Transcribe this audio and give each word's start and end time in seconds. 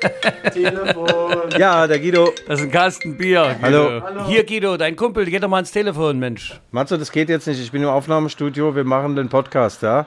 Telefon. 0.52 1.50
Ja, 1.58 1.86
der 1.86 1.98
Guido. 1.98 2.32
Das 2.46 2.60
ist 2.60 2.66
ein 2.66 2.70
Kasten 2.70 3.16
Bier. 3.16 3.56
Guido. 3.60 3.62
Hallo. 3.62 4.02
Hallo. 4.04 4.26
Hier, 4.26 4.44
Guido, 4.44 4.76
dein 4.76 4.96
Kumpel, 4.96 5.24
geh 5.26 5.38
doch 5.38 5.48
mal 5.48 5.56
ans 5.56 5.70
Telefon, 5.70 6.18
Mensch. 6.18 6.60
Matze, 6.70 6.98
das 6.98 7.10
geht 7.12 7.28
jetzt 7.28 7.46
nicht. 7.46 7.60
Ich 7.60 7.72
bin 7.72 7.82
im 7.82 7.88
Aufnahmestudio. 7.88 8.74
Wir 8.74 8.84
machen 8.84 9.16
den 9.16 9.28
Podcast, 9.28 9.82
ja? 9.82 10.06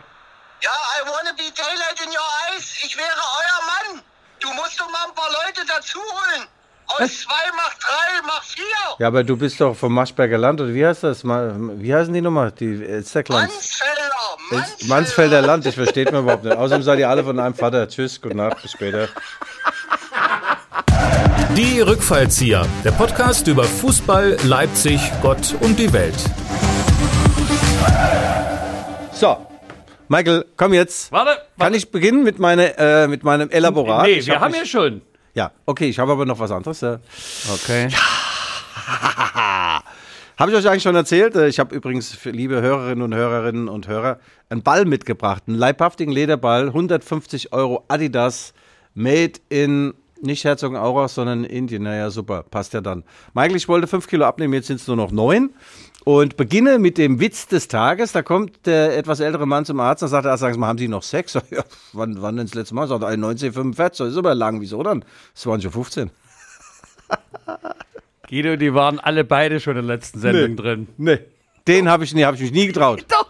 Ja, 0.61 0.69
I 0.71 1.05
wanna 1.05 1.31
be 1.33 1.43
daylight 1.55 1.99
in 2.03 2.09
your 2.09 2.29
eyes. 2.51 2.83
Ich 2.83 2.97
wäre 2.97 3.07
euer 3.07 3.93
Mann. 3.95 4.01
Du 4.39 4.47
musst 4.53 4.79
doch 4.79 4.89
mal 4.91 5.05
ein 5.07 5.15
paar 5.15 5.29
Leute 5.45 5.61
dazu 5.67 5.99
holen. 5.99 6.47
Aus 6.87 7.21
zwei 7.21 7.51
macht 7.55 7.77
drei, 7.81 8.21
macht 8.27 8.45
vier. 8.45 8.63
Ja, 8.99 9.07
aber 9.07 9.23
du 9.23 9.35
bist 9.35 9.59
doch 9.59 9.75
vom 9.75 9.93
Maschberger 9.93 10.37
Land, 10.37 10.61
oder 10.61 10.73
wie 10.73 10.85
heißt 10.85 11.03
das? 11.03 11.23
Wie 11.23 11.93
heißen 11.93 12.13
die 12.13 12.21
nochmal? 12.21 12.51
Die 12.51 12.85
Elsterglanz. 12.85 13.51
Mansfelder, 13.51 14.11
Mansfelder. 14.51 14.93
Mansfelder 14.93 15.41
Land, 15.41 15.65
ich 15.65 15.75
versteht 15.75 16.11
mir 16.11 16.19
überhaupt 16.19 16.43
nicht. 16.43 16.55
Außerdem 16.55 16.83
seid 16.83 16.99
ihr 16.99 17.09
alle 17.09 17.23
von 17.23 17.39
einem 17.39 17.55
Vater. 17.55 17.87
Tschüss, 17.87 18.21
gute 18.21 18.37
Nacht, 18.37 18.61
bis 18.61 18.71
später. 18.73 19.07
Die 21.55 21.81
Rückfallzieher, 21.81 22.65
der 22.83 22.91
Podcast 22.91 23.47
über 23.47 23.63
Fußball, 23.63 24.37
Leipzig, 24.45 24.99
Gott 25.21 25.55
und 25.61 25.77
die 25.77 25.91
Welt. 25.93 26.15
So, 29.11 29.37
Michael, 30.07 30.45
komm 30.57 30.73
jetzt. 30.73 31.11
Warte, 31.11 31.31
Kann 31.31 31.41
warte. 31.57 31.77
ich 31.77 31.91
beginnen 31.91 32.23
mit, 32.23 32.39
meine, 32.39 32.77
äh, 32.77 33.07
mit 33.07 33.23
meinem 33.23 33.49
Elaborat? 33.49 34.03
Nee, 34.07 34.13
ich 34.13 34.27
wir 34.27 34.35
hab 34.35 34.41
haben 34.43 34.51
mich- 34.51 34.61
ja 34.61 34.65
schon. 34.65 35.01
Ja, 35.35 35.51
okay, 35.65 35.89
ich 35.89 35.99
habe 35.99 36.11
aber 36.11 36.25
noch 36.25 36.39
was 36.39 36.51
anderes. 36.51 36.81
Ja. 36.81 36.99
Okay. 37.53 37.87
Habe 40.35 40.49
ich 40.51 40.57
euch 40.57 40.67
eigentlich 40.67 40.81
schon 40.83 40.95
erzählt? 40.95 41.35
Äh, 41.35 41.47
Ich 41.47 41.59
habe 41.59 41.75
übrigens 41.75 42.11
für 42.11 42.31
liebe 42.31 42.59
Hörerinnen 42.59 43.03
und 43.03 43.13
Hörerinnen 43.13 43.69
und 43.69 43.87
Hörer 43.87 44.19
einen 44.49 44.63
Ball 44.63 44.83
mitgebracht, 44.85 45.43
einen 45.47 45.57
leibhaftigen 45.57 46.11
Lederball, 46.11 46.67
150 46.69 47.53
Euro 47.53 47.85
Adidas, 47.87 48.53
made 48.95 49.33
in 49.49 49.93
nicht 50.23 50.43
Herzogenaurach, 50.43 51.09
sondern 51.09 51.43
in 51.43 51.49
Indien. 51.49 51.83
Naja, 51.83 52.09
super, 52.09 52.43
passt 52.43 52.73
ja 52.73 52.81
dann. 52.81 53.03
Michael, 53.33 53.55
ich 53.55 53.67
wollte 53.67 53.87
5 53.87 54.07
Kilo 54.07 54.25
abnehmen, 54.25 54.53
jetzt 54.53 54.67
sind 54.67 54.79
es 54.79 54.87
nur 54.87 54.95
noch 54.97 55.11
9. 55.11 55.51
Und 56.05 56.35
beginne 56.35 56.79
mit 56.79 56.97
dem 56.97 57.19
Witz 57.21 57.47
des 57.47 57.69
Tages. 57.69 58.11
Da 58.11 58.23
kommt 58.23 58.65
der 58.65 58.97
etwas 58.97 59.21
ältere 59.21 59.45
Mann 59.45 59.63
zum 59.63 59.79
Arzt 59.79 60.03
und 60.03 60.09
sagt, 60.09 60.25
er, 60.25 60.37
sagen 60.37 60.53
Sie 60.53 60.59
mal, 60.59 60.67
haben 60.67 60.77
Sie 60.77 60.89
noch 60.89 61.03
Sex? 61.03 61.31
Sag 61.33 61.49
Ja, 61.51 61.63
wann, 61.93 62.21
wann 62.21 62.35
denn 62.37 62.45
das 62.45 62.55
letzte 62.55 62.75
Mal? 62.75 62.87
Sagt 62.87 63.03
er, 63.03 63.07
1945, 63.09 64.05
das 64.05 64.11
ist 64.13 64.17
aber 64.17 64.35
lang, 64.35 64.59
wieso 64.59 64.83
dann? 64.83 65.05
Das 65.33 65.45
waren 65.45 65.61
schon 65.61 65.71
15. 65.71 66.09
Guido, 68.29 68.55
die 68.55 68.73
waren 68.73 68.99
alle 68.99 69.23
beide 69.23 69.59
schon 69.59 69.77
in 69.77 69.87
der 69.87 69.95
letzten 69.95 70.19
Sendung 70.19 70.49
Nee. 70.51 70.55
drin. 70.55 70.87
Nee, 70.97 71.19
den 71.67 71.89
habe 71.89 72.03
ich, 72.03 72.13
nie- 72.13 72.25
hab 72.25 72.35
ich 72.35 72.41
mich 72.41 72.51
nie 72.51 72.67
getraut. 72.67 73.05
Doch. 73.09 73.29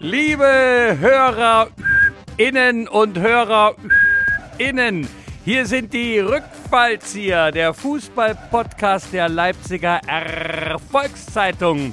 Liebe 0.00 0.96
Hörer 0.98 1.68
innen 2.36 2.88
und 2.88 3.18
Hörer 3.18 3.76
innen, 4.62 5.08
hier 5.44 5.66
sind 5.66 5.92
die 5.92 6.20
Rückfallzieher, 6.20 7.50
der 7.50 7.74
Fußball-Podcast 7.74 9.12
der 9.12 9.28
Leipziger 9.28 10.00
Erfolgszeitung. 10.06 11.92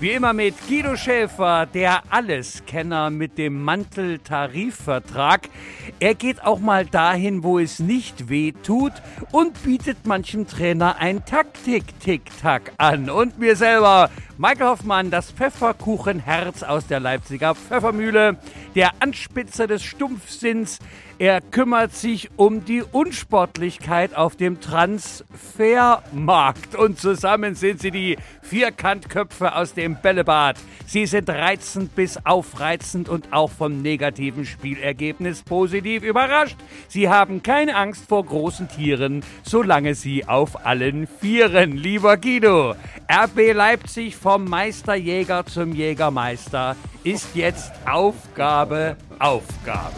Wie 0.00 0.10
immer 0.10 0.32
mit 0.32 0.54
Guido 0.66 0.96
Schäfer, 0.96 1.66
der 1.66 2.02
Alleskenner 2.10 3.10
mit 3.10 3.36
dem 3.38 3.62
Manteltarifvertrag. 3.62 5.48
Er 5.98 6.14
geht 6.14 6.42
auch 6.42 6.58
mal 6.58 6.86
dahin, 6.86 7.42
wo 7.42 7.58
es 7.58 7.80
nicht 7.80 8.28
weh 8.30 8.52
tut 8.52 8.92
und 9.30 9.62
bietet 9.62 10.06
manchem 10.06 10.46
Trainer 10.46 10.96
ein 10.98 11.24
Taktik-Tick-Tack 11.24 12.72
an. 12.78 13.10
Und 13.10 13.38
mir 13.38 13.56
selber, 13.56 14.10
Michael 14.38 14.68
Hoffmann, 14.68 15.10
das 15.10 15.32
Pfefferkuchenherz 15.32 16.62
aus 16.62 16.86
der 16.86 17.00
Leipziger 17.00 17.54
Pfeffermühle, 17.54 18.38
der 18.74 18.92
Anspitzer 19.00 19.66
des 19.66 19.82
Stumpfsinns. 19.82 20.78
Er 21.20 21.40
kümmert 21.42 21.94
sich 21.94 22.30
um 22.36 22.64
die 22.64 22.82
Unsportlichkeit 22.82 24.16
auf 24.16 24.36
dem 24.36 24.62
Transfermarkt. 24.62 26.74
Und 26.74 26.98
zusammen 26.98 27.54
sind 27.54 27.82
sie 27.82 27.90
die 27.90 28.16
Vierkantköpfe 28.40 29.54
aus 29.54 29.74
dem 29.74 30.00
Bällebad. 30.00 30.56
Sie 30.86 31.04
sind 31.04 31.28
reizend 31.28 31.94
bis 31.94 32.18
aufreizend 32.24 33.10
und 33.10 33.34
auch 33.34 33.50
vom 33.50 33.82
negativen 33.82 34.46
Spielergebnis 34.46 35.42
positiv 35.42 36.04
überrascht. 36.04 36.56
Sie 36.88 37.10
haben 37.10 37.42
keine 37.42 37.76
Angst 37.76 38.08
vor 38.08 38.24
großen 38.24 38.70
Tieren, 38.70 39.22
solange 39.42 39.94
sie 39.94 40.26
auf 40.26 40.64
allen 40.64 41.06
Vieren. 41.06 41.76
Lieber 41.76 42.16
Guido, 42.16 42.76
RB 43.12 43.52
Leipzig 43.52 44.16
vom 44.16 44.46
Meisterjäger 44.46 45.44
zum 45.44 45.74
Jägermeister 45.74 46.76
ist 47.04 47.34
jetzt 47.34 47.72
Aufgabe, 47.86 48.96
Aufgabe. 49.18 49.96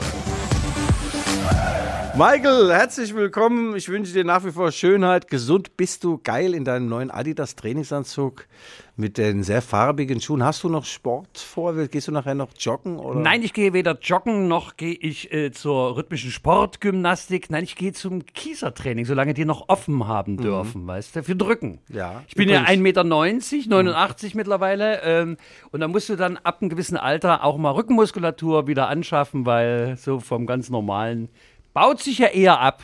Christmas. 1.42 2.01
Michael, 2.14 2.70
herzlich 2.70 3.14
willkommen. 3.14 3.74
Ich 3.74 3.88
wünsche 3.88 4.12
dir 4.12 4.22
nach 4.24 4.44
wie 4.44 4.50
vor 4.52 4.70
Schönheit. 4.70 5.28
Gesund 5.28 5.78
bist 5.78 6.04
du. 6.04 6.20
Geil 6.22 6.52
in 6.54 6.62
deinem 6.66 6.86
neuen 6.86 7.10
Adidas 7.10 7.56
Trainingsanzug 7.56 8.46
mit 8.96 9.16
den 9.16 9.42
sehr 9.42 9.62
farbigen 9.62 10.20
Schuhen. 10.20 10.44
Hast 10.44 10.62
du 10.62 10.68
noch 10.68 10.84
Sport 10.84 11.38
vor? 11.38 11.72
Gehst 11.74 12.08
du 12.08 12.12
nachher 12.12 12.34
noch 12.34 12.50
joggen? 12.58 12.98
Oder? 12.98 13.18
Nein, 13.18 13.42
ich 13.42 13.54
gehe 13.54 13.72
weder 13.72 13.98
joggen 13.98 14.46
noch 14.46 14.76
gehe 14.76 14.92
ich 14.92 15.32
äh, 15.32 15.52
zur 15.52 15.96
rhythmischen 15.96 16.30
Sportgymnastik. 16.30 17.48
Nein, 17.48 17.64
ich 17.64 17.76
gehe 17.76 17.94
zum 17.94 18.26
Kiesertraining, 18.26 19.06
solange 19.06 19.32
die 19.32 19.46
noch 19.46 19.70
offen 19.70 20.06
haben 20.06 20.36
dürfen, 20.36 20.86
weißt 20.86 21.16
du, 21.16 21.22
für 21.22 21.34
Drücken. 21.34 21.80
Mhm. 21.88 21.96
Ja, 21.96 22.22
Ich 22.28 22.34
bin 22.34 22.50
übrigens- 22.50 22.68
ja 22.68 22.74
1,90 22.74 22.82
Meter, 22.82 23.04
89 23.04 24.34
mittlerweile. 24.34 25.00
Ähm, 25.02 25.38
und 25.70 25.80
da 25.80 25.88
musst 25.88 26.10
du 26.10 26.16
dann 26.16 26.36
ab 26.36 26.58
einem 26.60 26.68
gewissen 26.68 26.98
Alter 26.98 27.42
auch 27.42 27.56
mal 27.56 27.70
Rückenmuskulatur 27.70 28.66
wieder 28.66 28.88
anschaffen, 28.88 29.46
weil 29.46 29.96
so 29.96 30.20
vom 30.20 30.44
ganz 30.46 30.68
normalen 30.68 31.30
baut 31.72 32.00
sich 32.00 32.18
ja 32.18 32.28
eher 32.28 32.60
ab 32.60 32.82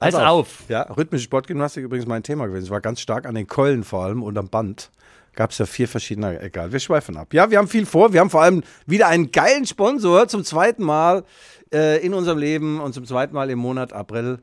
als 0.00 0.14
Pass 0.14 0.24
auf. 0.24 0.62
Ja, 0.68 0.82
rhythmische 0.82 1.24
Sportgymnastik 1.24 1.84
übrigens 1.84 2.06
mein 2.06 2.22
Thema 2.22 2.46
gewesen. 2.46 2.64
Es 2.64 2.70
war 2.70 2.80
ganz 2.80 3.00
stark 3.00 3.26
an 3.26 3.34
den 3.34 3.46
Keulen 3.46 3.84
vor 3.84 4.04
allem 4.04 4.22
und 4.22 4.38
am 4.38 4.48
Band. 4.48 4.90
Gab 5.34 5.50
es 5.50 5.58
ja 5.58 5.66
vier 5.66 5.88
verschiedene, 5.88 6.40
egal, 6.40 6.72
wir 6.72 6.80
schweifen 6.80 7.16
ab. 7.16 7.32
Ja, 7.32 7.50
wir 7.50 7.58
haben 7.58 7.68
viel 7.68 7.86
vor. 7.86 8.12
Wir 8.12 8.20
haben 8.20 8.30
vor 8.30 8.42
allem 8.42 8.62
wieder 8.86 9.06
einen 9.08 9.30
geilen 9.30 9.66
Sponsor 9.66 10.26
zum 10.26 10.44
zweiten 10.44 10.82
Mal 10.82 11.24
äh, 11.72 12.04
in 12.04 12.14
unserem 12.14 12.38
Leben 12.38 12.80
und 12.80 12.92
zum 12.92 13.06
zweiten 13.06 13.34
Mal 13.34 13.50
im 13.50 13.58
Monat 13.58 13.92
April. 13.92 14.40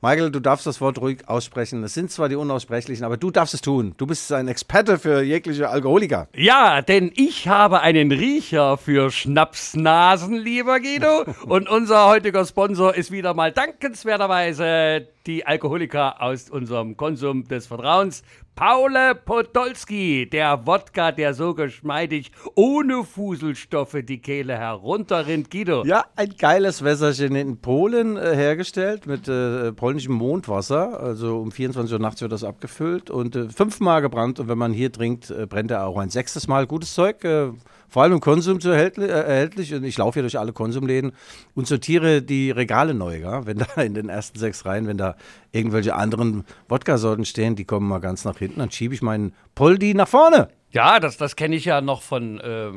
Michael, 0.00 0.30
du 0.30 0.38
darfst 0.38 0.64
das 0.64 0.80
Wort 0.80 1.00
ruhig 1.00 1.28
aussprechen. 1.28 1.82
Es 1.82 1.92
sind 1.94 2.12
zwar 2.12 2.28
die 2.28 2.36
unaussprechlichen, 2.36 3.04
aber 3.04 3.16
du 3.16 3.32
darfst 3.32 3.52
es 3.54 3.62
tun. 3.62 3.94
Du 3.96 4.06
bist 4.06 4.32
ein 4.32 4.46
Experte 4.46 4.96
für 4.96 5.22
jegliche 5.22 5.70
Alkoholiker. 5.70 6.28
Ja, 6.36 6.82
denn 6.82 7.10
ich 7.16 7.48
habe 7.48 7.80
einen 7.80 8.12
Riecher 8.12 8.78
für 8.78 9.10
Schnapsnasen, 9.10 10.36
lieber 10.36 10.78
Guido. 10.78 11.24
Und 11.46 11.68
unser 11.68 12.06
heutiger 12.06 12.46
Sponsor 12.46 12.94
ist 12.94 13.10
wieder 13.10 13.34
mal 13.34 13.50
dankenswerterweise 13.50 15.08
die 15.26 15.44
Alkoholiker 15.44 16.22
aus 16.22 16.48
unserem 16.48 16.96
Konsum 16.96 17.48
des 17.48 17.66
Vertrauens. 17.66 18.22
Paule 18.58 19.14
Podolski, 19.14 20.28
der 20.28 20.66
Wodka, 20.66 21.12
der 21.12 21.32
so 21.32 21.54
geschmeidig 21.54 22.32
ohne 22.56 23.04
Fuselstoffe 23.04 23.98
die 24.02 24.18
Kehle 24.18 24.58
herunterrinnt. 24.58 25.48
Guido. 25.48 25.84
Ja, 25.84 26.06
ein 26.16 26.34
geiles 26.36 26.82
Wässerchen 26.82 27.36
in 27.36 27.60
Polen 27.60 28.16
äh, 28.16 28.34
hergestellt 28.34 29.06
mit 29.06 29.28
äh, 29.28 29.70
polnischem 29.70 30.14
Mondwasser. 30.14 30.98
Also 30.98 31.38
um 31.38 31.52
24 31.52 31.92
Uhr 31.92 32.00
nachts 32.00 32.20
wird 32.20 32.32
das 32.32 32.42
abgefüllt 32.42 33.10
und 33.10 33.36
äh, 33.36 33.48
fünfmal 33.48 34.02
gebrannt. 34.02 34.40
Und 34.40 34.48
wenn 34.48 34.58
man 34.58 34.72
hier 34.72 34.90
trinkt, 34.90 35.30
äh, 35.30 35.46
brennt 35.46 35.70
er 35.70 35.86
auch 35.86 35.96
ein 35.96 36.10
sechstes 36.10 36.48
Mal. 36.48 36.66
Gutes 36.66 36.94
Zeug, 36.94 37.22
äh, 37.22 37.50
vor 37.88 38.02
allem 38.02 38.12
im 38.14 38.20
Konsum 38.20 38.60
zu 38.60 38.68
erhältlich, 38.70 39.08
äh, 39.08 39.12
erhältlich. 39.12 39.74
Und 39.74 39.84
ich 39.84 39.96
laufe 39.98 40.14
hier 40.14 40.22
durch 40.22 40.38
alle 40.38 40.52
Konsumläden 40.52 41.12
und 41.54 41.66
sortiere 41.66 42.22
die 42.22 42.50
Regale 42.50 42.94
neu. 42.94 43.18
Ja? 43.18 43.46
Wenn 43.46 43.58
da 43.58 43.82
in 43.82 43.94
den 43.94 44.08
ersten 44.08 44.38
sechs 44.38 44.64
Reihen, 44.66 44.86
wenn 44.86 44.98
da 44.98 45.16
irgendwelche 45.52 45.94
anderen 45.94 46.44
Wodka-Sorten 46.68 47.24
stehen, 47.24 47.56
die 47.56 47.64
kommen 47.64 47.88
mal 47.88 47.98
ganz 48.00 48.24
nach 48.24 48.38
hinten, 48.38 48.60
dann 48.60 48.70
schiebe 48.70 48.94
ich 48.94 49.02
meinen 49.02 49.32
Poldi 49.54 49.94
nach 49.94 50.08
vorne. 50.08 50.48
Ja, 50.70 51.00
das, 51.00 51.16
das 51.16 51.34
kenne 51.34 51.56
ich 51.56 51.64
ja 51.64 51.80
noch 51.80 52.02
von 52.02 52.38
äh, 52.40 52.70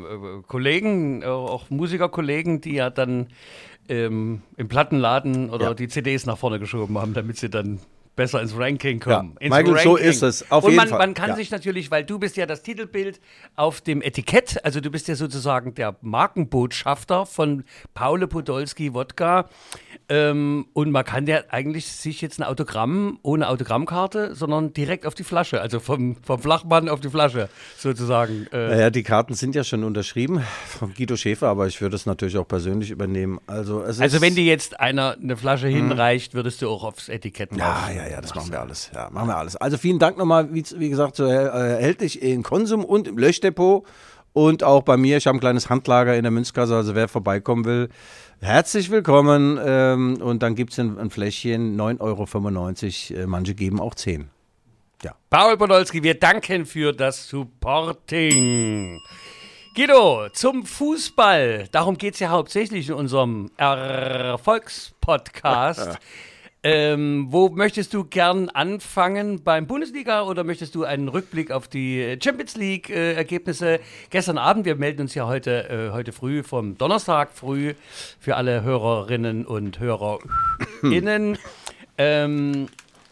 Kollegen, 0.47 1.21
äh, 1.23 1.25
auch 1.25 1.69
Musikerkollegen, 1.69 2.61
die 2.61 2.75
ja 2.75 2.89
dann 2.89 3.27
ähm, 3.89 4.43
im 4.55 4.67
Plattenladen 4.69 5.49
oder 5.49 5.65
Ja. 5.67 5.73
die 5.73 5.89
CDs 5.89 6.25
nach 6.25 6.37
vorne 6.37 6.59
geschoben 6.59 6.97
haben, 6.97 7.13
damit 7.13 7.37
sie 7.37 7.49
dann 7.49 7.79
besser 8.15 8.41
ins 8.41 8.57
Ranking 8.57 8.99
kommen. 8.99 9.35
Ja, 9.39 9.47
ins 9.47 9.55
Michael, 9.55 9.83
so 9.83 9.95
ist 9.95 10.21
es. 10.21 10.51
Auf 10.51 10.63
Und 10.65 10.71
jeden 10.71 10.77
man, 10.81 10.89
Fall. 10.89 10.99
man 10.99 11.13
kann 11.13 11.29
Ja. 11.29 11.35
sich 11.35 11.49
natürlich, 11.51 11.91
weil 11.91 12.03
du 12.03 12.19
bist 12.19 12.35
ja 12.37 12.45
das 12.45 12.61
Titelbild 12.61 13.19
auf 13.55 13.81
dem 13.81 14.01
Etikett, 14.01 14.63
also 14.65 14.81
du 14.81 14.89
bist 14.91 15.07
ja 15.07 15.15
sozusagen 15.15 15.73
der 15.75 15.95
Markenbotschafter 16.01 17.25
von 17.25 17.63
Paule 17.93 18.27
Podolski 18.27 18.93
Wodka. 18.93 19.49
Ähm, 20.09 20.65
und 20.73 20.91
man 20.91 21.05
kann 21.05 21.25
ja 21.25 21.41
eigentlich 21.49 21.87
sich 21.87 22.19
jetzt 22.21 22.39
ein 22.39 22.43
Autogramm 22.43 23.17
ohne 23.21 23.47
Autogrammkarte, 23.47 24.35
sondern 24.35 24.73
direkt 24.73 25.05
auf 25.05 25.13
die 25.15 25.23
Flasche, 25.23 25.61
also 25.61 25.79
vom, 25.79 26.17
vom 26.21 26.41
Flachmann 26.41 26.89
auf 26.89 26.99
die 26.99 27.09
Flasche 27.09 27.47
sozusagen. 27.77 28.47
Äh, 28.51 28.67
Naja, 28.67 28.89
die 28.89 29.03
Karten 29.03 29.35
sind 29.35 29.55
ja 29.55 29.63
schon 29.63 29.83
unterschrieben 29.85 30.43
von 30.67 30.93
Guido 30.93 31.15
Schäfer, 31.15 31.47
aber 31.47 31.67
ich 31.67 31.79
würde 31.81 31.95
es 31.95 32.05
natürlich 32.05 32.37
auch 32.37 32.47
persönlich 32.47 32.91
übernehmen. 32.91 33.39
Also, 33.47 33.81
Also 33.83 34.19
wenn 34.21 34.35
dir 34.35 34.43
jetzt 34.43 34.79
einer 34.81 35.15
eine 35.21 35.37
Flasche 35.37 35.67
hinreicht, 35.69 36.33
würdest 36.33 36.61
du 36.61 36.69
auch 36.69 36.83
aufs 36.83 37.07
Etikett 37.07 37.55
Ja, 37.55 37.57
drauf. 37.87 37.95
Ja, 38.03 38.11
ja, 38.11 38.21
das 38.21 38.35
machen 38.35 38.51
wir 38.51 38.59
alles. 38.59 38.91
Ja, 38.93 39.09
machen 39.11 39.27
wir 39.27 39.37
alles. 39.37 39.55
Also 39.55 39.77
vielen 39.77 39.99
Dank 39.99 40.17
nochmal, 40.17 40.53
wie, 40.53 40.63
wie 40.75 40.89
gesagt, 40.89 41.15
so 41.15 41.25
äh, 41.25 41.33
erhältlich 41.33 42.21
in 42.21 42.43
Konsum 42.43 42.85
und 42.85 43.07
im 43.07 43.17
Löschdepot. 43.17 43.85
Und 44.33 44.63
auch 44.63 44.83
bei 44.83 44.95
mir, 44.95 45.17
ich 45.17 45.27
habe 45.27 45.37
ein 45.37 45.41
kleines 45.41 45.69
Handlager 45.69 46.15
in 46.15 46.23
der 46.23 46.31
Münzkasse, 46.31 46.73
also 46.75 46.95
wer 46.95 47.09
vorbeikommen 47.09 47.65
will, 47.65 47.89
herzlich 48.39 48.89
willkommen. 48.89 49.59
Ähm, 49.63 50.21
und 50.21 50.41
dann 50.41 50.55
gibt 50.55 50.71
es 50.71 50.79
ein, 50.79 50.97
ein 50.97 51.09
Fläschchen, 51.09 51.77
9,95 51.79 53.11
Euro. 53.11 53.23
Äh, 53.23 53.27
manche 53.27 53.55
geben 53.55 53.81
auch 53.81 53.93
10. 53.93 54.29
Ja. 55.03 55.15
Paul 55.29 55.57
Podolski, 55.57 56.01
wir 56.03 56.17
danken 56.17 56.65
für 56.65 56.93
das 56.93 57.27
Supporting. 57.27 59.01
Guido, 59.75 60.29
zum 60.33 60.65
Fußball. 60.65 61.67
Darum 61.71 61.97
geht 61.97 62.15
es 62.15 62.19
ja 62.19 62.29
hauptsächlich 62.29 62.89
in 62.89 62.95
unserem 62.95 63.51
Erfolgspodcast. 63.57 65.99
Ähm, 66.63 67.27
wo 67.29 67.49
möchtest 67.49 67.91
du 67.95 68.03
gern 68.03 68.49
anfangen? 68.49 69.43
Beim 69.43 69.65
Bundesliga 69.65 70.21
oder 70.23 70.43
möchtest 70.43 70.75
du 70.75 70.83
einen 70.83 71.07
Rückblick 71.07 71.49
auf 71.49 71.67
die 71.67 72.19
Champions 72.23 72.55
League-Ergebnisse? 72.55 73.75
Äh, 73.75 73.79
Gestern 74.11 74.37
Abend, 74.37 74.65
wir 74.65 74.75
melden 74.75 75.01
uns 75.01 75.15
ja 75.15 75.25
heute, 75.25 75.69
äh, 75.69 75.91
heute 75.91 76.11
früh 76.11 76.43
vom 76.43 76.77
Donnerstag 76.77 77.31
früh 77.33 77.73
für 78.19 78.35
alle 78.35 78.61
Hörerinnen 78.61 79.47
und 79.47 79.79
HörerInnen. 79.79 81.39
ähm, 81.97 82.67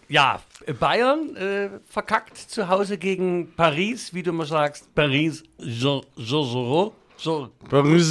ja, 0.07 0.41
Bayern 0.79 1.35
äh, 1.35 1.69
verkackt 1.87 2.37
zu 2.37 2.69
Hause 2.69 2.99
gegen 2.99 3.53
Paris, 3.55 4.13
wie 4.13 4.21
du 4.21 4.31
mal 4.31 4.45
sagst. 4.45 4.93
Paris, 4.93 5.43
so, 5.57 6.03
so. 6.15 6.93
Paris. 7.67 8.05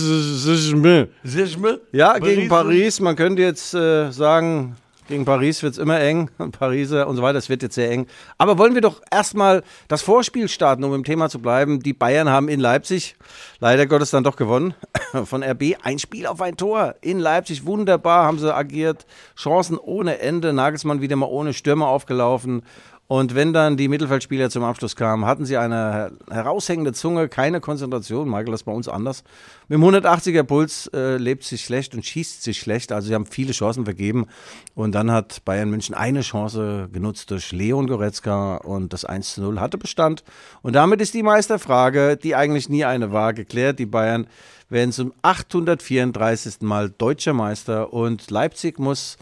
Ja, 1.92 2.18
gegen 2.18 2.48
Paris. 2.48 2.98
Man 2.98 3.14
könnte 3.14 3.42
jetzt 3.42 3.72
äh, 3.72 4.10
sagen, 4.10 4.76
gegen 5.08 5.24
Paris 5.24 5.62
wird 5.62 5.72
es 5.72 5.78
immer 5.78 5.98
eng, 6.00 6.30
Pariser 6.52 7.08
und 7.08 7.16
so 7.16 7.22
weiter, 7.22 7.38
es 7.38 7.48
wird 7.48 7.62
jetzt 7.62 7.74
sehr 7.74 7.90
eng. 7.90 8.06
Aber 8.36 8.58
wollen 8.58 8.74
wir 8.74 8.82
doch 8.82 9.00
erstmal 9.10 9.62
das 9.88 10.02
Vorspiel 10.02 10.48
starten, 10.48 10.84
um 10.84 10.94
im 10.94 11.04
Thema 11.04 11.28
zu 11.28 11.40
bleiben. 11.40 11.80
Die 11.80 11.94
Bayern 11.94 12.28
haben 12.28 12.48
in 12.48 12.60
Leipzig 12.60 13.16
leider 13.58 13.86
Gottes 13.86 14.10
dann 14.10 14.24
doch 14.24 14.36
gewonnen. 14.36 14.74
Von 15.24 15.42
RB 15.42 15.76
ein 15.82 15.98
Spiel 15.98 16.26
auf 16.26 16.40
ein 16.40 16.56
Tor. 16.56 16.94
In 17.00 17.18
Leipzig 17.18 17.66
wunderbar 17.66 18.24
haben 18.24 18.38
sie 18.38 18.54
agiert. 18.54 19.06
Chancen 19.36 19.78
ohne 19.78 20.18
Ende. 20.18 20.52
Nagelsmann 20.52 21.00
wieder 21.00 21.16
mal 21.16 21.26
ohne 21.26 21.54
Stürmer 21.54 21.88
aufgelaufen. 21.88 22.62
Und 23.10 23.34
wenn 23.34 23.54
dann 23.54 23.78
die 23.78 23.88
Mittelfeldspieler 23.88 24.50
zum 24.50 24.64
Abschluss 24.64 24.94
kamen, 24.94 25.24
hatten 25.24 25.46
sie 25.46 25.56
eine 25.56 26.12
heraushängende 26.30 26.92
Zunge, 26.92 27.30
keine 27.30 27.58
Konzentration. 27.58 28.28
Michael, 28.28 28.52
das 28.52 28.60
ist 28.60 28.64
bei 28.64 28.72
uns 28.72 28.86
anders. 28.86 29.24
Mit 29.66 29.78
dem 29.78 29.84
180er 29.84 30.42
Puls 30.42 30.90
äh, 30.92 31.16
lebt 31.16 31.42
sich 31.42 31.64
schlecht 31.64 31.94
und 31.94 32.04
schießt 32.04 32.42
sich 32.42 32.58
schlecht. 32.58 32.92
Also 32.92 33.08
sie 33.08 33.14
haben 33.14 33.24
viele 33.24 33.52
Chancen 33.52 33.84
vergeben. 33.84 34.26
Und 34.74 34.94
dann 34.94 35.10
hat 35.10 35.42
Bayern 35.46 35.70
München 35.70 35.94
eine 35.94 36.20
Chance 36.20 36.90
genutzt 36.92 37.30
durch 37.30 37.50
Leon 37.50 37.86
Goretzka 37.86 38.56
und 38.56 38.92
das 38.92 39.06
1 39.06 39.36
zu 39.36 39.40
0 39.40 39.58
hatte 39.58 39.78
Bestand. 39.78 40.22
Und 40.60 40.74
damit 40.74 41.00
ist 41.00 41.14
die 41.14 41.22
Meisterfrage, 41.22 42.18
die 42.18 42.34
eigentlich 42.34 42.68
nie 42.68 42.84
eine 42.84 43.10
war, 43.10 43.32
geklärt. 43.32 43.78
Die 43.78 43.86
Bayern 43.86 44.26
werden 44.68 44.92
zum 44.92 45.14
834. 45.22 46.60
Mal 46.60 46.90
deutscher 46.90 47.32
Meister 47.32 47.90
und 47.90 48.30
Leipzig 48.30 48.78
muss 48.78 49.16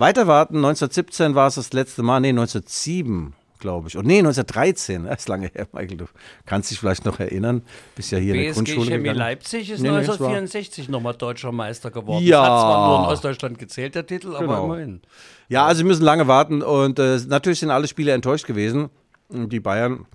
weiter 0.00 0.26
warten. 0.26 0.56
1917 0.56 1.34
war 1.34 1.48
es 1.48 1.54
das 1.56 1.72
letzte 1.72 2.02
Mal. 2.02 2.20
Nee, 2.20 2.30
1907 2.30 3.34
glaube 3.60 3.88
ich. 3.88 3.96
Und 3.96 4.06
nee, 4.06 4.18
1913, 4.18 5.04
das 5.08 5.20
ist 5.20 5.28
lange 5.28 5.50
her, 5.54 5.68
Michael, 5.72 5.98
du 5.98 6.04
kannst 6.46 6.70
dich 6.70 6.80
vielleicht 6.80 7.04
noch 7.04 7.20
erinnern, 7.20 7.62
bist 7.94 8.10
ja 8.10 8.18
hier 8.18 8.32
BSG 8.32 8.38
in 8.38 8.44
der 8.44 8.54
Grundschule 8.54 8.86
Chemie 8.86 9.02
gegangen. 9.02 9.18
Leipzig 9.18 9.70
ist 9.70 9.80
nee, 9.80 9.88
1964 9.88 10.88
nochmal 10.88 11.14
deutscher 11.14 11.52
Meister 11.52 11.90
geworden. 11.90 12.24
Ja. 12.24 12.40
Das 12.40 12.50
hat 12.50 12.60
zwar 12.60 12.88
nur 12.88 12.98
in 13.06 13.12
Ostdeutschland 13.12 13.58
gezählt, 13.58 13.94
der 13.94 14.06
Titel, 14.06 14.34
aber 14.34 14.46
genau. 14.46 14.64
immerhin. 14.64 15.02
Ja, 15.48 15.66
also 15.66 15.84
wir 15.84 15.86
müssen 15.86 16.04
lange 16.04 16.26
warten 16.26 16.62
und 16.62 16.98
äh, 16.98 17.18
natürlich 17.28 17.60
sind 17.60 17.70
alle 17.70 17.86
Spieler 17.86 18.14
enttäuscht 18.14 18.46
gewesen. 18.46 18.90
Die 19.28 19.60
Bayern 19.60 20.06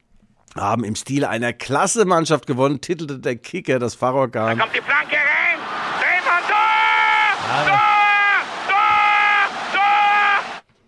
haben 0.55 0.83
im 0.83 0.95
Stile 0.95 1.29
einer 1.29 1.53
Klasse-Mannschaft 1.53 2.47
gewonnen, 2.47 2.81
titelte 2.81 3.19
der 3.19 3.35
Kicker 3.35 3.79
das 3.79 3.95
Fahrorgan. 3.95 4.57
Da 4.57 4.63
kommt 4.63 4.75
die 4.75 4.81
Flanke 4.81 5.15
rein, 5.15 5.59
Drehmann, 6.01 6.43
Tor! 6.47 7.67
Tor! 7.67 7.94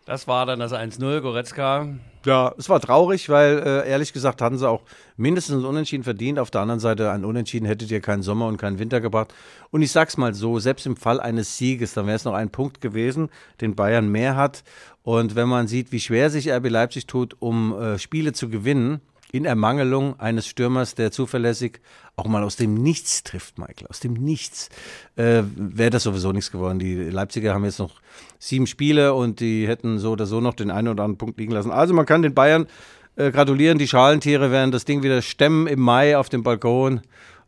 Das 0.07 0.25
war 0.25 0.45
dann 0.45 0.59
das 0.59 0.71
1-0, 0.71 1.19
Goretzka. 1.19 1.86
Ja, 2.25 2.56
es 2.57 2.69
war 2.69 2.80
traurig, 2.80 3.27
weil 3.27 3.57
äh, 3.59 3.89
ehrlich 3.89 4.13
gesagt 4.13 4.42
hatten 4.42 4.57
sie 4.57 4.68
auch 4.68 4.83
mindestens 5.18 5.65
Unentschieden 5.65 6.06
verdient. 6.06 6.39
Auf 6.39 6.50
der 6.50 6.62
anderen 6.62 6.80
Seite, 6.80 7.12
ein 7.12 7.25
Unentschieden 7.25 7.65
hättet 7.65 7.92
ihr 7.92 8.00
keinen 8.00 8.24
Sommer 8.24 8.48
und 8.48 8.56
keinen 8.56 8.80
Winter 8.80 9.01
gebracht. 9.01 9.33
Und 9.69 9.81
ich 9.81 9.92
sag's 9.92 10.15
mal 10.15 10.33
so, 10.33 10.59
selbst 10.59 10.86
im 10.86 10.95
Fall 10.95 11.19
eines 11.19 11.57
Sieges, 11.57 11.94
dann 11.94 12.06
wäre 12.06 12.15
es 12.15 12.24
noch 12.24 12.36
ein 12.36 12.50
Punkt 12.50 12.80
gewesen, 12.80 13.27
den 13.59 13.75
Bayern 13.75 14.07
mehr 14.07 14.38
hat. 14.38 14.63
Und 15.04 15.36
wenn 15.36 15.50
man 15.50 15.68
sieht, 15.68 15.92
wie 15.92 16.00
schwer 16.00 16.30
sich 16.30 16.50
RB 16.50 16.69
Leipzig 16.69 17.06
tut, 17.06 17.36
um 17.39 17.77
äh, 17.77 18.00
Spiele 18.00 18.31
zu 18.31 18.48
gewinnen, 18.48 19.01
in 19.38 19.45
Ermangelung 19.45 20.19
eines 20.19 20.48
Stürmers, 20.48 20.95
der 20.95 21.12
zuverlässig 21.12 21.80
auch 22.16 22.25
mal 22.25 22.44
aus 22.44 22.56
dem 22.56 22.74
Nichts 22.74 23.24
trifft, 23.24 23.60
Michael. 23.60 23.88
Aus 23.88 24.00
dem 24.00 24.13
Nichts 24.13 24.69
äh, 25.16 25.44
wäre 25.56 25.92
das 25.92 26.04
sowieso 26.04 26.31
nichts 26.31 26.51
geworden. 26.51 26.80
Die 26.80 26.95
Leipziger 26.95 27.54
haben 27.54 27.63
jetzt 27.63 27.80
noch 27.80 28.01
sieben 28.39 28.68
Spiele 28.68 29.13
und 29.13 29.39
die 29.39 29.68
hätten 29.68 30.00
so 30.00 30.12
oder 30.12 30.25
so 30.25 30.42
noch 30.42 30.56
den 30.56 30.72
einen 30.72 30.88
oder 30.88 31.04
anderen 31.04 31.18
Punkt 31.18 31.39
liegen 31.39 31.54
lassen. 31.54 31.72
Also 31.72 31.94
man 31.94 32.06
kann 32.06 32.24
den 32.24 32.34
Bayern 32.34 32.68
äh, 33.16 33.31
gratulieren. 33.31 33.78
Die 33.78 33.88
Schalentiere 33.88 34.51
werden 34.51 34.72
das 34.72 34.86
Ding 34.86 35.04
wieder 35.04 35.22
stemmen 35.22 35.68
im 35.68 35.80
Mai 35.80 36.18
auf 36.18 36.30
dem 36.30 36.44
Balkon. 36.44 37.01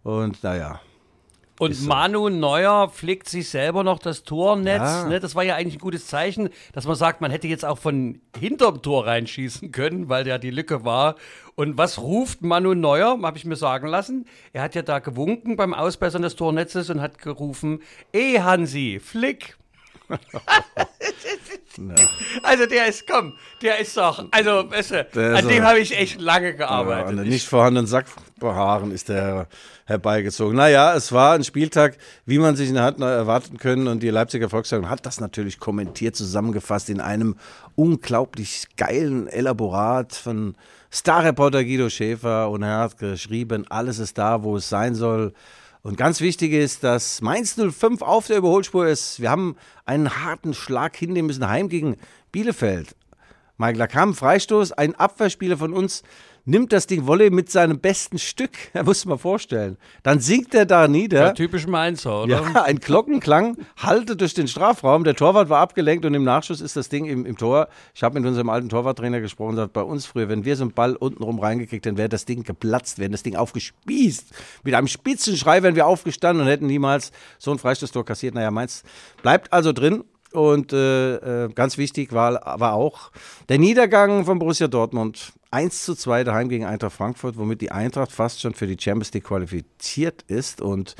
Und 0.03 0.43
naja, 0.43 0.79
und 1.59 1.73
so. 1.73 1.87
Manu 1.87 2.29
Neuer 2.29 2.89
pflegt 2.89 3.29
sich 3.29 3.49
selber 3.49 3.83
noch 3.83 3.99
das 3.99 4.23
Tornetz. 4.23 4.81
Ja. 4.81 5.07
Ne? 5.07 5.19
Das 5.19 5.35
war 5.35 5.43
ja 5.43 5.55
eigentlich 5.55 5.75
ein 5.75 5.81
gutes 5.81 6.07
Zeichen, 6.07 6.49
dass 6.73 6.85
man 6.85 6.95
sagt, 6.95 7.21
man 7.21 7.31
hätte 7.31 7.47
jetzt 7.47 7.65
auch 7.65 7.77
von 7.77 8.21
hinterm 8.37 8.81
Tor 8.81 9.05
reinschießen 9.05 9.71
können, 9.71 10.09
weil 10.09 10.23
der 10.23 10.39
die 10.39 10.51
Lücke 10.51 10.85
war. 10.85 11.15
Und 11.55 11.77
was 11.77 11.99
ruft 11.99 12.41
Manu 12.41 12.73
Neuer, 12.73 13.19
habe 13.21 13.37
ich 13.37 13.45
mir 13.45 13.57
sagen 13.57 13.87
lassen? 13.87 14.25
Er 14.53 14.63
hat 14.63 14.73
ja 14.73 14.81
da 14.81 14.99
gewunken 14.99 15.57
beim 15.57 15.73
Ausbessern 15.73 16.21
des 16.21 16.37
Tornetzes 16.37 16.89
und 16.89 17.01
hat 17.01 17.19
gerufen, 17.19 17.81
eh 18.13 18.39
Hansi, 18.39 19.01
flick. 19.03 19.57
also 22.43 22.65
der 22.65 22.87
ist, 22.87 23.07
komm, 23.07 23.33
der 23.61 23.79
ist 23.79 23.95
doch, 23.95 24.25
also 24.31 24.69
weißt 24.69 24.91
du, 24.91 25.35
an 25.35 25.47
dem 25.47 25.63
habe 25.63 25.79
ich 25.79 25.97
echt 25.97 26.19
lange 26.19 26.55
gearbeitet. 26.55 27.03
Ja, 27.03 27.09
an 27.09 27.17
den 27.17 27.29
nicht 27.29 27.47
vorhandenen 27.47 27.87
Sackbehaaren 27.87 28.91
ist 28.91 29.09
der 29.09 29.47
herbeigezogen. 29.85 30.55
Naja, 30.55 30.93
es 30.95 31.11
war 31.11 31.33
ein 31.33 31.43
Spieltag, 31.43 31.97
wie 32.25 32.37
man 32.37 32.55
sich 32.55 32.69
ihn 32.69 32.79
hat 32.79 32.99
erwarten 32.99 33.57
können 33.57 33.87
und 33.87 34.01
die 34.03 34.09
Leipziger 34.09 34.49
Volkszeitung 34.49 34.89
hat 34.89 35.05
das 35.05 35.19
natürlich 35.19 35.59
kommentiert, 35.59 36.15
zusammengefasst 36.15 36.89
in 36.89 37.01
einem 37.01 37.35
unglaublich 37.75 38.67
geilen 38.77 39.27
Elaborat 39.27 40.13
von 40.13 40.55
Starreporter 40.91 41.63
Guido 41.63 41.89
Schäfer 41.89 42.49
und 42.49 42.63
er 42.63 42.79
hat 42.79 42.97
geschrieben, 42.97 43.65
alles 43.69 43.99
ist 43.99 44.17
da, 44.17 44.43
wo 44.43 44.57
es 44.57 44.69
sein 44.69 44.95
soll. 44.95 45.33
Und 45.89 45.97
ganz 45.97 46.21
wichtig 46.21 46.53
ist, 46.53 46.83
dass 46.83 47.19
Mainz 47.19 47.55
05 47.55 48.03
auf 48.03 48.27
der 48.27 48.37
Überholspur 48.37 48.85
ist. 48.85 49.19
Wir 49.21 49.31
haben 49.31 49.55
einen 49.87 50.23
harten 50.23 50.53
Schlag 50.53 50.95
hinnehmen 50.95 51.25
müssen, 51.25 51.49
heim 51.49 51.67
gegen 51.67 51.97
Bielefeld. 52.31 52.95
Michael, 53.57 53.79
da 53.79 53.87
kam 53.87 54.13
Freistoß, 54.13 54.73
ein 54.73 54.93
Abwehrspieler 54.93 55.57
von 55.57 55.73
uns 55.73 56.03
nimmt 56.45 56.73
das 56.73 56.87
Ding 56.87 57.07
Wolle 57.07 57.31
mit 57.31 57.49
seinem 57.49 57.79
besten 57.79 58.19
Stück. 58.19 58.51
Er 58.73 58.83
muss 58.83 59.05
mal 59.05 59.17
vorstellen. 59.17 59.77
Dann 60.03 60.19
sinkt 60.19 60.53
er 60.53 60.65
da 60.65 60.87
nieder. 60.87 61.19
Ja, 61.19 61.31
typisch 61.33 61.67
Mainzer, 61.67 62.23
oder? 62.23 62.43
Ja, 62.53 62.63
ein 62.63 62.79
Glockenklang 62.79 63.57
halte 63.77 64.15
durch 64.15 64.33
den 64.33 64.47
Strafraum. 64.47 65.03
Der 65.03 65.15
Torwart 65.15 65.49
war 65.49 65.59
abgelenkt 65.59 66.05
und 66.05 66.13
im 66.13 66.23
Nachschuss 66.23 66.61
ist 66.61 66.75
das 66.75 66.87
Ding 66.87 67.05
im, 67.05 67.25
im 67.25 67.37
Tor. 67.37 67.67
Ich 67.93 68.03
habe 68.03 68.19
mit 68.19 68.27
unserem 68.27 68.49
alten 68.49 68.69
Torwarttrainer 68.69 69.21
gesprochen 69.21 69.49
und 69.49 69.55
gesagt, 69.55 69.73
bei 69.73 69.81
uns 69.81 70.05
früher, 70.05 70.29
wenn 70.29 70.45
wir 70.45 70.55
so 70.55 70.63
einen 70.63 70.71
Ball 70.71 70.95
untenrum 70.95 71.39
reingekriegt 71.39 71.85
hätten, 71.85 71.97
wäre 71.97 72.09
das 72.09 72.25
Ding 72.25 72.43
geplatzt, 72.43 72.99
wäre 72.99 73.09
das 73.09 73.23
Ding 73.23 73.35
aufgespießt. 73.35 74.27
Mit 74.63 74.73
einem 74.73 74.87
Spitzenschrei 74.87 75.63
wären 75.63 75.75
wir 75.75 75.87
aufgestanden 75.87 76.45
und 76.45 76.49
hätten 76.49 76.67
niemals 76.67 77.11
so 77.37 77.51
ein 77.51 77.57
Freistoßtor 77.57 78.05
kassiert. 78.05 78.35
Naja, 78.35 78.51
Mainz 78.51 78.83
bleibt 79.21 79.51
also 79.51 79.73
drin. 79.73 80.03
Und 80.31 80.73
äh, 80.73 81.45
äh, 81.45 81.49
ganz 81.53 81.77
wichtig 81.77 82.13
war, 82.13 82.59
war 82.59 82.73
auch 82.73 83.11
der 83.49 83.57
Niedergang 83.57 84.25
von 84.25 84.37
Borussia 84.37 84.67
Dortmund. 84.67 85.33
1 85.51 85.83
zu 85.83 85.95
2 85.95 86.23
daheim 86.23 86.49
gegen 86.49 86.65
Eintracht 86.65 86.95
Frankfurt, 86.95 87.37
womit 87.37 87.61
die 87.61 87.71
Eintracht 87.71 88.11
fast 88.11 88.41
schon 88.41 88.53
für 88.53 88.67
die 88.67 88.77
Champions 88.79 89.13
League 89.13 89.25
qualifiziert 89.25 90.23
ist. 90.27 90.61
Und 90.61 90.95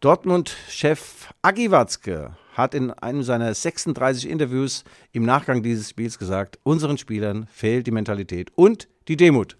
Dortmund-Chef 0.00 1.32
Agi 1.42 1.70
Watzke 1.70 2.36
hat 2.54 2.74
in 2.74 2.90
einem 2.90 3.22
seiner 3.22 3.52
36 3.52 4.28
Interviews 4.28 4.84
im 5.12 5.24
Nachgang 5.24 5.62
dieses 5.62 5.90
Spiels 5.90 6.18
gesagt, 6.18 6.58
unseren 6.62 6.98
Spielern 6.98 7.46
fehlt 7.52 7.86
die 7.86 7.90
Mentalität 7.90 8.50
und 8.54 8.88
die 9.08 9.16
Demut. 9.16 9.56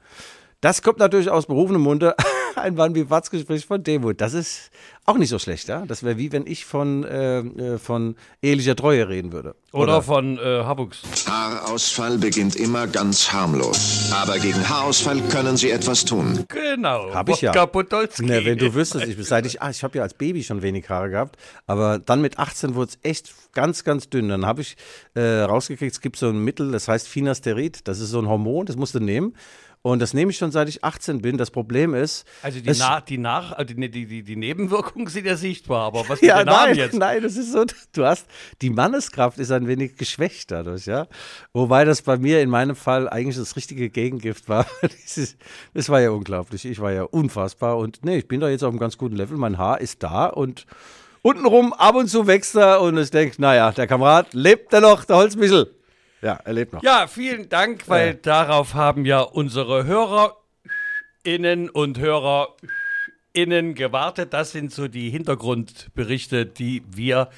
Das 0.61 0.81
kommt 0.81 0.99
natürlich 0.99 1.29
aus 1.29 1.47
berufenem 1.47 1.83
Munde. 1.83 2.15
Ein 2.57 2.75
Mann 2.75 2.95
wie 2.95 3.11
Watzke 3.11 3.39
spricht 3.39 3.67
von 3.67 3.83
Demut. 3.83 4.21
Das 4.21 4.35
ist 4.35 4.71
auch 5.07 5.19
nicht 5.19 5.29
so 5.29 5.39
schlecht, 5.39 5.69
ja? 5.69 5.85
Das 5.87 6.03
wäre 6.03 6.17
wie 6.17 6.33
wenn 6.33 6.47
ich 6.47 6.65
von, 6.65 7.05
äh, 7.05 7.41
äh, 7.41 7.79
von 7.79 8.17
ehelicher 8.43 8.75
Treue 8.75 9.09
reden 9.09 9.33
würde. 9.33 9.55
Oder, 9.73 9.83
Oder 9.83 10.03
von 10.03 10.39
äh, 10.39 10.63
Habuks. 10.65 11.03
Haarausfall 11.27 12.17
beginnt 12.19 12.57
immer 12.57 12.87
ganz 12.87 13.33
harmlos. 13.33 14.11
Aber 14.15 14.39
gegen 14.39 14.67
Haarausfall 14.67 15.21
können 15.31 15.57
Sie 15.57 15.71
etwas 15.71 16.05
tun. 16.05 16.45
Genau. 16.49 17.13
Hab 17.13 17.29
ich 17.29 17.43
ja. 17.43 17.53
Na, 17.53 18.45
wenn 18.45 18.59
du 18.59 18.75
wüsstest, 18.75 19.07
ich, 19.07 19.27
seit 19.27 19.45
ich, 19.47 19.61
ah, 19.61 19.71
ich 19.71 19.83
habe 19.85 19.99
ja 19.99 20.03
als 20.03 20.15
Baby 20.15 20.43
schon 20.43 20.63
wenig 20.63 20.89
Haare 20.89 21.11
gehabt, 21.11 21.37
aber 21.67 21.99
dann 21.99 22.21
mit 22.23 22.39
18 22.39 22.75
wurde 22.75 22.93
es 22.93 22.99
echt 23.03 23.35
ganz, 23.53 23.85
ganz 23.85 24.09
dünn. 24.09 24.29
Dann 24.29 24.47
habe 24.47 24.63
ich 24.63 24.77
äh, 25.15 25.41
rausgekriegt, 25.41 25.93
es 25.93 26.01
gibt 26.01 26.17
so 26.17 26.29
ein 26.29 26.39
Mittel, 26.39 26.73
das 26.73 26.89
heißt 26.89 27.09
Finasterid. 27.09 27.87
Das 27.89 28.01
ist 28.01 28.11
so 28.11 28.21
ein 28.21 28.29
Hormon, 28.29 28.65
das 28.67 28.77
musst 28.77 28.95
du 28.95 29.01
nehmen. 29.01 29.35
Und 29.87 30.01
das 30.01 30.15
nehme 30.15 30.31
ich 30.31 30.39
schon 30.39 30.51
seit 30.51 30.67
ich 30.71 30.83
18 30.83 31.21
bin. 31.21 31.37
Das 31.37 31.51
Problem 31.51 31.93
ist. 31.93 32.25
Also 32.43 32.59
die, 32.59 32.71
Nach, 32.71 33.03
die, 33.03 33.19
Nach, 33.19 33.59
äh, 33.59 33.67
die, 33.67 33.91
die, 33.91 34.23
die, 34.23 34.35
Nebenwirkungen 34.37 35.09
sind 35.09 35.27
ja 35.27 35.37
sichtbar, 35.37 35.83
aber 35.89 36.09
was 36.09 36.23
mit 36.23 36.31
Ja, 36.31 36.39
den 36.39 36.47
Namen 36.47 36.69
nein, 36.69 36.77
jetzt? 36.77 36.95
nein, 36.95 37.23
das 37.23 37.37
ist 37.37 37.53
so, 37.53 37.67
du 37.93 38.07
hast, 38.07 38.27
die 38.63 38.71
Manneskraft 38.71 39.39
ist 39.39 39.53
ein 39.53 39.69
wenig 39.69 39.97
geschwächt 39.97 40.51
dadurch, 40.51 40.87
ja. 40.87 41.07
Wobei 41.53 41.85
das 41.85 42.01
bei 42.01 42.17
mir 42.17 42.41
in 42.41 42.49
meinem 42.49 42.77
Fall 42.77 43.11
eigentlich 43.11 43.37
das 43.37 43.57
richtige 43.57 43.91
Gegengift 43.91 44.49
war. 44.49 44.67
Das 45.75 45.89
war 45.91 46.01
ja 46.01 46.11
unglaublich. 46.11 46.65
Ich 46.65 46.81
war 46.81 46.93
ja 46.93 47.03
unfassbar 47.03 47.77
und 47.77 48.05
nee, 48.05 48.17
ich 48.17 48.27
bin 48.29 48.41
da 48.41 48.49
jetzt 48.49 48.65
auf 48.65 48.71
einem 48.71 48.79
ganz 48.79 48.97
guten 48.97 49.17
Level. 49.17 49.37
Mein 49.37 49.59
Haar 49.59 49.83
ist 49.83 50.03
da 50.03 50.27
und 50.27 50.65
untenrum 51.21 51.75
ab 51.75 51.95
und 51.95 52.09
zu 52.09 52.27
wächst 52.27 52.55
er 52.55 52.81
und 52.81 52.97
ich 52.97 53.11
denke, 53.11 53.39
naja, 53.39 53.71
der 53.71 53.87
Kamerad 53.87 54.33
lebt 54.33 54.73
er 54.73 54.81
noch, 54.81 55.05
der 55.05 55.17
Holzmichel. 55.17 55.75
Ja, 56.25 56.41
er 56.43 56.53
lebt 56.55 56.73
noch. 56.73 56.83
Ja, 56.83 57.07
vielen 57.07 57.49
Dank, 57.51 57.87
weil 57.89 58.09
Ja. 58.09 58.13
darauf 58.15 58.73
haben 58.73 59.05
ja 59.05 59.21
unsere 59.21 59.85
HörerInnen 59.85 61.69
und 61.69 61.99
HörerInnen 61.99 63.75
gewartet. 63.75 64.33
Das 64.33 64.53
sind 64.53 64.73
so 64.73 64.89
die 64.89 65.11
Hintergrundberichte, 65.11 66.47
die 66.47 66.83
wir 66.91 67.29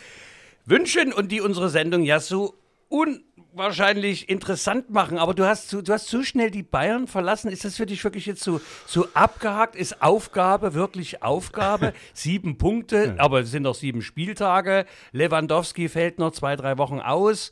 wünschen 0.66 1.12
und 1.12 1.33
die 1.33 1.40
unsere 1.40 1.69
Sendung 1.69 2.02
ja 2.05 2.21
so 2.21 2.55
unwahrscheinlich 2.88 4.28
interessant 4.28 4.90
machen. 4.90 5.19
Aber 5.19 5.35
du 5.35 5.45
hast, 5.45 5.69
zu, 5.69 5.83
du 5.83 5.93
hast 5.93 6.07
zu 6.07 6.23
schnell 6.23 6.52
die 6.52 6.62
Bayern 6.62 7.09
verlassen. 7.09 7.50
Ist 7.50 7.64
das 7.64 7.76
für 7.76 7.87
dich 7.87 8.05
wirklich 8.05 8.26
jetzt 8.26 8.45
so, 8.45 8.61
so 8.87 9.09
abgehakt? 9.14 9.75
Ist 9.75 10.00
Aufgabe 10.00 10.75
wirklich 10.75 11.25
Aufgabe? 11.25 11.93
sieben 12.14 12.57
Punkte, 12.57 13.16
aber 13.19 13.40
es 13.40 13.50
sind 13.50 13.64
noch 13.64 13.75
sieben 13.75 14.02
Spieltage. 14.02 14.87
Lewandowski 15.11 15.88
fällt 15.88 16.21
noch 16.21 16.31
zwei, 16.31 16.55
drei 16.55 16.78
Wochen 16.78 17.00
aus. 17.00 17.50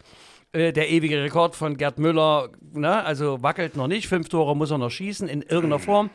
Äh, 0.54 0.72
Der 0.72 0.88
ewige 0.88 1.22
Rekord 1.22 1.56
von 1.56 1.76
Gerd 1.76 1.98
Müller, 1.98 2.48
ne, 2.72 3.04
also 3.04 3.42
wackelt 3.42 3.76
noch 3.76 3.88
nicht. 3.88 4.08
Fünf 4.08 4.28
Tore 4.28 4.56
muss 4.56 4.70
er 4.70 4.78
noch 4.78 4.90
schießen 4.90 5.28
in 5.28 5.42
irgendeiner 5.42 5.80
Form. 5.80 6.10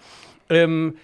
Ähm, 0.49 0.95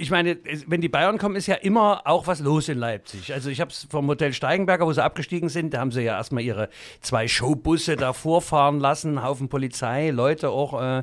ich 0.00 0.12
meine, 0.12 0.38
wenn 0.68 0.80
die 0.80 0.88
Bayern 0.88 1.18
kommen, 1.18 1.34
ist 1.34 1.48
ja 1.48 1.56
immer 1.56 2.02
auch 2.04 2.28
was 2.28 2.38
los 2.38 2.68
in 2.68 2.78
Leipzig. 2.78 3.34
Also 3.34 3.50
ich 3.50 3.60
habe 3.60 3.72
es 3.72 3.88
vom 3.90 4.06
Hotel 4.06 4.32
Steigenberger, 4.32 4.86
wo 4.86 4.92
sie 4.92 5.02
abgestiegen 5.02 5.48
sind, 5.48 5.74
da 5.74 5.80
haben 5.80 5.90
sie 5.90 6.02
ja 6.02 6.16
erstmal 6.16 6.44
ihre 6.44 6.68
zwei 7.00 7.26
Showbusse 7.26 7.96
da 7.96 8.12
vorfahren 8.12 8.78
lassen, 8.78 9.24
Haufen 9.24 9.48
Polizei, 9.48 10.10
Leute 10.10 10.50
auch, 10.50 10.80
äh, 10.80 11.02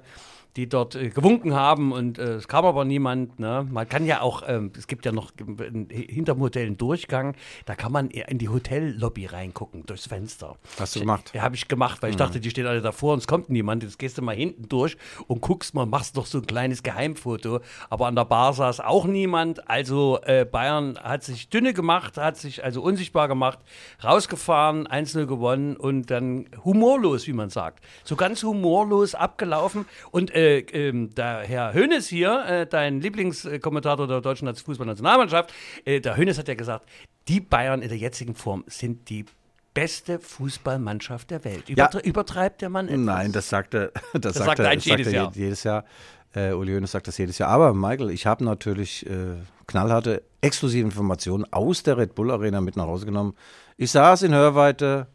die 0.55 0.69
dort 0.69 0.95
äh, 0.95 1.09
gewunken 1.09 1.53
haben 1.53 1.91
und 1.91 2.17
äh, 2.17 2.35
es 2.35 2.47
kam 2.47 2.65
aber 2.65 2.85
niemand. 2.85 3.39
Ne? 3.39 3.67
Man 3.69 3.87
kann 3.89 4.05
ja 4.05 4.21
auch, 4.21 4.43
ähm, 4.47 4.71
es 4.77 4.87
gibt 4.87 5.05
ja 5.05 5.11
noch 5.11 5.31
ähm, 5.39 5.87
hinterm 5.89 6.39
Hotel 6.39 6.67
einen 6.67 6.77
Durchgang, 6.77 7.35
da 7.65 7.75
kann 7.75 7.91
man 7.91 8.09
in 8.09 8.37
die 8.37 8.49
Hotellobby 8.49 9.25
reingucken, 9.25 9.85
durchs 9.85 10.07
Fenster. 10.07 10.55
Hast 10.79 10.95
du 10.95 11.01
gemacht? 11.01 11.31
Ja, 11.33 11.41
habe 11.41 11.55
ich 11.55 11.67
gemacht, 11.67 12.01
weil 12.01 12.11
ich 12.11 12.15
dachte, 12.15 12.39
die 12.39 12.49
stehen 12.49 12.67
alle 12.67 12.81
davor 12.81 13.13
und 13.13 13.19
es 13.19 13.27
kommt 13.27 13.49
niemand. 13.49 13.83
Jetzt 13.83 13.99
gehst 13.99 14.17
du 14.17 14.21
mal 14.21 14.35
hinten 14.35 14.69
durch 14.69 14.97
und 15.27 15.41
guckst 15.41 15.73
mal, 15.73 15.85
machst 15.85 16.15
noch 16.15 16.25
so 16.25 16.37
ein 16.37 16.47
kleines 16.47 16.83
Geheimfoto. 16.83 17.59
Aber 17.89 18.07
an 18.07 18.15
der 18.15 18.25
Bar 18.25 18.53
saß 18.53 18.79
auch 18.79 19.05
niemand. 19.05 19.69
Also 19.69 20.19
äh, 20.23 20.45
Bayern 20.45 20.97
hat 21.01 21.23
sich 21.23 21.49
dünne 21.49 21.73
gemacht, 21.73 22.17
hat 22.17 22.37
sich 22.37 22.63
also 22.63 22.81
unsichtbar 22.81 23.27
gemacht, 23.27 23.59
rausgefahren, 24.03 24.87
1-0 24.87 25.25
gewonnen 25.25 25.75
und 25.75 26.09
dann 26.11 26.47
humorlos, 26.63 27.27
wie 27.27 27.33
man 27.33 27.49
sagt. 27.49 27.83
So 28.03 28.15
ganz 28.15 28.43
humorlos 28.43 29.15
abgelaufen. 29.15 29.85
Und 30.11 30.33
äh, 30.33 30.44
ähm, 30.45 31.13
der 31.15 31.39
Herr 31.39 31.73
Hönes 31.73 32.07
hier, 32.07 32.45
äh, 32.45 32.67
dein 32.67 33.01
Lieblingskommentator 33.01 34.07
der 34.07 34.21
deutschen 34.21 34.53
Fußballnationalmannschaft, 34.53 35.53
äh, 35.85 35.99
der 35.99 36.17
Hönes 36.17 36.37
hat 36.37 36.47
ja 36.47 36.55
gesagt, 36.55 36.87
die 37.27 37.39
Bayern 37.39 37.81
in 37.81 37.89
der 37.89 37.97
jetzigen 37.97 38.35
Form 38.35 38.63
sind 38.67 39.09
die 39.09 39.25
beste 39.73 40.19
Fußballmannschaft 40.19 41.31
der 41.31 41.43
Welt. 41.43 41.67
Ja. 41.67 41.73
Übertre 41.73 41.99
übertreibt 41.99 42.61
der 42.61 42.69
Mann 42.69 42.87
etwas? 42.87 42.99
Nein, 43.01 43.31
das 43.31 43.49
sagt 43.49 43.73
er, 43.73 43.91
das, 44.13 44.35
sagt 44.35 44.57
sagt 44.57 44.59
er 44.59 44.73
das 44.75 44.83
sagt 44.83 44.85
jedes 44.85 45.07
er 45.07 45.13
Jahr. 45.13 45.31
je- 45.33 45.41
jedes 45.43 45.63
Jahr. 45.63 45.85
Äh, 46.33 46.51
Uli 46.53 46.73
Hoeneß 46.73 46.91
sagt 46.91 47.07
das 47.07 47.17
jedes 47.17 47.37
Jahr. 47.37 47.49
Aber 47.49 47.73
Michael, 47.73 48.09
ich 48.11 48.25
habe 48.25 48.43
natürlich 48.43 49.05
äh, 49.09 49.35
knallharte, 49.67 50.21
exklusive 50.41 50.83
Informationen 50.85 51.45
aus 51.51 51.83
der 51.83 51.97
Red 51.97 52.13
Bull 52.15 52.29
Arena 52.31 52.61
mit 52.61 52.75
nach 52.75 52.85
Hause 52.87 53.05
genommen. 53.05 53.33
Ich 53.77 53.91
saß 53.91 54.21
in 54.23 54.33
Hörweite 54.33 55.07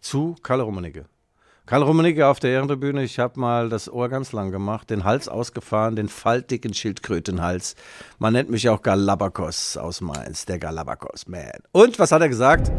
zu 0.00 0.34
Kalle 0.42 0.62
Rummenigge. 0.62 1.04
Karl 1.64 1.84
Rummenigge 1.84 2.26
auf 2.26 2.40
der 2.40 2.50
Ehrentribüne, 2.50 3.04
ich 3.04 3.20
habe 3.20 3.38
mal 3.38 3.68
das 3.68 3.88
Ohr 3.88 4.08
ganz 4.08 4.32
lang 4.32 4.50
gemacht, 4.50 4.90
den 4.90 5.04
Hals 5.04 5.28
ausgefahren, 5.28 5.94
den 5.94 6.08
faltigen 6.08 6.74
Schildkrötenhals. 6.74 7.76
Man 8.18 8.32
nennt 8.32 8.50
mich 8.50 8.68
auch 8.68 8.82
Galabakos 8.82 9.76
aus 9.76 10.00
Mainz, 10.00 10.44
der 10.44 10.58
Galabakos 10.58 11.28
Man. 11.28 11.52
Und 11.70 12.00
was 12.00 12.10
hat 12.10 12.20
er 12.20 12.28
gesagt? 12.28 12.72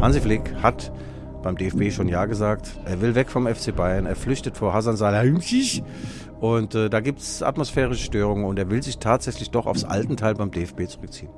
Hansi 0.00 0.20
Flick 0.20 0.52
hat 0.60 0.90
beim 1.44 1.56
DFB 1.56 1.92
schon 1.92 2.08
Ja 2.08 2.26
gesagt. 2.26 2.76
Er 2.84 3.00
will 3.00 3.14
weg 3.14 3.30
vom 3.30 3.46
FC 3.46 3.74
Bayern. 3.74 4.06
Er 4.06 4.16
flüchtet 4.16 4.56
vor 4.56 4.74
Hasan 4.74 4.96
Salihamidzic. 4.96 5.84
Und 6.42 6.74
äh, 6.74 6.90
da 6.90 6.98
gibt 6.98 7.20
es 7.20 7.40
atmosphärische 7.40 8.02
Störungen 8.02 8.44
und 8.46 8.58
er 8.58 8.68
will 8.68 8.82
sich 8.82 8.98
tatsächlich 8.98 9.52
doch 9.52 9.64
aufs 9.66 9.84
alten 9.84 10.16
Teil 10.16 10.34
beim 10.34 10.50
DFB 10.50 10.88
zurückziehen. 10.88 11.30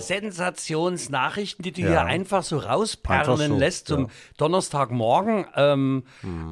Sensationsnachrichten, 0.00 1.62
die 1.62 1.72
du 1.72 1.82
Ja. 1.82 1.88
hier 1.88 2.04
einfach 2.06 2.42
so 2.42 2.56
rausperlen 2.56 3.20
Einfach 3.20 3.36
so, 3.36 3.56
lässt 3.58 3.86
zum 3.88 4.04
ja. 4.04 4.08
Donnerstagmorgen. 4.38 5.44
Ähm, 5.56 6.04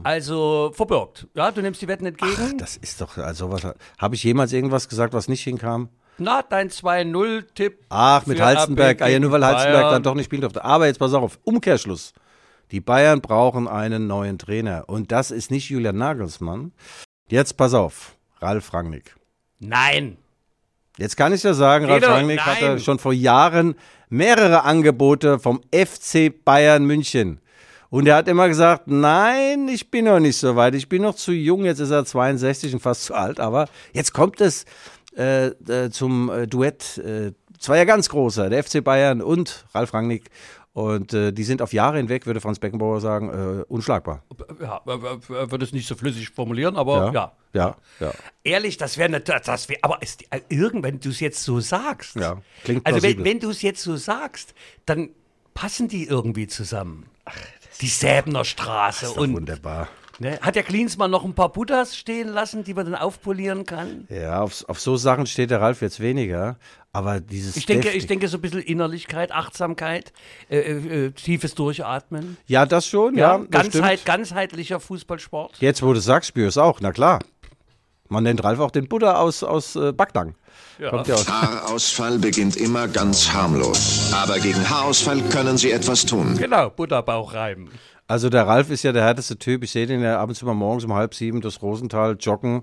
Also 0.05 0.71
verbirgt. 0.75 1.29
Ja, 1.33 1.50
du 1.50 1.62
nimmst 1.62 1.81
die 1.81 1.88
Wetten 1.88 2.05
entgegen. 2.05 2.59
Das 2.59 2.77
ist 2.77 3.00
doch, 3.00 3.17
also 3.17 3.50
was, 3.50 3.67
habe 3.97 4.15
ich 4.17 4.23
jemals 4.23 4.53
irgendwas 4.53 4.87
gesagt, 4.91 5.15
was 5.15 5.29
nicht 5.29 5.43
hinkam? 5.43 5.88
Na, 6.19 6.43
dein 6.43 6.69
2-0-Tipp. 6.69 7.87
Ach, 7.88 8.27
mit 8.27 8.38
Halstenberg. 8.38 8.97
RB 9.00 9.03
Ah, 9.03 9.09
ja, 9.09 9.19
nur 9.19 9.31
weil 9.31 9.43
Halstenberg 9.47 9.81
Bayern. 9.81 9.93
dann 9.95 10.03
doch 10.03 10.15
nicht 10.15 10.27
spielen 10.27 10.43
durfte. 10.43 10.62
Aber 10.62 10.87
jetzt 10.87 10.99
pass 10.99 11.15
auf, 11.15 11.38
Umkehrschluss. 11.45 12.12
Die 12.71 12.81
Bayern 12.81 13.21
brauchen 13.21 13.67
einen 13.67 14.07
neuen 14.07 14.39
Trainer. 14.39 14.85
Und 14.89 15.13
das 15.13 15.31
ist 15.31 15.51
nicht 15.51 15.71
Julian 15.71 15.97
Nagelsmann. 15.97 16.73
Jetzt 17.29 17.57
pass 17.57 17.75
auf, 17.75 18.17
Ralf 18.41 18.73
Rangnick. 18.73 19.17
Nein. 19.59 20.17
Jetzt 20.97 21.17
kann 21.17 21.33
ich 21.33 21.43
ja 21.43 21.55
sagen, 21.55 21.87
Ralf 21.87 22.03
Guido, 22.03 22.13
Rangnick 22.13 22.41
hatte 22.41 22.65
nein. 22.67 22.79
schon 22.81 22.99
vor 22.99 23.13
Jahren 23.13 23.75
mehrere 24.09 24.65
Angebote 24.65 25.39
vom 25.39 25.61
FC 25.73 26.33
Bayern 26.45 26.85
München. 26.85 27.41
Und 27.91 28.07
er 28.07 28.17
hat 28.17 28.29
immer 28.29 28.49
gesagt, 28.49 28.87
nein, 28.87 29.69
ich 29.69 29.91
bin 29.91 30.05
noch 30.05 30.21
nicht 30.21 30.37
so 30.37 30.57
weit, 30.57 30.75
ich 30.75 30.89
bin 30.89 31.03
noch 31.03 31.15
zu 31.15 31.33
jung, 31.33 31.65
jetzt 31.65 31.79
ist 31.79 31.91
er 31.91 32.05
62 32.05 32.75
und 32.75 32.81
fast 32.81 33.05
zu 33.05 33.15
alt, 33.15 33.41
aber 33.41 33.67
jetzt 33.95 34.13
kommt 34.13 34.43
es 34.43 34.67
äh, 35.17 35.47
äh, 35.47 35.91
zum 35.91 36.31
äh, 36.31 36.47
Duett 36.47 36.99
äh, 36.99 37.33
zweier 37.59 37.87
ganz 37.87 38.11
großer, 38.11 38.51
der 38.51 38.63
FC 38.63 38.85
Bayern 38.85 39.23
und 39.23 39.65
Ralf 39.75 39.95
Rangnick. 39.95 40.31
Und 40.79 41.13
äh, 41.13 41.33
die 41.33 41.43
sind 41.43 41.61
auf 41.61 41.73
Jahre 41.73 41.97
hinweg, 41.97 42.25
würde 42.25 42.41
Franz 42.41 42.61
Beckenbauer 42.61 43.01
sagen, 43.01 43.31
äh, 43.31 43.65
unschlagbar. 43.65 44.23
Ja, 44.61 44.81
er 44.87 45.51
würde 45.51 45.65
es 45.65 45.73
nicht 45.73 45.89
so 45.89 45.97
flüssig 45.97 46.31
formulieren, 46.31 46.77
aber 46.77 47.13
ja. 47.13 47.33
ja, 47.53 47.77
ja. 47.99 48.13
Ehrlich, 48.45 48.77
das 48.77 48.97
wäre 48.97 49.21
das, 49.21 49.43
das 49.43 49.69
wär, 49.69 49.79
aber 49.83 50.01
ist, 50.03 50.23
äh, 50.31 50.41
irgendwann, 50.49 50.85
wenn 50.85 51.01
du 51.01 51.09
es 51.09 51.19
jetzt 51.19 51.43
so 51.43 51.59
sagst. 51.59 52.15
Ja, 52.15 52.41
klingt 52.63 52.87
Also 52.87 53.03
wenn, 53.03 53.17
plausibel. 53.17 53.25
wenn 53.25 53.41
du 53.41 53.51
es 53.51 53.61
jetzt 53.63 53.83
so 53.83 53.97
sagst, 53.97 54.55
dann 54.87 55.11
passen 55.53 55.89
die 55.89 56.07
irgendwie 56.07 56.47
zusammen. 56.47 57.07
die 57.81 57.89
Säbener 57.89 58.45
Straße 58.45 59.11
und 59.11 59.35
wunderbar. 59.35 59.89
Ne, 60.19 60.39
hat 60.41 60.55
der 60.57 60.63
Klinsmann 60.63 61.11
noch 61.11 61.25
ein 61.25 61.35
paar 61.35 61.51
Buddhas 61.51 61.97
stehen 61.97 62.29
lassen, 62.29 62.65
die 62.65 62.75
man 62.75 62.87
dann 62.87 62.95
aufpolieren 62.95 63.65
kann? 63.67 64.07
Ja, 64.09 64.41
auf, 64.43 64.65
auf 64.69 64.81
so 64.81 64.97
Sachen 64.97 65.27
steht 65.27 65.51
der 65.51 65.61
Ralf 65.61 65.83
jetzt 65.83 66.01
weniger. 66.01 66.57
Aber 66.93 67.21
dieses. 67.21 67.57
Ich 67.57 67.67
denke, 67.67 67.89
deftig- 67.89 67.95
ich 67.97 68.07
denke 68.07 68.29
so 68.29 68.39
ein 68.39 68.41
bisschen 68.41 68.63
Innerlichkeit, 68.63 69.31
Achtsamkeit, 69.31 70.13
äh, 70.49 70.59
äh, 70.59 71.07
äh, 71.07 71.11
tiefes 71.13 71.55
Durchatmen. 71.55 72.39
Ja, 72.47 72.65
das 72.67 72.87
schon, 72.87 73.15
ja. 73.17 73.37
Ja, 73.37 73.39
das 73.39 73.65
Ganzheit, 73.65 74.01
stimmt. 74.01 74.07
ganzheitlicher 74.07 74.81
Fußballsport. 74.81 75.59
Jetzt, 75.61 75.83
wo 75.83 75.93
du 75.93 76.01
sagst, 76.01 76.29
spür 76.29 76.49
es 76.49 76.57
auch, 76.59 76.81
na 76.81 76.91
klar. 76.93 77.21
Man 78.11 78.25
nennt 78.25 78.43
Ralf 78.43 78.59
auch 78.59 78.71
den 78.71 78.89
Buddha 78.89 79.17
aus, 79.17 79.43
aus 79.43 79.77
äh, 79.77 79.93
Backnang. 79.93 80.35
Kommt 80.89 81.09
ja 81.09 81.15
aus. 81.17 81.29
Haarausfall 81.29 82.19
beginnt 82.19 82.57
immer 82.57 82.89
ganz 82.89 83.31
harmlos. 83.31 84.11
Aber 84.15 84.39
gegen 84.39 84.69
Haarausfall 84.69 85.21
können 85.29 85.59
Sie 85.59 85.71
etwas 85.73 86.07
tun. 86.07 86.39
Genau, 86.39 86.71
Buddha-Bauch 86.71 87.35
reiben. 87.35 87.69
Also 88.11 88.31
der 88.31 88.47
Ralf 88.47 88.71
ist 88.71 88.85
ja 88.85 88.93
der 88.93 89.05
härteste 89.05 89.38
Typ. 89.38 89.62
Ich 89.62 89.71
sehe 89.71 89.87
den 89.87 90.00
ja 90.00 90.19
ab 90.19 90.31
und 90.31 90.35
zu 90.35 90.47
mal 90.47 90.55
morgens 90.55 90.83
um 90.85 90.95
halb 90.95 91.15
sieben 91.15 91.43
durchs 91.43 91.61
Rosental 91.61 92.17
joggen. 92.19 92.62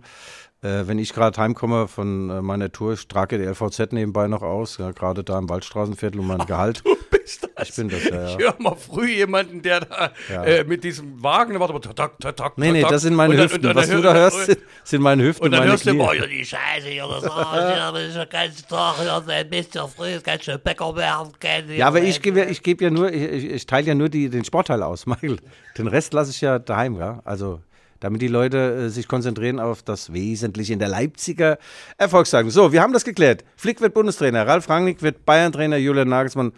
Äh, 0.61 0.87
wenn 0.87 0.97
ich 0.99 1.13
gerade 1.13 1.39
heimkomme 1.39 1.87
von 1.87 2.29
äh, 2.29 2.41
meiner 2.41 2.71
Tour, 2.71 2.93
ich 2.93 3.07
trage 3.07 3.37
die 3.37 3.45
LVZ 3.45 3.91
nebenbei 3.91 4.27
noch 4.27 4.41
aus, 4.41 4.77
ja, 4.77 4.91
gerade 4.91 5.23
da 5.23 5.37
im 5.37 5.47
Waldstraßenviertel 5.49 6.19
um 6.19 6.27
mein 6.27 6.39
Gehalt. 6.47 6.81
Du 6.83 6.95
bist 7.11 7.47
das. 7.55 7.69
Ich 7.69 7.75
bin 7.75 7.89
das, 7.89 8.03
ja, 8.05 8.15
ja. 8.15 8.29
Ich 8.29 8.37
höre 8.37 8.55
mal 8.59 8.75
früh 8.75 9.11
jemanden, 9.11 9.61
der 9.61 9.81
da 9.81 10.11
Ja. 10.31 10.43
äh, 10.43 10.63
mit 10.63 10.83
diesem 10.83 11.21
Wagen, 11.21 11.59
warte 11.59 11.73
mal, 11.73 11.79
tak, 11.79 12.19
tak, 12.19 12.35
tak, 12.35 12.57
Nee, 12.57 12.71
nee, 12.71 12.81
das 12.89 13.03
sind 13.03 13.13
meine 13.13 13.31
und 13.33 13.37
dann- 13.37 13.45
Hüften. 13.45 13.59
und 13.59 13.75
dann 13.75 13.75
Was 13.75 13.89
du 13.89 14.01
da 14.01 14.13
hörst, 14.13 14.45
sind, 14.45 14.57
sind 14.83 15.01
meine 15.01 15.23
Hüften 15.23 15.45
Und 15.45 15.51
dann 15.51 15.59
meine 15.59 15.71
hörst 15.71 15.85
du 15.85 15.91
Knie. 15.91 15.99
immer, 15.99 16.13
ja, 16.15 16.25
die 16.25 16.45
Scheiße 16.45 16.89
ja, 16.91 17.05
aber 17.05 18.01
ist 18.01 18.15
ja 18.15 18.25
ganz 18.25 18.63
ja, 18.71 19.21
ein 19.27 19.49
bisschen 19.49 19.87
früh, 19.89 20.07
ist 20.09 20.23
ganz 20.25 20.43
schön 20.45 20.59
Bäcker 20.63 20.95
werden. 20.95 21.31
Ja, 21.75 21.87
aber 21.87 22.01
ich 22.01 22.21
gebe 22.21 22.39
ja, 22.39 22.45
ich 22.45 22.63
gebe 22.63 22.83
ja 22.85 22.89
nur, 22.89 23.11
ich, 23.11 23.21
ich, 23.21 23.45
ich 23.51 23.65
teile 23.67 23.87
ja 23.87 23.95
nur 23.95 24.09
die, 24.09 24.29
den 24.29 24.43
Sportteil 24.45 24.81
aus, 24.81 25.05
Michael. 25.05 25.37
Den 25.77 25.87
Rest 25.87 26.13
lasse 26.13 26.31
ich 26.31 26.41
ja 26.41 26.57
daheim, 26.59 26.95
ja. 26.97 27.21
Also, 27.25 27.59
damit 27.99 28.21
die 28.21 28.27
Leute 28.27 28.85
äh, 28.85 28.89
sich 28.89 29.07
konzentrieren 29.07 29.59
auf 29.59 29.83
das 29.83 30.13
Wesentliche 30.13 30.73
in 30.73 30.79
der 30.79 30.89
Leipziger 30.89 31.57
Erfolgssagen. 31.97 32.51
So, 32.51 32.71
wir 32.71 32.81
haben 32.81 32.93
das 32.93 33.05
geklärt. 33.05 33.43
Flick 33.55 33.81
wird 33.81 33.93
Bundestrainer, 33.93 34.47
Ralf 34.47 34.69
Rangnick 34.69 35.01
wird 35.01 35.25
Bayern-Trainer, 35.25 35.77
Julian 35.77 36.09
Nagelsmann 36.09 36.53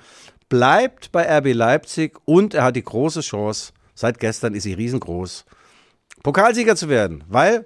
bleibt 0.50 1.12
bei 1.12 1.28
RB 1.38 1.54
Leipzig 1.54 2.18
und 2.26 2.54
er 2.54 2.64
hat 2.64 2.76
die 2.76 2.84
große 2.84 3.22
Chance, 3.22 3.74
seit 3.96 4.20
gestern 4.20 4.54
ist 4.54 4.64
sie 4.64 4.74
riesengroß, 4.74 5.46
Pokalsieger 6.24 6.76
zu 6.76 6.90
werden, 6.90 7.24
weil 7.28 7.66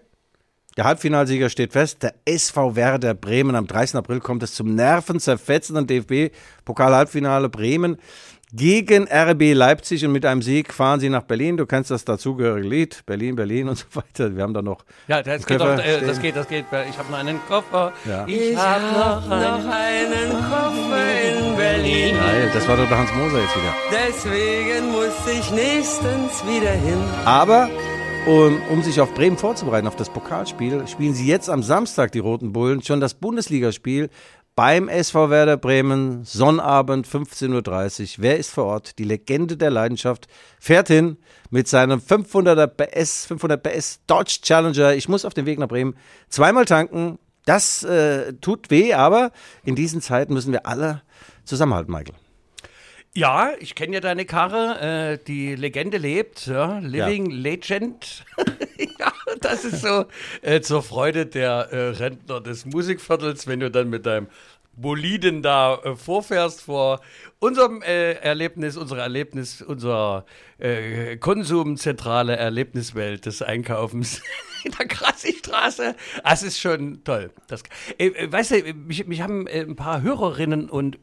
der 0.78 0.86
Halbfinalsieger 0.86 1.50
steht 1.50 1.74
fest. 1.74 2.02
Der 2.02 2.16
SV 2.24 2.76
Werder 2.76 3.14
Bremen. 3.14 3.56
Am 3.56 3.68
30. 3.68 3.98
April 3.98 4.22
kommt 4.22 4.42
es 4.42 4.54
zum 4.54 4.74
nervenzerfetzenden 4.74 5.86
DFB-Pokal-Halbfinale 5.86 7.50
Bremen 7.50 7.98
gegen 8.54 9.08
RB 9.08 9.54
Leipzig 9.54 10.06
und 10.06 10.12
mit 10.12 10.26
einem 10.26 10.42
Sieg 10.42 10.74
fahren 10.74 11.00
sie 11.00 11.10
nach 11.10 11.24
Berlin. 11.24 11.58
Du 11.58 11.66
kennst 11.66 11.92
das 11.92 12.06
dazugehörige 12.06 12.68
Lied, 12.68 13.06
Berlin, 13.06 13.36
Berlin 13.36 13.70
und 13.70 13.78
so 13.78 13.86
weiter. 13.94 14.36
Wir 14.36 14.44
haben 14.44 14.54
da 14.54 14.62
noch. 14.62 14.84
Ja, 15.08 15.22
das 15.22 15.46
geht, 15.46 15.62
doch, 15.62 15.78
äh, 15.78 16.02
das 16.06 16.22
geht, 16.22 16.36
das 16.36 16.48
geht. 16.48 16.66
Ich 16.90 16.98
habe 16.98 17.12
noch 17.12 17.18
einen 17.20 17.40
Koffer. 17.48 17.94
Ja. 18.06 18.26
Ich 18.28 18.58
habe 18.58 18.84
noch, 18.94 19.28
noch 19.28 19.72
einen 19.72 20.32
Koffer 20.32 21.22
in 21.22 21.56
Berlin. 21.56 22.16
Geil, 22.18 22.52
das 22.54 22.68
war 22.68 22.78
doch 22.78 22.88
der 22.88 22.98
Hans 22.98 23.14
Moser 23.14 23.42
jetzt 23.42 23.56
wieder. 23.56 23.74
Deswegen 23.92 24.92
muss 24.92 25.28
ich 25.28 25.52
nächstens 25.52 26.44
wieder 26.46 26.72
hin. 26.72 26.98
Aber 27.26 27.70
um, 28.28 28.62
um 28.70 28.84
sich 28.84 29.02
auf 29.02 29.14
Bremen 29.14 29.38
vorzubereiten, 29.38 29.88
auf 29.88 29.96
das 29.96 30.10
Pokalspiel, 30.10 30.88
spielen 30.88 31.14
sie 31.14 31.26
jetzt 31.26 31.50
am 31.50 31.64
Samstag, 31.64 32.12
die 32.12 32.20
Roten 32.20 32.54
Bullen, 32.54 32.84
schon 32.84 33.00
das 33.00 33.16
Bundesligaspiel 33.16 34.10
beim 34.62 34.90
SV 34.90 35.32
Werder 35.32 35.58
Bremen, 35.58 36.24
Sonnabend 36.24 37.08
15.30 37.08 37.50
Uhr. 38.02 38.10
Wer 38.18 38.38
ist 38.38 38.52
vor 38.52 38.66
Ort? 38.66 39.00
Die 39.00 39.04
Legende 39.04 39.58
der 39.58 39.72
Leidenschaft 39.72 40.28
fährt 40.60 40.88
hin 40.88 41.18
mit 41.50 41.68
seinem 41.68 42.00
500er 42.00 42.68
PS, 42.68 43.26
500 43.26 43.64
PS 43.64 44.02
Dodge 44.06 44.38
Challenger. 44.44 44.94
Ich 44.94 45.10
muss 45.10 45.26
auf 45.26 45.34
dem 45.34 45.48
Weg 45.48 45.58
nach 45.58 45.68
Bremen 45.68 45.96
zweimal 46.30 46.66
tanken. 46.66 47.18
Das 47.46 47.84
äh, 47.84 48.34
tut 48.34 48.70
weh, 48.70 48.94
aber 48.94 49.32
in 49.64 49.74
diesen 49.74 50.00
Zeiten 50.00 50.36
müssen 50.36 50.52
wir 50.52 50.68
alle 50.68 51.02
zusammenhalten, 51.44 51.92
Michael. 51.92 52.14
Ja, 53.16 53.54
ich 53.60 53.74
kenne 53.74 53.96
ja 53.96 54.00
deine 54.00 54.26
Karre. 54.26 55.18
Äh, 55.18 55.26
die 55.26 55.56
Legende 55.56 55.98
lebt. 55.98 56.46
Ja, 56.46 56.78
Living 56.78 57.32
Legend. 57.32 58.26
das 59.42 59.66
ist 59.66 59.82
so. 59.82 60.06
Äh, 60.42 60.62
zur 60.62 60.84
Freude 60.84 61.26
der 61.26 61.70
äh, 61.72 61.90
Rentner 61.90 62.42
des 62.42 62.66
Musikviertels, 62.66 63.48
wenn 63.48 63.60
du 63.60 63.70
dann 63.70 63.90
mit 63.90 64.06
deinem 64.06 64.28
Boliden 64.74 65.42
da 65.42 65.76
äh, 65.84 65.96
vorfährst 65.96 66.62
vor 66.62 67.02
unserem 67.40 67.82
äh, 67.82 68.14
Erlebnis, 68.14 68.78
unserer 68.78 69.02
Erlebnis, 69.02 69.62
unserer 69.62 70.26
äh, 70.60 71.18
konsumzentrale 71.18 72.36
Erlebniswelt 72.36 73.26
des 73.26 73.42
Einkaufens 73.42 74.22
in 74.64 74.72
der 74.72 74.88
Krassi-Straße. 74.88 75.96
Das 76.24 76.44
ist 76.44 76.60
schon 76.60 77.04
toll. 77.04 77.32
Das, 77.48 77.64
äh, 77.98 78.08
äh, 78.08 78.32
weißt 78.32 78.52
du, 78.52 78.74
mich, 78.74 79.06
mich 79.08 79.22
haben 79.22 79.48
äh, 79.48 79.62
ein 79.62 79.76
paar 79.76 80.02
Hörerinnen 80.02 80.70
und 80.70 81.00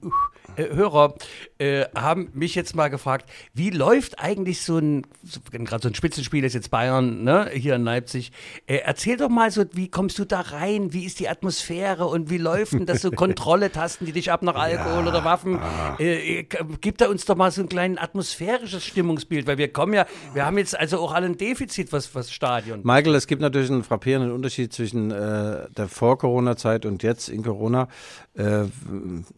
äh, 0.57 0.75
Hörer 0.75 1.15
äh, 1.59 1.85
haben 1.95 2.31
mich 2.35 2.55
jetzt 2.55 2.75
mal 2.75 2.89
gefragt, 2.89 3.31
wie 3.55 3.71
läuft 3.71 4.19
eigentlich 4.19 4.63
so 4.63 4.79
ein, 4.79 5.07
so, 5.23 5.41
gerade 5.51 5.83
so 5.83 5.89
ein 5.89 5.95
Spitzenspiel 5.95 6.45
ist 6.45 6.55
jetzt 6.55 6.71
Bayern, 6.71 7.23
ne, 7.23 7.51
hier 7.53 7.75
in 7.75 7.85
Leipzig. 7.85 8.33
Äh, 8.67 8.79
erzähl 8.79 9.17
doch 9.17 9.29
mal 9.29 9.51
so, 9.51 9.65
wie 9.73 9.89
kommst 9.89 10.19
du 10.19 10.25
da 10.25 10.41
rein? 10.41 10.93
Wie 10.93 11.05
ist 11.05 11.21
die 11.21 11.29
Atmosphäre 11.29 12.07
und 12.07 12.31
wie 12.31 12.39
läuft 12.39 12.73
denn 12.73 12.87
das 12.87 13.03
so 13.03 13.11
Kontrolle, 13.19 13.71
tasten 13.71 14.07
die 14.07 14.13
dich 14.13 14.33
ab 14.33 14.43
nach 14.43 14.57
Alkohol 14.57 15.07
oder 15.07 15.25
Waffen? 15.25 15.59
Äh, 15.99 16.45
gib 16.81 16.99
da 16.99 17.09
uns 17.09 17.25
doch 17.25 17.37
mal 17.37 17.51
so 17.51 17.63
ein 17.63 17.69
kleines 17.69 17.99
atmosphärisches 17.99 18.85
Stimmungsbild, 18.85 19.47
weil 19.47 19.59
wir 19.59 19.73
kommen 19.73 19.95
ja, 19.95 20.07
wir 20.35 20.45
haben 20.45 20.59
jetzt 20.59 20.79
also 20.79 20.99
auch 20.99 21.13
alle 21.13 21.27
ein 21.27 21.37
Defizit, 21.37 21.93
was, 21.93 22.15
was 22.15 22.33
Stadion. 22.33 22.81
Michael, 22.83 23.15
es 23.15 23.27
gibt 23.27 23.43
natürlich 23.49 23.71
einen 23.71 23.85
frappierenden 23.85 24.33
Unterschied 24.33 24.73
zwischen 24.73 25.11
äh, 25.11 25.69
der 25.71 25.89
Vor-Corona-Zeit 25.89 26.87
und 26.87 27.03
jetzt 27.03 27.29
in 27.29 27.43
Corona. 27.43 27.89
Äh, 28.35 28.65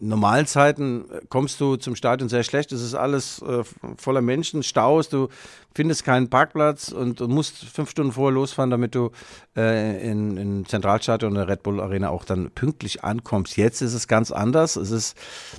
normalen 0.01 0.47
Zeiten 0.47 1.05
kommst 1.29 1.61
du 1.61 1.77
zum 1.77 1.97
Stadion 1.97 2.29
sehr 2.29 2.43
schlecht. 2.43 2.73
Es 2.73 2.83
ist 2.83 2.95
alles 2.95 3.41
äh, 3.43 3.63
voller 3.97 4.21
Menschen, 4.21 4.63
Staus, 4.63 5.09
du 5.09 5.29
findest 5.75 6.05
keinen 6.05 6.29
Parkplatz 6.29 6.91
und, 6.91 7.21
und 7.21 7.31
musst 7.31 7.65
fünf 7.65 7.91
Stunden 7.91 8.13
vorher 8.13 8.35
losfahren, 8.35 8.71
damit 8.71 8.95
du 8.95 9.11
äh, 9.57 10.09
in, 10.09 10.37
in 10.37 10.67
Zentralstadion 10.67 11.33
oder 11.33 11.49
Red 11.49 11.63
Bull 11.63 11.81
Arena 11.81 12.11
auch 12.11 12.25
dann 12.25 12.51
pünktlich 12.51 13.05
ankommst. 13.05 13.57
Jetzt 13.57 13.81
ist 13.81 13.95
es 13.95 14.09
ganz 14.09 14.31
anders. 14.33 14.77
Es 14.77 14.91
ist 14.91 15.17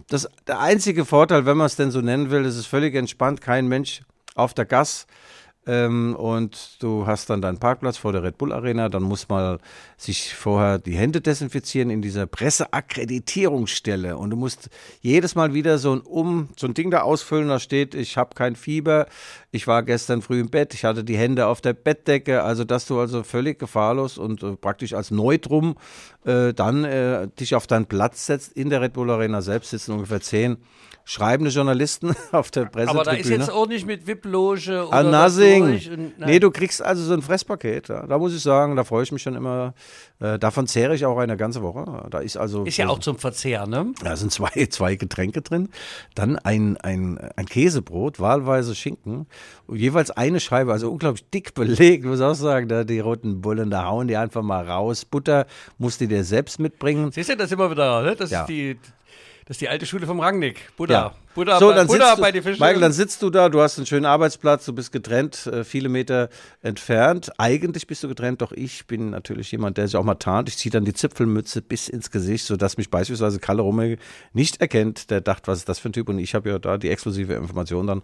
das, 0.10 0.27
der 0.48 0.59
einzige 0.59 1.05
Vorteil, 1.05 1.46
wenn 1.46 1.57
man 1.57 1.68
es 1.68 1.75
denn 1.75 1.92
so 1.92 2.01
nennen 2.01 2.29
will, 2.29 2.46
es 2.46 2.57
ist 2.57 2.68
völlig 2.68 2.96
entspannt, 2.96 3.42
kein 3.42 3.68
Mensch 3.68 4.01
auf 4.35 4.53
der 4.53 4.66
Gas. 4.66 5.07
Ähm, 5.68 6.16
und 6.16 6.78
du 6.80 7.06
hast 7.06 7.30
dann 7.30 7.42
deinen 7.42 7.60
Parkplatz 7.60 7.98
vor 7.98 8.12
der 8.12 8.24
Red 8.24 8.40
Bull 8.40 8.52
Arena. 8.52 8.90
Dann 8.90 9.04
muss 9.04 9.30
man 9.30 9.60
sich 9.96 10.34
vorher 10.34 10.80
die 10.80 10.96
Hände 10.96 11.22
desinfizieren 11.22 11.92
in 11.92 12.02
dieser 12.02 12.26
Presseakkreditierungsstelle. 12.26 14.18
Und 14.18 14.32
du 14.32 14.38
musst 14.38 14.70
jedes 15.02 15.36
Mal 15.36 15.54
wieder 15.54 15.78
so 15.78 15.96
ein, 15.96 16.02
um, 16.02 16.50
so 16.58 16.66
ein 16.66 16.74
Ding 16.74 16.90
da 16.90 17.02
ausfüllen. 17.02 17.50
Da 17.50 17.60
steht, 17.60 17.94
ich 17.94 18.18
habe 18.18 18.34
kein 18.34 18.56
Fieber, 18.56 19.06
ich 19.52 19.68
war 19.68 19.84
gestern 19.84 20.24
früh 20.24 20.40
im 20.40 20.50
Bett, 20.50 20.74
ich 20.74 20.84
hatte 20.84 21.04
die 21.04 21.18
Hände 21.18 21.46
auf 21.46 21.62
der 21.62 21.74
Bettdecke. 21.74 22.42
Also, 22.42 22.64
dass 22.64 22.88
du 22.88 23.00
also 23.00 23.22
völlig 23.22 23.60
gefahrlos 23.60 24.18
und 24.18 24.42
äh, 24.42 24.56
praktisch 24.56 24.94
als 24.94 25.12
Neutrum 25.12 25.76
äh, 26.26 26.54
dann 26.54 26.86
äh, 26.86 27.28
dich 27.40 27.54
auf 27.54 27.68
deinen 27.68 27.86
Platz 27.86 28.26
setzt. 28.26 28.54
In 28.54 28.72
der 28.72 28.82
Red 28.82 28.94
Bull 28.94 29.12
Arena 29.12 29.44
selbst 29.44 29.70
sitzen 29.70 29.92
ungefähr 29.92 30.22
zehn 30.22 30.58
schreibende 31.04 31.52
Journalisten 31.52 32.16
auf 32.32 32.52
der 32.52 32.66
Pressetribüne. 32.66 32.90
Aber 32.90 33.04
da 33.04 33.12
ist 33.12 33.30
jetzt 33.30 33.52
auch 33.52 33.68
nicht 33.68 33.86
mit 33.86 34.08
VIP-Loge 34.08 34.88
oder 34.88 34.98
Ah, 34.98 35.04
nein. 35.59 36.11
nee, 36.18 36.40
du 36.40 36.51
kriegst 36.51 36.81
also 36.81 37.03
so 37.03 37.14
ein 37.14 37.22
Fresspaket. 37.22 37.90
Ja. 37.90 38.05
Da 38.07 38.18
muss 38.18 38.33
ich 38.33 38.42
sagen, 38.42 38.75
da 38.75 38.83
freue 38.83 39.03
ich 39.03 39.11
mich 39.11 39.22
schon 39.22 39.35
immer. 39.35 39.74
Äh, 40.20 40.37
davon 40.40 40.68
zehre 40.68 40.96
ich 40.96 41.05
auch 41.05 41.18
eine 41.18 41.37
ganze 41.37 41.61
Woche. 41.61 42.07
Da 42.09 42.20
ist 42.20 42.37
also. 42.37 42.64
Ist 42.64 42.77
ja 42.77 42.87
auch 42.87 43.00
zum 43.00 43.18
Verzehr, 43.18 43.66
ne? 43.68 43.94
Da 44.03 44.16
sind 44.16 44.31
zwei, 44.31 44.50
zwei 44.70 44.96
Getränke 44.96 45.42
drin. 45.42 45.70
Dann 46.16 46.37
ein, 46.37 46.77
ein, 46.77 47.18
ein 47.35 47.46
Käsebrot, 47.46 48.20
wahlweise 48.20 48.75
Schinken. 48.75 49.27
Und 49.68 49.77
jeweils 49.77 50.11
eine 50.11 50.40
Scheibe, 50.40 50.72
also 50.72 50.92
unglaublich 50.92 51.29
dick 51.29 51.53
belegt, 51.53 52.05
muss 52.05 52.20
ich 52.20 52.25
auch 52.25 52.33
sagen. 52.35 52.68
Da 52.68 52.83
die 52.83 53.00
roten 53.00 53.42
Bullen, 53.42 53.70
da 53.70 53.85
hauen 53.85 54.07
die 54.07 54.18
einfach 54.18 54.42
mal 54.44 54.68
raus. 54.68 55.05
Butter 55.05 55.46
musst 55.77 56.01
du 56.01 56.07
dir 56.07 56.24
selbst 56.24 56.59
mitbringen. 56.59 57.11
Siehst 57.11 57.29
du, 57.29 57.37
das 57.37 57.51
immer 57.51 57.72
wieder, 57.72 58.01
ne? 58.03 58.16
Das 58.16 58.29
Ja. 58.31 58.42
ist 58.42 58.48
die. 58.48 58.77
Das 59.51 59.55
ist 59.55 59.61
die 59.64 59.68
alte 59.68 59.85
Schule 59.85 60.07
vom 60.07 60.22
Rangnick. 60.22 60.70
Buddha. 60.77 60.94
Ja. 60.94 61.16
Buddha, 61.35 61.59
so, 61.59 61.68
bei, 61.68 61.75
dann 61.75 61.87
Buddha 61.87 62.16
du, 62.16 62.22
bei 62.22 62.31
den 62.31 62.42
Fischen. 62.42 62.61
Michael, 62.61 62.79
dann 62.79 62.94
sitzt 62.94 63.22
du 63.22 63.29
da, 63.29 63.50
du 63.50 63.59
hast 63.59 63.77
einen 63.77 63.85
schönen 63.85 64.05
Arbeitsplatz, 64.05 64.64
du 64.64 64.72
bist 64.72 64.94
getrennt, 64.94 65.46
äh, 65.46 65.66
viele 65.66 65.90
Meter 65.90 66.29
entfernt. 66.61 67.33
Eigentlich 67.37 67.85
bist 67.85 68.01
du 68.01 68.07
getrennt, 68.07 68.42
doch 68.42 68.53
ich 68.53 68.87
bin 68.87 69.09
natürlich 69.09 69.51
jemand, 69.51 69.75
der 69.75 69.87
sich 69.87 69.98
auch 69.98 70.05
mal 70.05 70.16
tarnt. 70.16 70.48
Ich 70.48 70.55
ziehe 70.55 70.72
dann 70.72 70.85
die 70.85 70.94
Zipfelmütze 70.94 71.61
bis 71.61 71.90
ins 71.90 72.11
Gesicht, 72.11 72.46
sodass 72.46 72.77
mich 72.77 72.90
beispielsweise 72.90 73.40
Kalle 73.40 73.61
Rummel 73.61 73.98
nicht 74.31 74.61
erkennt. 74.61 75.09
Der 75.09 75.20
dachte, 75.20 75.48
was 75.48 75.57
ist 75.57 75.68
das 75.68 75.79
für 75.79 75.90
ein 75.90 75.94
Typ? 75.94 76.07
Und 76.07 76.20
ich 76.20 76.33
habe 76.33 76.50
ja 76.50 76.57
da 76.57 76.77
die 76.77 76.87
exklusive 76.87 77.33
Information 77.33 77.87
dann 77.87 78.03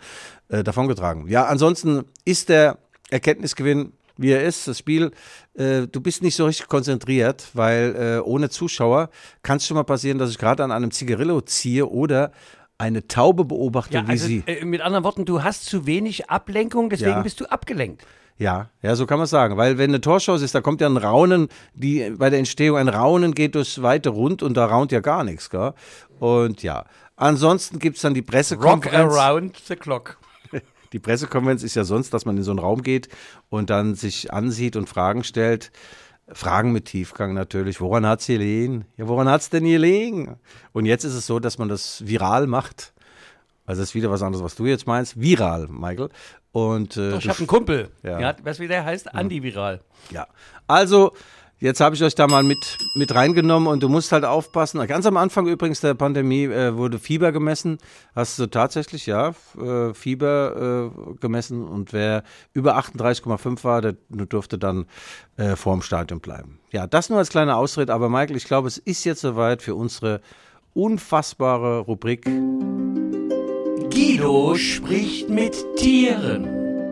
äh, 0.50 0.66
davongetragen. 0.66 1.30
Ja, 1.30 1.46
ansonsten 1.46 2.04
ist 2.26 2.50
der 2.50 2.78
Erkenntnisgewinn 3.10 3.94
wie 4.18 4.32
er 4.32 4.44
ist, 4.44 4.68
das 4.68 4.80
Spiel, 4.80 5.12
äh, 5.56 5.88
du 5.88 6.02
bist 6.02 6.22
nicht 6.24 6.36
so 6.36 6.46
richtig 6.46 6.68
konzentriert, 6.68 7.48
weil 7.54 7.96
äh, 7.96 8.20
ohne 8.22 8.50
Zuschauer 8.50 9.10
kann 9.44 9.58
es 9.58 9.66
schon 9.68 9.76
mal 9.76 9.84
passieren, 9.84 10.18
dass 10.18 10.30
ich 10.32 10.38
gerade 10.38 10.64
an 10.64 10.72
einem 10.72 10.92
Zigarillo 10.92 11.42
ziehe 11.42 11.88
oder 11.88 12.32
eine 12.80 13.08
Taube 13.08 13.46
beobachte, 13.46 13.96
ja, 13.96 14.08
wie 14.08 14.12
also, 14.12 14.28
sie. 14.28 14.44
äh, 14.46 14.64
mit 14.66 14.82
anderen 14.82 15.04
Worten, 15.04 15.26
du 15.26 15.44
hast 15.44 15.66
zu 15.66 15.86
wenig 15.88 16.30
Ablenkung, 16.30 16.90
deswegen 16.90 17.12
Ja. 17.12 17.22
bist 17.22 17.40
du 17.42 17.46
abgelenkt. 17.46 18.06
Ja, 18.40 18.70
ja, 18.84 18.96
so 18.96 19.08
kann 19.08 19.18
man 19.18 19.26
sagen. 19.26 19.58
Weil 19.58 19.80
wenn 19.80 19.90
eine 19.90 20.00
Torschance 20.00 20.46
ist, 20.46 20.54
da 20.54 20.62
kommt 20.62 20.80
ja 20.80 20.88
ein 20.88 20.98
Raunen, 20.98 21.48
die 21.74 22.12
bei 22.12 22.30
der 22.30 22.38
Entstehung 22.38 22.78
ein 22.78 22.88
Raunen 22.88 23.34
geht 23.34 23.56
durchs 23.56 23.82
weite 23.82 24.10
Rund 24.10 24.44
und 24.44 24.56
da 24.56 24.66
raunt 24.68 24.92
ja 24.92 25.00
gar 25.00 25.24
nichts, 25.24 25.50
gell? 25.50 25.74
Und 26.20 26.62
ja. 26.62 26.86
Ansonsten 27.16 27.80
gibt 27.80 27.96
es 27.96 28.04
dann 28.04 28.14
die 28.14 28.20
Rock 28.20 28.28
Pressekonferenz. 28.30 29.12
around 29.16 29.58
the 29.68 29.76
clock. 29.76 30.18
Die 30.94 31.00
Pressekonferenz 31.00 31.64
ist 31.64 31.76
ja 31.76 31.84
sonst, 31.84 32.14
dass 32.14 32.26
man 32.26 32.38
in 32.38 32.44
so 32.44 32.52
einen 32.52 32.60
Raum 32.60 32.82
geht 32.82 33.10
und 33.50 33.70
dann 33.70 33.96
sich 33.96 34.34
ansieht 34.34 34.76
und 34.76 34.88
Fragen 34.88 35.24
stellt. 35.24 35.72
Fragen 36.30 36.74
mit 36.74 36.86
Tiefgang 36.86 37.34
natürlich. 37.34 37.80
Woran 37.80 38.06
hat's 38.06 38.26
hier 38.26 38.40
liegen? 38.40 38.86
Ja, 38.98 39.08
woran 39.08 39.30
hat's 39.30 39.50
denn 39.50 39.64
hier 39.64 39.80
liegen? 39.80 40.38
Und 40.74 40.86
jetzt 40.86 41.06
ist 41.06 41.14
es 41.14 41.26
so, 41.26 41.40
dass 41.40 41.58
man 41.58 41.70
das 41.70 42.06
viral 42.06 42.48
macht. 42.48 42.94
Also 43.66 43.82
das 43.82 43.90
ist 43.90 43.96
wieder 43.96 44.10
was 44.12 44.22
anderes, 44.22 44.44
was 44.44 44.56
du 44.56 44.66
jetzt 44.66 44.88
meinst. 44.88 45.20
Viral, 45.20 45.68
Michael. 45.70 46.10
Und 46.52 46.98
äh, 46.98 47.18
Ich 47.18 47.24
du 47.26 47.30
habe 47.30 47.40
einen 47.40 47.48
Kumpel. 47.48 47.90
Ja. 48.04 48.20
Ja. 48.20 48.36
weißt 48.42 48.60
du, 48.60 48.64
wie 48.64 48.68
der 48.68 48.84
heißt? 48.84 49.14
Antiviral. 49.14 49.82
Ja, 50.10 50.28
also 50.68 51.14
jetzt 51.60 51.80
habe 51.80 51.96
ich 51.96 52.04
euch 52.04 52.16
da 52.16 52.28
mal 52.28 52.44
mit, 52.44 52.78
mit 52.96 53.14
reingenommen 53.14 53.68
und 53.68 53.84
du 53.84 53.90
musst 53.90 54.12
halt 54.12 54.26
aufpassen. 54.26 54.86
Ganz 54.88 55.06
am 55.06 55.18
Anfang 55.18 55.48
übrigens 55.48 55.82
der 55.82 55.94
Pandemie 55.94 56.46
äh, 56.46 56.76
wurde 56.76 57.00
Fieber 57.00 57.32
gemessen. 57.32 57.78
Hast 58.16 58.40
du 58.40 58.48
tatsächlich, 58.48 59.06
ja, 59.06 59.34
äh, 59.60 59.94
Fieber 59.94 60.92
äh, 60.92 61.14
gemessen 61.20 61.68
und 61.68 61.94
wer 61.94 62.24
über 62.54 62.78
38,5 62.78 63.64
war, 63.64 63.82
der 63.82 63.96
durfte 64.10 64.58
dann 64.58 64.86
äh, 65.38 65.56
vorm 65.56 65.82
Stadion 65.82 66.20
bleiben. 66.20 66.60
Ja, 66.72 66.88
das 66.88 67.10
nur 67.10 67.20
als 67.20 67.30
kleiner 67.30 67.58
Ausritt, 67.58 67.90
aber 67.90 68.10
Michael, 68.10 68.38
ich 68.38 68.46
glaube, 68.46 68.68
es 68.68 68.78
ist 68.78 69.04
jetzt 69.04 69.22
soweit 69.22 69.62
für 69.62 69.76
unsere 69.76 70.22
unfassbare 70.74 71.80
Rubrik. 71.80 72.26
Guido 73.90 74.56
spricht 74.56 75.30
mit 75.30 75.56
Tieren. 75.76 76.46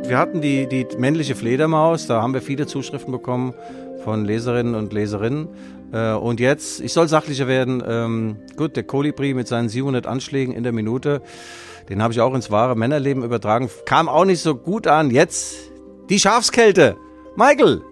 Wir 0.08 0.18
hatten 0.20 0.42
die, 0.42 0.68
die 0.68 0.86
männliche 0.98 1.36
Fledermaus, 1.36 2.06
da 2.06 2.22
haben 2.22 2.34
wir 2.34 2.42
viele 2.42 2.68
Zuschriften 2.68 3.12
bekommen 3.12 3.56
von 4.06 4.24
Leserinnen 4.24 4.76
und 4.76 4.94
Leserinnen. 4.94 5.50
Äh, 5.92 6.14
und 6.14 6.40
jetzt, 6.40 6.80
ich 6.80 6.94
soll 6.94 7.10
sachlicher 7.10 7.48
werden, 7.48 7.84
ähm, 7.86 8.38
gut, 8.56 8.78
der 8.78 8.84
Kolibri 8.84 9.34
mit 9.34 9.48
seinen 9.48 9.68
700 9.68 10.08
Anschlägen 10.08 10.54
in 10.54 10.64
der 10.64 10.72
Minute, 10.72 11.22
Den 11.90 12.02
habe 12.02 12.14
ich 12.14 12.22
auch 12.22 12.34
ins 12.34 12.50
wahre 12.50 12.76
Männerleben 12.76 13.24
übertragen. 13.24 13.70
Kam 13.86 14.10
auch 14.10 14.26
nicht 14.26 14.42
so 14.42 14.56
gut 14.56 14.88
an. 14.88 15.12
Jetzt 15.12 15.56
die 16.10 16.20
Schafskälte. 16.20 16.98
Michael, 17.36 17.84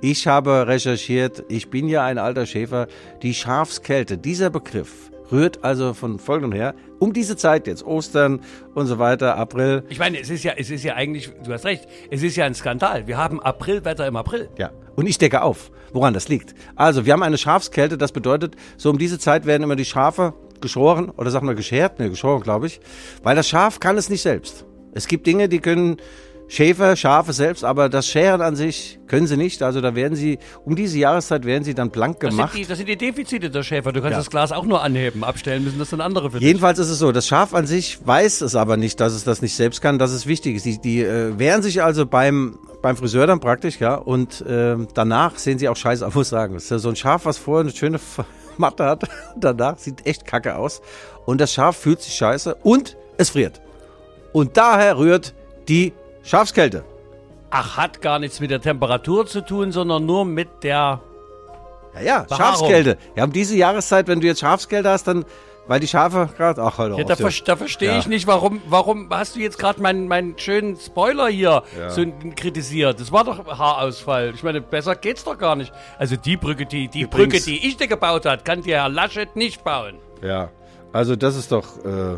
ich 0.00 0.26
habe 0.26 0.66
recherchiert. 0.66 1.44
Ich 1.48 1.70
bin 1.70 1.88
ja 1.88 2.04
ein 2.04 2.18
alter 2.18 2.44
Schäfer. 2.44 2.88
Die 3.22 3.34
Schafskälte, 3.34 4.18
dieser 4.18 4.50
Begriff 4.50 5.12
rührt 5.30 5.64
also 5.64 5.94
von 5.94 6.18
folgendem 6.18 6.52
her. 6.52 6.74
Um 6.98 7.12
diese 7.12 7.36
Zeit 7.36 7.66
jetzt, 7.68 7.84
Ostern 7.84 8.40
und 8.74 8.86
so 8.86 8.98
weiter, 8.98 9.36
April. 9.36 9.84
Ich 9.88 9.98
meine, 9.98 10.18
es 10.18 10.28
ist 10.28 10.42
ja, 10.42 10.54
es 10.56 10.70
ist 10.70 10.82
ja 10.82 10.94
eigentlich, 10.94 11.30
du 11.44 11.52
hast 11.52 11.64
recht, 11.64 11.86
es 12.10 12.22
ist 12.24 12.36
ja 12.36 12.46
ein 12.46 12.54
Skandal. 12.54 13.06
Wir 13.06 13.16
haben 13.16 13.40
Aprilwetter 13.40 14.06
im 14.06 14.16
April. 14.16 14.48
Ja. 14.58 14.70
Und 14.96 15.06
ich 15.06 15.18
decke 15.18 15.42
auf, 15.42 15.70
woran 15.92 16.14
das 16.14 16.28
liegt. 16.28 16.54
Also, 16.74 17.06
wir 17.06 17.12
haben 17.12 17.22
eine 17.22 17.38
Schafskälte, 17.38 17.96
das 17.96 18.12
bedeutet, 18.12 18.56
so 18.76 18.90
um 18.90 18.98
diese 18.98 19.18
Zeit 19.18 19.46
werden 19.46 19.62
immer 19.62 19.76
die 19.76 19.84
Schafe 19.84 20.34
geschoren 20.60 21.10
oder 21.10 21.30
sagen 21.30 21.46
wir 21.46 21.54
geschert, 21.54 21.98
ne, 21.98 22.10
geschoren, 22.10 22.42
glaube 22.42 22.66
ich, 22.66 22.80
weil 23.22 23.36
das 23.36 23.48
Schaf 23.48 23.78
kann 23.78 23.96
es 23.98 24.08
nicht 24.08 24.22
selbst. 24.22 24.64
Es 24.92 25.06
gibt 25.06 25.26
Dinge, 25.26 25.48
die 25.48 25.60
können 25.60 25.98
Schäfer, 26.48 26.94
Schafe 26.94 27.32
selbst, 27.32 27.64
aber 27.64 27.88
das 27.88 28.06
Scheren 28.06 28.40
an 28.40 28.54
sich 28.54 29.00
können 29.08 29.26
sie 29.26 29.36
nicht. 29.36 29.62
Also 29.64 29.80
da 29.80 29.96
werden 29.96 30.14
sie, 30.14 30.38
um 30.64 30.76
diese 30.76 30.96
Jahreszeit 30.98 31.44
werden 31.44 31.64
sie 31.64 31.74
dann 31.74 31.90
blank 31.90 32.20
Das 32.20 32.30
gemacht. 32.30 32.52
sind, 32.52 32.62
die, 32.64 32.68
das 32.68 32.78
sind 32.78 32.88
die 32.88 32.96
Defizite 32.96 33.50
der 33.50 33.64
Schäfer. 33.64 33.92
Du 33.92 34.00
kannst 34.00 34.12
Ja. 34.12 34.18
das 34.18 34.30
Glas 34.30 34.52
auch 34.52 34.64
nur 34.64 34.80
anheben. 34.82 35.24
Abstellen 35.24 35.64
müssen 35.64 35.78
das 35.80 35.90
dann 35.90 36.00
andere 36.00 36.30
für 36.30 36.38
dich. 36.38 36.46
Jedenfalls 36.46 36.78
ist 36.78 36.88
es 36.88 37.00
so, 37.00 37.10
das 37.10 37.26
Schaf 37.26 37.52
an 37.52 37.66
sich 37.66 37.98
weiß 38.06 38.42
es 38.42 38.54
aber 38.54 38.76
nicht, 38.76 39.00
dass 39.00 39.12
es 39.12 39.24
das 39.24 39.42
nicht 39.42 39.56
selbst 39.56 39.80
kann, 39.80 39.98
dass 39.98 40.12
es 40.12 40.26
wichtig 40.26 40.54
ist. 40.56 40.64
Die, 40.66 40.78
die 40.80 41.02
äh, 41.02 41.36
wehren 41.36 41.62
sich 41.62 41.82
also 41.82 42.06
beim, 42.06 42.58
beim 42.80 42.96
Friseur 42.96 43.26
dann 43.26 43.40
praktisch, 43.40 43.80
ja, 43.80 43.96
und 43.96 44.44
ähm, 44.48 44.86
danach 44.94 45.38
sehen 45.38 45.58
sie 45.58 45.68
auch 45.68 45.76
scheiße 45.76 46.06
aus, 46.06 46.14
muss 46.14 46.28
sagen. 46.28 46.54
Das 46.54 46.64
ist 46.64 46.70
ja 46.70 46.78
so 46.78 46.88
ein 46.90 46.96
Schaf, 46.96 47.24
was 47.24 47.38
vorher 47.38 47.64
eine 47.64 47.74
schöne 47.76 47.98
Matte 48.56 48.84
hat, 48.84 49.02
danach 49.36 49.78
sieht 49.78 50.06
echt 50.06 50.24
kacke 50.26 50.54
aus. 50.56 50.80
Und 51.24 51.40
das 51.40 51.52
Schaf 51.52 51.76
fühlt 51.76 52.00
sich 52.02 52.14
scheiße 52.14 52.54
und 52.62 52.96
es 53.18 53.30
friert. 53.30 53.60
Und 54.32 54.56
daher 54.56 54.96
rührt 54.96 55.34
die 55.68 55.92
Schafskälte. 56.26 56.84
Ach, 57.50 57.76
hat 57.76 58.02
gar 58.02 58.18
nichts 58.18 58.40
mit 58.40 58.50
der 58.50 58.60
Temperatur 58.60 59.26
zu 59.26 59.40
tun, 59.40 59.72
sondern 59.72 60.04
nur 60.04 60.24
mit 60.24 60.48
der. 60.64 61.00
Ja, 61.94 62.00
ja, 62.02 62.26
Warum? 62.28 62.44
Schafskälte. 62.44 62.98
Ja, 63.14 63.24
um 63.24 63.32
diese 63.32 63.56
Jahreszeit, 63.56 64.08
wenn 64.08 64.20
du 64.20 64.26
jetzt 64.26 64.40
Schafskälte 64.40 64.90
hast, 64.90 65.04
dann, 65.06 65.24
weil 65.68 65.80
die 65.80 65.86
Schafe 65.88 66.28
gerade, 66.36 66.62
ach, 66.62 66.76
halt 66.78 66.98
Ja, 66.98 67.04
da, 67.04 67.14
ja. 67.14 67.28
ver 67.30 67.44
da 67.44 67.56
verstehe 67.56 67.92
Ja. 67.92 67.98
ich 67.98 68.06
nicht, 68.08 68.26
warum, 68.26 68.60
warum 68.68 69.08
hast 69.10 69.36
du 69.36 69.40
jetzt 69.40 69.58
gerade 69.58 69.80
meinen, 69.80 70.06
meinen 70.08 70.36
schönen 70.38 70.76
Spoiler 70.76 71.28
hier 71.28 71.62
so 71.88 72.04
kritisiert? 72.34 73.00
Das 73.00 73.12
war 73.12 73.24
doch 73.24 73.46
Haarausfall. 73.46 74.32
Ich 74.34 74.42
meine, 74.42 74.60
besser 74.60 74.94
geht's 74.96 75.24
doch 75.24 75.38
gar 75.38 75.56
nicht. 75.56 75.72
Also 75.98 76.16
die 76.16 76.36
Brücke, 76.36 76.66
die, 76.66 76.88
die 76.88 77.02
Übrigens- 77.02 77.44
Brücke, 77.44 77.44
die 77.58 77.66
ich 77.66 77.76
dir 77.76 77.86
gebaut 77.88 78.26
hat, 78.26 78.44
kann 78.44 78.62
dir 78.62 78.76
Herr 78.82 78.88
Laschet 78.88 79.34
nicht 79.36 79.64
bauen. 79.64 79.94
Ja, 80.22 80.50
also 80.92 81.14
das 81.16 81.36
ist 81.36 81.50
doch. 81.52 81.78
Äh, 81.84 82.16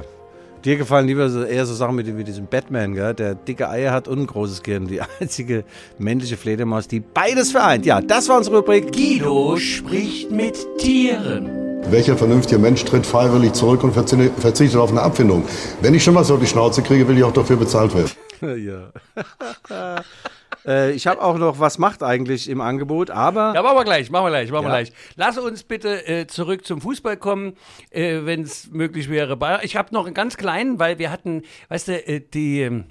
dir 0.64 0.76
gefallen 0.76 1.06
lieber 1.06 1.28
so, 1.30 1.42
eher 1.42 1.66
so 1.66 1.74
Sachen 1.74 1.94
mit, 1.96 2.16
wie 2.16 2.24
diesem 2.24 2.46
Batman, 2.46 2.94
gell? 2.94 3.14
der 3.14 3.34
dicke 3.34 3.68
Eier 3.68 3.92
hat 3.92 4.08
und 4.08 4.18
ein 4.20 4.26
großes 4.26 4.62
Gehirn. 4.62 4.86
Die 4.86 5.00
einzige 5.20 5.64
männliche 5.98 6.36
Fledermaus, 6.36 6.88
die 6.88 7.00
beides 7.00 7.52
vereint. 7.52 7.86
Ja, 7.86 8.00
das 8.00 8.28
war 8.28 8.36
unsere 8.38 8.58
Rubrik. 8.58 8.92
Guido 8.92 9.56
spricht 9.56 10.30
mit 10.30 10.56
Tieren. 10.78 11.48
Welcher 11.90 12.16
vernünftige 12.16 12.58
Mensch 12.58 12.84
tritt 12.84 13.06
freiwillig 13.06 13.52
zurück 13.54 13.82
und 13.84 13.96
verzi- 13.96 14.30
verzichtet 14.38 14.78
auf 14.78 14.90
eine 14.90 15.00
Abfindung? 15.00 15.44
Wenn 15.80 15.94
ich 15.94 16.04
schon 16.04 16.14
was 16.14 16.30
auf 16.30 16.40
die 16.40 16.46
Schnauze 16.46 16.82
kriege, 16.82 17.08
will 17.08 17.16
ich 17.16 17.24
auch 17.24 17.32
dafür 17.32 17.56
bezahlt 17.56 17.92
werden. 17.94 18.10
ja. 18.66 20.02
äh, 20.66 20.92
ich 20.92 21.06
habe 21.06 21.22
auch 21.22 21.38
noch, 21.38 21.58
was 21.60 21.78
macht 21.78 22.02
eigentlich 22.02 22.48
im 22.48 22.60
Angebot, 22.60 23.10
aber. 23.10 23.52
Ja, 23.54 23.62
machen 23.62 23.76
wir 23.76 23.84
gleich, 23.84 24.10
machen 24.10 24.24
wir 24.26 24.30
gleich, 24.30 24.50
machen 24.50 24.64
wir 24.66 24.70
Ja. 24.70 24.82
gleich. 24.82 24.92
Lass 25.16 25.38
uns 25.38 25.62
bitte 25.64 26.06
äh, 26.06 26.26
zurück 26.26 26.64
zum 26.66 26.80
Fußball 26.80 27.16
kommen, 27.16 27.54
äh, 27.90 28.20
wenn 28.24 28.42
es 28.42 28.70
möglich 28.70 29.08
wäre. 29.08 29.60
Ich 29.62 29.76
habe 29.76 29.94
noch 29.94 30.06
einen 30.06 30.14
ganz 30.14 30.36
kleinen, 30.36 30.78
weil 30.78 30.98
wir 30.98 31.10
hatten, 31.10 31.42
weißt 31.68 31.88
du, 31.88 32.06
äh, 32.08 32.20
die. 32.20 32.62
ähm, 32.62 32.84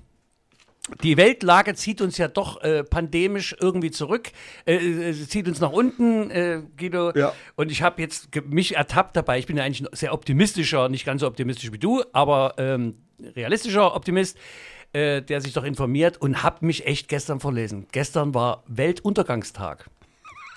die 1.03 1.17
Weltlage 1.17 1.75
zieht 1.75 1.99
uns 1.99 2.17
ja 2.17 2.29
doch 2.29 2.61
äh, 2.61 2.81
pandemisch 2.81 3.53
irgendwie 3.59 3.91
zurück, 3.91 4.29
äh, 4.65 5.09
äh, 5.09 5.13
zieht 5.27 5.45
uns 5.49 5.59
nach 5.59 5.73
unten, 5.73 6.31
äh, 6.31 6.61
Guido. 6.77 7.11
Ja. 7.13 7.33
Und 7.57 7.73
ich 7.73 7.81
habe 7.81 8.01
jetzt 8.01 8.29
mich 8.45 8.77
ertappt 8.77 9.17
dabei. 9.17 9.37
Ich 9.37 9.47
bin 9.47 9.57
ja 9.57 9.65
eigentlich 9.65 9.81
ein 9.81 9.89
sehr 9.91 10.13
optimistischer, 10.13 10.87
nicht 10.87 11.05
ganz 11.05 11.19
so 11.19 11.27
optimistisch 11.27 11.73
wie 11.73 11.77
du, 11.77 12.03
aber 12.13 12.53
ähm, 12.57 12.99
realistischer 13.35 13.93
Optimist, 13.97 14.37
äh, 14.93 15.21
der 15.21 15.41
sich 15.41 15.53
doch 15.53 15.63
informiert 15.63 16.17
und 16.21 16.43
habe 16.43 16.65
mich 16.65 16.85
echt 16.85 17.07
gestern 17.07 17.39
verlesen. 17.39 17.87
Gestern 17.91 18.33
war 18.33 18.63
Weltuntergangstag. 18.67 19.89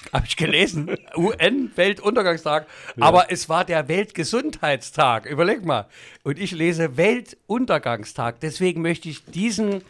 Habe 0.13 0.27
ich 0.27 0.37
gelesen. 0.37 0.97
UN-Weltuntergangstag. 1.17 2.67
Aber 2.99 3.31
es 3.31 3.49
war 3.49 3.65
der 3.65 3.89
Weltgesundheitstag. 3.89 5.27
Überleg 5.27 5.65
mal. 5.65 5.89
Und 6.23 6.39
ich 6.39 6.53
lese 6.53 6.97
Weltuntergangstag. 6.97 8.41
Deswegen 8.41 8.83
möchte 8.83 9.09
ich 9.09 9.25
diesen, 9.25 9.83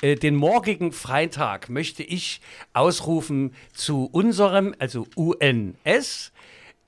äh, 0.00 0.14
den 0.14 0.36
morgigen 0.36 0.92
Freitag, 0.92 1.68
möchte 1.68 2.02
ich 2.02 2.40
ausrufen 2.72 3.54
zu 3.72 4.08
unserem, 4.10 4.74
also 4.78 5.06
UNS, 5.16 6.32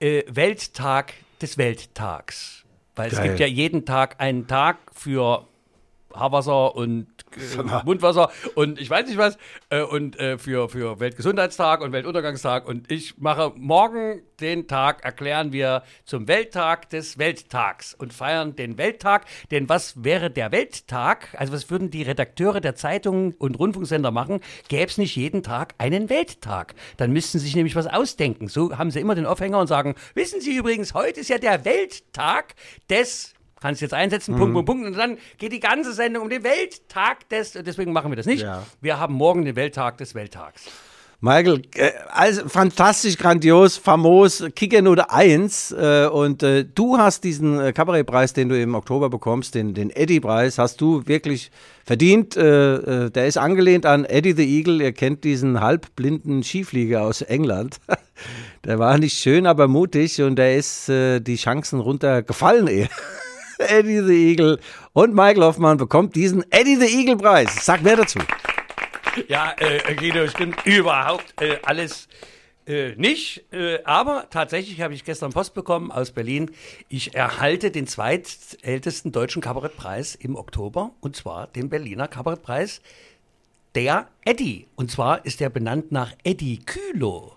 äh, 0.00 0.22
Welttag 0.28 1.12
des 1.42 1.58
Welttags. 1.58 2.64
Weil 2.96 3.10
es 3.10 3.16
Geil. 3.16 3.28
gibt 3.28 3.40
ja 3.40 3.46
jeden 3.46 3.84
Tag 3.84 4.16
einen 4.20 4.46
Tag 4.46 4.78
für 4.92 5.46
Haarwasser 6.14 6.74
und 6.74 7.06
äh, 7.36 7.84
Mundwasser 7.84 8.30
und 8.54 8.80
ich 8.80 8.90
weiß 8.90 9.06
nicht 9.06 9.18
was 9.18 9.38
äh, 9.70 9.82
und 9.82 10.18
äh, 10.18 10.38
für, 10.38 10.68
für 10.68 11.00
Weltgesundheitstag 11.00 11.80
und 11.80 11.92
Weltuntergangstag. 11.92 12.66
Und 12.66 12.90
ich 12.90 13.18
mache 13.18 13.52
morgen 13.56 14.22
den 14.40 14.66
Tag, 14.66 15.04
erklären 15.04 15.52
wir 15.52 15.82
zum 16.04 16.28
Welttag 16.28 16.88
des 16.90 17.18
Welttags 17.18 17.94
und 17.94 18.12
feiern 18.12 18.56
den 18.56 18.78
Welttag, 18.78 19.26
denn 19.50 19.68
was 19.68 20.04
wäre 20.04 20.30
der 20.30 20.52
Welttag, 20.52 21.28
also 21.36 21.52
was 21.52 21.70
würden 21.70 21.90
die 21.90 22.02
Redakteure 22.02 22.60
der 22.60 22.74
Zeitungen 22.74 23.34
und 23.34 23.58
Rundfunksender 23.58 24.10
machen, 24.10 24.40
gäbe 24.68 24.86
es 24.86 24.98
nicht 24.98 25.16
jeden 25.16 25.42
Tag 25.42 25.74
einen 25.78 26.08
Welttag. 26.08 26.74
Dann 26.96 27.12
müssten 27.12 27.38
sie 27.38 27.46
sich 27.46 27.56
nämlich 27.56 27.76
was 27.76 27.86
ausdenken. 27.86 28.48
So 28.48 28.76
haben 28.76 28.90
sie 28.90 29.00
immer 29.00 29.14
den 29.14 29.26
Aufhänger 29.26 29.58
und 29.58 29.66
sagen, 29.66 29.94
wissen 30.14 30.40
Sie 30.40 30.56
übrigens, 30.56 30.94
heute 30.94 31.20
ist 31.20 31.28
ja 31.28 31.38
der 31.38 31.64
Welttag 31.64 32.54
des 32.88 33.34
Kannst 33.60 33.82
jetzt 33.82 33.94
einsetzen, 33.94 34.36
Punkt, 34.36 34.54
Punkt, 34.54 34.66
Punkt. 34.66 34.86
Und 34.86 34.96
dann 34.96 35.18
geht 35.36 35.52
die 35.52 35.60
ganze 35.60 35.92
Sendung 35.92 36.24
um 36.24 36.30
den 36.30 36.42
Welttag 36.42 37.28
des. 37.28 37.52
Deswegen 37.52 37.92
machen 37.92 38.10
wir 38.10 38.16
das 38.16 38.26
nicht. 38.26 38.42
Ja. 38.42 38.64
Wir 38.80 38.98
haben 38.98 39.14
morgen 39.14 39.44
den 39.44 39.54
Welttag 39.54 39.98
des 39.98 40.14
Welttags. 40.14 40.64
Michael, 41.22 41.60
äh, 41.74 41.90
also 42.08 42.48
fantastisch, 42.48 43.18
grandios, 43.18 43.76
famos, 43.76 44.42
Kickernote 44.56 45.10
1. 45.10 45.72
Äh, 45.72 46.06
und 46.06 46.42
äh, 46.42 46.64
du 46.64 46.96
hast 46.96 47.24
diesen 47.24 47.60
äh, 47.60 47.74
Kabarettpreis, 47.74 48.32
den 48.32 48.48
du 48.48 48.58
im 48.58 48.74
Oktober 48.74 49.10
bekommst, 49.10 49.54
den, 49.54 49.74
den 49.74 49.90
Eddie-Preis, 49.90 50.56
hast 50.56 50.80
du 50.80 51.06
wirklich 51.06 51.50
verdient. 51.84 52.38
Äh, 52.38 53.04
äh, 53.04 53.10
der 53.10 53.26
ist 53.26 53.36
angelehnt 53.36 53.84
an 53.84 54.06
Eddie 54.06 54.32
the 54.32 54.58
Eagle. 54.58 54.80
Ihr 54.80 54.92
kennt 54.92 55.24
diesen 55.24 55.60
halbblinden 55.60 56.42
Skiflieger 56.42 57.02
aus 57.02 57.20
England. 57.20 57.76
der 58.64 58.78
war 58.78 58.96
nicht 58.96 59.18
schön, 59.18 59.46
aber 59.46 59.68
mutig 59.68 60.22
und 60.22 60.36
der 60.36 60.56
ist 60.56 60.88
die 60.88 61.36
Chancen 61.36 61.80
runtergefallen 61.80 62.66
eher. 62.66 62.88
Eddie 63.60 64.00
the 64.00 64.30
Eagle 64.30 64.58
und 64.92 65.14
Michael 65.14 65.42
Hoffmann 65.42 65.76
bekommt 65.76 66.16
diesen 66.16 66.44
Eddie 66.50 66.76
the 66.76 66.86
Eagle 66.86 67.16
Preis. 67.16 67.64
Sag 67.64 67.82
mehr 67.82 67.96
dazu. 67.96 68.18
Ja, 69.28 69.54
äh, 69.58 69.94
Guido, 69.94 70.26
stimmt 70.28 70.64
überhaupt 70.64 71.40
äh, 71.40 71.58
alles 71.62 72.08
äh, 72.66 72.94
nicht. 72.96 73.44
Äh, 73.52 73.82
aber 73.84 74.26
tatsächlich 74.30 74.80
habe 74.80 74.94
ich 74.94 75.04
gestern 75.04 75.32
Post 75.32 75.54
bekommen 75.54 75.90
aus 75.90 76.12
Berlin. 76.12 76.52
Ich 76.88 77.14
erhalte 77.14 77.70
den 77.70 77.86
zweitältesten 77.86 79.12
deutschen 79.12 79.42
Kabarettpreis 79.42 80.14
im 80.14 80.36
Oktober 80.36 80.92
und 81.00 81.16
zwar 81.16 81.48
den 81.48 81.68
Berliner 81.68 82.06
Kabarettpreis 82.06 82.80
der 83.74 84.08
Eddie. 84.24 84.66
Und 84.76 84.90
zwar 84.90 85.24
ist 85.24 85.40
der 85.40 85.50
benannt 85.50 85.90
nach 85.92 86.12
Eddie 86.24 86.58
Kühlow. 86.58 87.36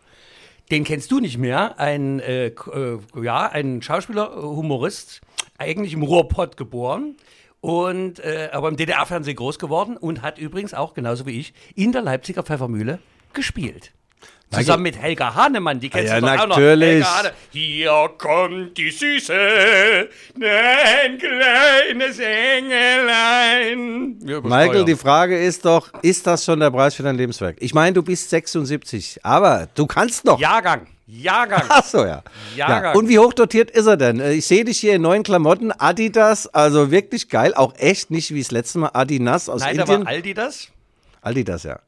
Den 0.72 0.84
kennst 0.84 1.12
du 1.12 1.20
nicht 1.20 1.38
mehr. 1.38 1.80
Ein, 1.80 2.20
äh, 2.20 2.48
äh, 2.48 3.00
ja, 3.22 3.48
ein 3.48 3.82
Schauspieler, 3.82 4.32
äh, 4.36 4.42
Humorist, 4.42 5.22
eigentlich 5.58 5.94
im 5.94 6.04
Ruhrpott 6.04 6.58
geboren. 6.58 7.16
Und 7.62 8.20
äh, 8.20 8.50
aber 8.52 8.68
im 8.68 8.76
DDR-Fernsehen 8.76 9.38
groß 9.38 9.58
geworden 9.58 9.96
und 9.96 10.22
hat 10.22 10.38
übrigens 10.38 10.74
auch, 10.74 10.94
genauso 10.94 11.26
wie 11.26 11.40
ich, 11.40 11.54
in 11.76 11.94
der 11.94 12.02
Leipziger 12.02 12.44
Pfeffermühle 12.44 13.00
gespielt. 13.32 13.94
Zusammen 14.54 14.84
mit 14.84 14.98
Helga 14.98 15.34
Hahnemann, 15.36 15.80
die 15.80 15.90
kennst 15.90 16.10
Ja, 16.14 16.20
du 16.20 16.26
doch 16.28 16.34
auch 16.34 16.48
noch. 16.48 16.58
natürlich. 16.58 16.90
Helga 17.06 17.18
Hahne. 17.18 17.32
Hier 17.52 18.10
kommt 18.18 18.78
die 18.78 18.92
Süße, 18.92 19.34
ein 20.42 21.18
kleines 21.18 22.20
Engelein. 22.20 24.18
Ja, 24.26 24.42
Michael, 24.42 24.86
die 24.86 24.96
Frage 24.96 25.38
ist 25.38 25.66
doch, 25.66 25.90
ist 26.02 26.26
das 26.28 26.44
schon 26.46 26.60
der 26.60 26.72
Preis 26.72 26.96
für 26.96 27.04
dein 27.04 27.16
Lebenswerk? 27.16 27.58
Ich 27.60 27.74
meine, 27.74 27.94
du 27.94 28.04
bist 28.04 28.30
76, 28.30 29.20
aber 29.24 29.68
du 29.76 29.86
kannst 29.88 30.26
noch. 30.26 30.40
Jahrgang, 30.40 30.88
Jahrgang. 31.08 31.64
Ach 31.70 31.84
so, 31.86 32.06
ja. 32.06 32.24
Jahrgang. 32.56 32.94
ja. 32.94 33.00
Und 33.00 33.10
wie 33.10 33.20
hoch 33.20 33.34
dotiert 33.34 33.72
ist 33.72 33.86
er 33.88 33.98
denn? 33.98 34.20
Ich 34.20 34.46
sehe 34.46 34.64
dich 34.66 34.78
hier 34.80 34.96
in 34.96 35.02
neuen 35.02 35.24
Klamotten, 35.24 35.72
Adidas, 35.72 36.48
also 36.48 36.92
wirklich 36.92 37.30
geil, 37.30 37.54
auch 37.54 37.74
echt 37.78 38.12
nicht 38.12 38.34
wie 38.34 38.42
das 38.42 38.52
letzte 38.52 38.80
Mal 38.80 38.92
Adidas 38.94 39.50
aus 39.50 39.62
Nein, 39.62 39.80
Indien. 39.80 40.02
war 40.06 40.08
Aldi 40.08 40.34
das. 40.34 40.70
Adidas, 41.22 41.64
ja. 41.64 41.80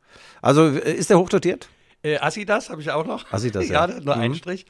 Also 0.41 0.67
äh, 0.67 0.93
ist 0.93 1.09
der 1.09 1.17
hoch 1.19 1.29
dotiert? 1.29 1.67
Äh, 2.05 2.17
Asidas 2.19 2.69
habe 2.69 2.81
ich 2.81 2.91
auch 2.91 3.05
noch. 3.05 3.31
Asidas, 3.33 3.67
ja. 3.69 3.87
ja. 3.87 3.99
nur 3.99 4.15
Mhm. 4.15 4.21
ein 4.21 4.35
Strich. 4.35 4.65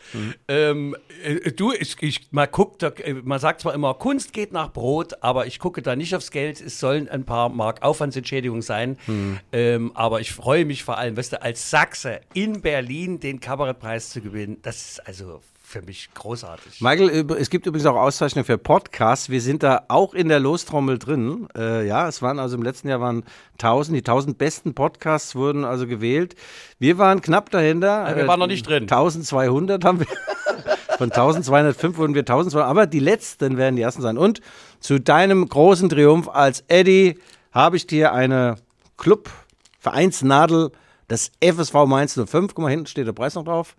Ähm, 0.48 0.96
äh, 1.24 1.52
du, 1.52 1.74
ich, 1.74 2.02
ich 2.02 2.32
mal 2.32 2.48
guck, 2.48 2.80
da, 2.80 2.88
äh, 2.90 3.14
man 3.14 3.40
sagt 3.40 3.62
zwar 3.62 3.74
immer, 3.74 3.94
Kunst 3.94 4.32
geht 4.32 4.54
nach 4.54 4.72
Brot, 4.72 5.22
aber 5.22 5.46
ich 5.46 5.60
gucke 5.60 5.82
da 5.82 5.96
nicht 5.98 6.16
aufs 6.16 6.32
Geld. 6.32 6.62
Es 6.62 6.80
sollen 6.80 7.10
ein 7.10 7.26
paar 7.26 7.50
Mark 7.50 7.82
Aufwandsentschädigung 7.84 8.62
sein. 8.62 8.98
Mhm. 9.08 9.40
Ähm, 9.52 9.92
aber 9.96 10.22
ich 10.22 10.32
freue 10.32 10.64
mich 10.64 10.84
vor 10.86 10.98
allem, 10.98 11.18
weißt 11.18 11.34
du, 11.34 11.42
als 11.42 11.70
Sachse 11.70 12.22
in 12.34 12.62
Berlin 12.62 13.20
den 13.20 13.42
Kabarettpreis 13.42 14.12
zu 14.12 14.22
gewinnen, 14.22 14.58
das 14.62 14.92
ist 14.92 15.08
also 15.08 15.42
für 15.76 15.82
mich 15.82 16.08
großartig. 16.14 16.80
Michael, 16.80 17.30
es 17.38 17.50
gibt 17.50 17.66
übrigens 17.66 17.86
auch 17.86 17.98
Auszeichnungen 17.98 18.46
für 18.46 18.58
Podcasts. 18.58 19.30
Wir 19.30 19.42
sind 19.42 19.62
da 19.62 19.84
auch 19.90 20.14
in 20.14 20.30
der 20.30 20.40
Lostrommel 20.40 20.98
drin. 20.98 21.50
Äh, 21.54 21.86
ja, 21.86 22.08
es 22.08 22.22
waren 22.22 22.40
also 22.40 22.56
im 22.56 22.64
letzten 22.64 22.88
Jahr 22.88 23.02
waren 23.02 23.26
1000, 23.60 23.98
die 23.98 24.00
1000 24.00 24.38
besten 24.38 24.74
Podcasts 24.74 25.36
wurden 25.36 25.66
also 25.66 25.86
gewählt. 25.86 26.36
Wir 26.80 26.98
waren 26.98 27.20
knapp 27.22 27.50
dahinter. 27.50 28.08
Ja, 28.10 28.16
wir 28.16 28.24
Äh, 28.24 28.28
waren 28.28 28.40
noch 28.40 28.48
nicht 28.48 28.66
drin. 28.66 28.84
1200 28.84 29.84
haben 29.84 30.00
wir. 30.00 30.08
Von 30.98 31.12
1205 31.12 31.98
wurden 31.98 32.14
wir 32.14 32.22
1200, 32.22 32.70
aber 32.70 32.88
die 32.88 33.00
letzten 33.00 33.58
werden 33.58 33.76
die 33.76 33.82
ersten 33.82 34.02
sein. 34.02 34.18
Und 34.18 34.40
zu 34.80 34.98
deinem 34.98 35.46
großen 35.50 35.90
Triumph 35.90 36.30
als 36.30 36.64
Eddie 36.70 37.20
habe 37.52 37.76
ich 37.76 37.86
dir 37.86 38.14
eine 38.14 38.56
Club-Vereinsnadel 38.96 40.72
des 41.10 41.34
FSV 41.44 41.74
Mainz 41.86 42.14
05. 42.14 42.54
Guck 42.56 42.60
mal, 42.60 42.70
hinten 42.70 42.86
steht 42.88 43.08
der 43.08 43.12
Preis 43.12 43.36
noch 43.36 43.44
drauf. 43.44 43.76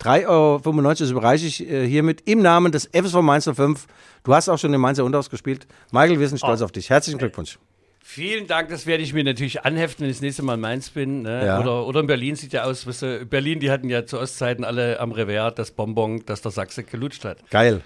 3,95 0.00 0.26
Euro, 0.26 1.10
überreiche 1.10 1.46
ich 1.46 1.68
äh, 1.68 1.86
hiermit 1.86 2.22
im 2.26 2.40
Namen 2.40 2.72
des 2.72 2.86
FSV 2.86 3.20
Mainz 3.20 3.48
05. 3.52 3.86
Du 4.24 4.34
hast 4.34 4.48
auch 4.48 4.58
schon 4.58 4.72
den 4.72 4.80
Mainzer 4.80 5.04
Unterhaus 5.04 5.28
gespielt. 5.28 5.66
Michael, 5.92 6.18
wir 6.18 6.28
sind 6.28 6.38
stolz 6.38 6.62
auf 6.62 6.72
dich. 6.72 6.88
Herzlichen 6.88 7.18
Glückwunsch. 7.18 7.58
Vielen 8.02 8.46
Dank, 8.46 8.70
das 8.70 8.86
werde 8.86 9.02
ich 9.02 9.12
mir 9.12 9.22
natürlich 9.22 9.64
anheften, 9.64 10.02
wenn 10.02 10.10
ich 10.10 10.16
das 10.16 10.22
nächste 10.22 10.42
Mal 10.42 10.54
in 10.54 10.60
Mainz 10.60 10.90
bin. 10.90 11.22
Ne? 11.22 11.46
Ja. 11.46 11.60
Oder, 11.60 11.86
oder 11.86 12.00
in 12.00 12.06
Berlin 12.06 12.34
sieht 12.34 12.52
ja 12.52 12.64
aus, 12.64 12.86
weißt 12.86 13.02
du, 13.02 13.26
Berlin, 13.26 13.60
die 13.60 13.70
hatten 13.70 13.88
ja 13.88 14.04
zu 14.06 14.18
Ostzeiten 14.18 14.64
alle 14.64 14.98
am 14.98 15.12
Revers 15.12 15.54
das 15.54 15.70
Bonbon, 15.70 16.24
das 16.26 16.40
der 16.40 16.50
Sachse 16.50 16.82
gelutscht 16.82 17.24
hat. 17.24 17.48
Geil. 17.50 17.82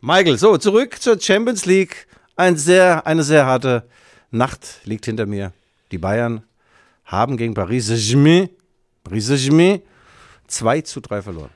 Michael, 0.00 0.38
so, 0.38 0.58
zurück 0.58 1.00
zur 1.00 1.18
Champions 1.18 1.64
League. 1.64 2.06
Ein 2.36 2.56
sehr, 2.56 3.06
eine 3.06 3.22
sehr 3.22 3.46
harte 3.46 3.84
Nacht 4.30 4.80
liegt 4.84 5.06
hinter 5.06 5.26
mir. 5.26 5.52
Die 5.90 5.98
Bayern 5.98 6.42
haben 7.04 7.36
gegen 7.36 7.54
Paris 7.54 7.86
Saint-Germain, 7.86 8.50
Paris 9.02 9.26
Saint-Germain 9.26 9.82
2 10.54 10.82
zu 10.82 11.00
3 11.00 11.22
verloren. 11.22 11.50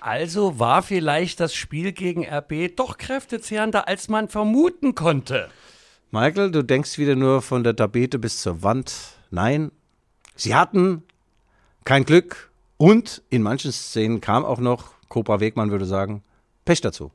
Also 0.00 0.58
war 0.58 0.82
vielleicht 0.82 1.38
das 1.38 1.54
Spiel 1.54 1.92
gegen 1.92 2.26
RB 2.26 2.74
doch 2.74 2.98
kräftezehrender, 2.98 3.86
als 3.86 4.08
man 4.08 4.28
vermuten 4.28 4.94
konnte. 4.94 5.48
Michael, 6.10 6.50
du 6.50 6.62
denkst 6.62 6.98
wieder 6.98 7.14
nur 7.14 7.40
von 7.40 7.62
der 7.64 7.76
Tapete 7.76 8.18
bis 8.18 8.42
zur 8.42 8.62
Wand. 8.62 8.94
Nein, 9.30 9.70
sie 10.34 10.54
hatten 10.54 11.04
kein 11.84 12.04
Glück 12.04 12.50
und 12.76 13.22
in 13.30 13.42
manchen 13.42 13.72
Szenen 13.72 14.20
kam 14.20 14.44
auch 14.44 14.58
noch, 14.58 14.90
Cobra 15.08 15.40
Wegmann 15.40 15.70
würde 15.70 15.86
sagen, 15.86 16.22
Pech 16.64 16.80
dazu. 16.80 17.12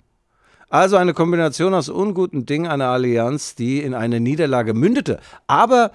Also 0.69 0.97
eine 0.97 1.13
Kombination 1.13 1.73
aus 1.73 1.87
unguten 1.87 2.45
Dingen, 2.45 2.67
einer 2.67 2.87
Allianz, 2.89 3.55
die 3.55 3.81
in 3.81 3.93
eine 3.93 4.19
Niederlage 4.19 4.73
mündete. 4.73 5.21
Aber 5.47 5.91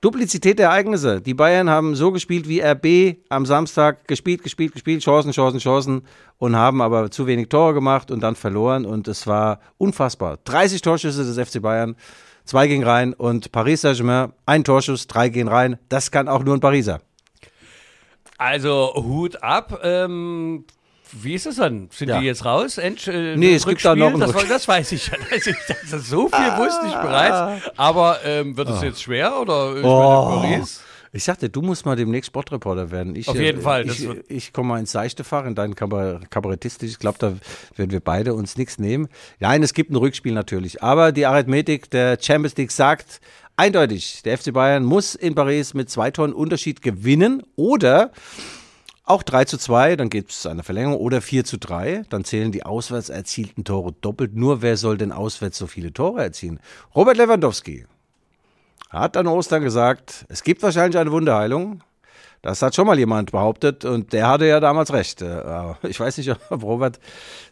Duplizität 0.00 0.60
der 0.60 0.68
Ereignisse. 0.68 1.20
Die 1.20 1.34
Bayern 1.34 1.68
haben 1.68 1.96
so 1.96 2.12
gespielt 2.12 2.48
wie 2.48 2.60
RB 2.60 3.16
am 3.28 3.44
Samstag 3.44 4.06
gespielt, 4.06 4.44
gespielt, 4.44 4.72
gespielt, 4.72 5.02
Chancen, 5.02 5.32
Chancen, 5.32 5.58
Chancen 5.58 6.02
und 6.38 6.54
haben 6.54 6.80
aber 6.80 7.10
zu 7.10 7.26
wenig 7.26 7.48
Tore 7.48 7.74
gemacht 7.74 8.12
und 8.12 8.20
dann 8.20 8.36
verloren 8.36 8.86
und 8.86 9.08
es 9.08 9.26
war 9.26 9.58
unfassbar. 9.78 10.38
30 10.44 10.80
Torschüsse 10.82 11.24
des 11.24 11.48
FC 11.48 11.60
Bayern, 11.60 11.96
zwei 12.44 12.68
gehen 12.68 12.84
rein 12.84 13.14
und 13.14 13.50
Paris 13.50 13.80
Saint-Germain, 13.80 14.32
ein 14.46 14.62
Torschuss, 14.62 15.08
drei 15.08 15.28
gehen 15.28 15.48
rein. 15.48 15.76
Das 15.88 16.12
kann 16.12 16.28
auch 16.28 16.44
nur 16.44 16.54
ein 16.54 16.60
Pariser. 16.60 17.00
Also 18.38 18.92
Hut 18.94 19.42
ab. 19.42 19.80
Ähm, 19.82 20.66
wie 21.12 21.34
ist 21.34 21.46
es 21.46 21.56
dann? 21.56 21.88
Sind 21.92 22.08
Ja. 22.08 22.18
die 22.20 22.26
jetzt 22.26 22.44
raus? 22.44 22.78
End, 22.78 23.06
äh, 23.06 23.36
Nee, 23.36 23.54
es 23.54 23.66
gibt 23.66 23.84
da 23.84 23.94
noch 23.94 24.12
ein 24.14 24.20
das, 24.20 24.30
Rückspiel. 24.30 24.48
war- 24.50 24.54
das 24.56 24.68
weiß 24.68 24.92
ich 24.92 25.06
ja. 25.08 25.98
So 25.98 26.28
viel 26.28 26.56
wusste 26.58 26.86
ich 26.86 26.94
bereits. 26.94 27.62
Aber 27.76 28.18
ähm, 28.24 28.56
wird 28.56 28.68
es 28.70 28.82
jetzt 28.82 29.02
schwer 29.02 29.38
oder 29.40 29.76
ich 29.76 29.84
Oh. 29.84 30.40
meine, 30.40 30.54
Paris? 30.56 30.80
Ich 31.16 31.22
sagte, 31.22 31.48
du 31.48 31.62
musst 31.62 31.86
mal 31.86 31.94
demnächst 31.94 32.26
Sportreporter 32.26 32.90
werden. 32.90 33.14
Ich, 33.14 33.28
Auf 33.28 33.36
jeden 33.38 33.60
äh, 33.60 33.62
Fall, 33.62 33.86
Ich, 33.86 34.08
ich 34.26 34.52
komme 34.52 34.70
mal 34.70 34.80
ins 34.80 34.90
seichte 34.90 35.22
Fach, 35.22 35.44
in 35.46 35.54
deinen 35.54 35.76
Kabar 35.76 36.18
kabarettistisch. 36.28 36.90
Ich 36.90 36.98
glaube, 36.98 37.18
da 37.20 37.34
werden 37.76 37.92
wir 37.92 38.00
beide 38.00 38.34
uns 38.34 38.56
nichts 38.56 38.78
nehmen. 38.80 39.06
Nein, 39.38 39.62
es 39.62 39.74
gibt 39.74 39.92
ein 39.92 39.96
Rückspiel 39.96 40.32
natürlich. 40.32 40.82
Aber 40.82 41.12
die 41.12 41.24
Arithmetik 41.26 41.88
der 41.90 42.18
Champions 42.20 42.56
League 42.56 42.72
sagt 42.72 43.20
eindeutig, 43.56 44.22
der 44.24 44.36
FC 44.38 44.52
Bayern 44.52 44.82
muss 44.84 45.14
in 45.14 45.36
Paris 45.36 45.72
mit 45.72 45.88
zwei 45.88 46.10
Toren 46.10 46.32
Unterschied 46.32 46.82
gewinnen 46.82 47.44
oder 47.54 48.10
auch 49.04 49.22
3 49.22 49.44
zu 49.44 49.58
2, 49.58 49.96
dann 49.96 50.08
gibt 50.10 50.30
es 50.30 50.46
eine 50.46 50.62
Verlängerung 50.62 50.98
oder 50.98 51.20
4 51.20 51.44
zu 51.44 51.58
3, 51.58 52.04
dann 52.08 52.24
zählen 52.24 52.52
die 52.52 52.64
auswärts 52.64 53.10
erzielten 53.10 53.64
Tore 53.64 53.92
doppelt. 54.00 54.34
Nur 54.34 54.62
wer 54.62 54.76
soll 54.76 54.96
denn 54.96 55.12
auswärts 55.12 55.58
so 55.58 55.66
viele 55.66 55.92
Tore 55.92 56.22
erzielen? 56.22 56.58
Robert 56.94 57.16
Lewandowski 57.18 57.86
hat 58.90 59.16
an 59.16 59.26
Ostern 59.26 59.62
gesagt, 59.62 60.24
es 60.28 60.42
gibt 60.42 60.62
wahrscheinlich 60.62 60.98
eine 60.98 61.12
Wunderheilung. 61.12 61.82
Das 62.42 62.60
hat 62.60 62.74
schon 62.74 62.86
mal 62.86 62.98
jemand 62.98 63.32
behauptet 63.32 63.86
und 63.86 64.12
der 64.12 64.28
hatte 64.28 64.44
ja 64.46 64.60
damals 64.60 64.92
recht. 64.92 65.22
Äh, 65.22 65.42
Ich 65.88 65.98
weiß 65.98 66.18
nicht, 66.18 66.30
ob 66.50 66.62
Robert 66.62 67.00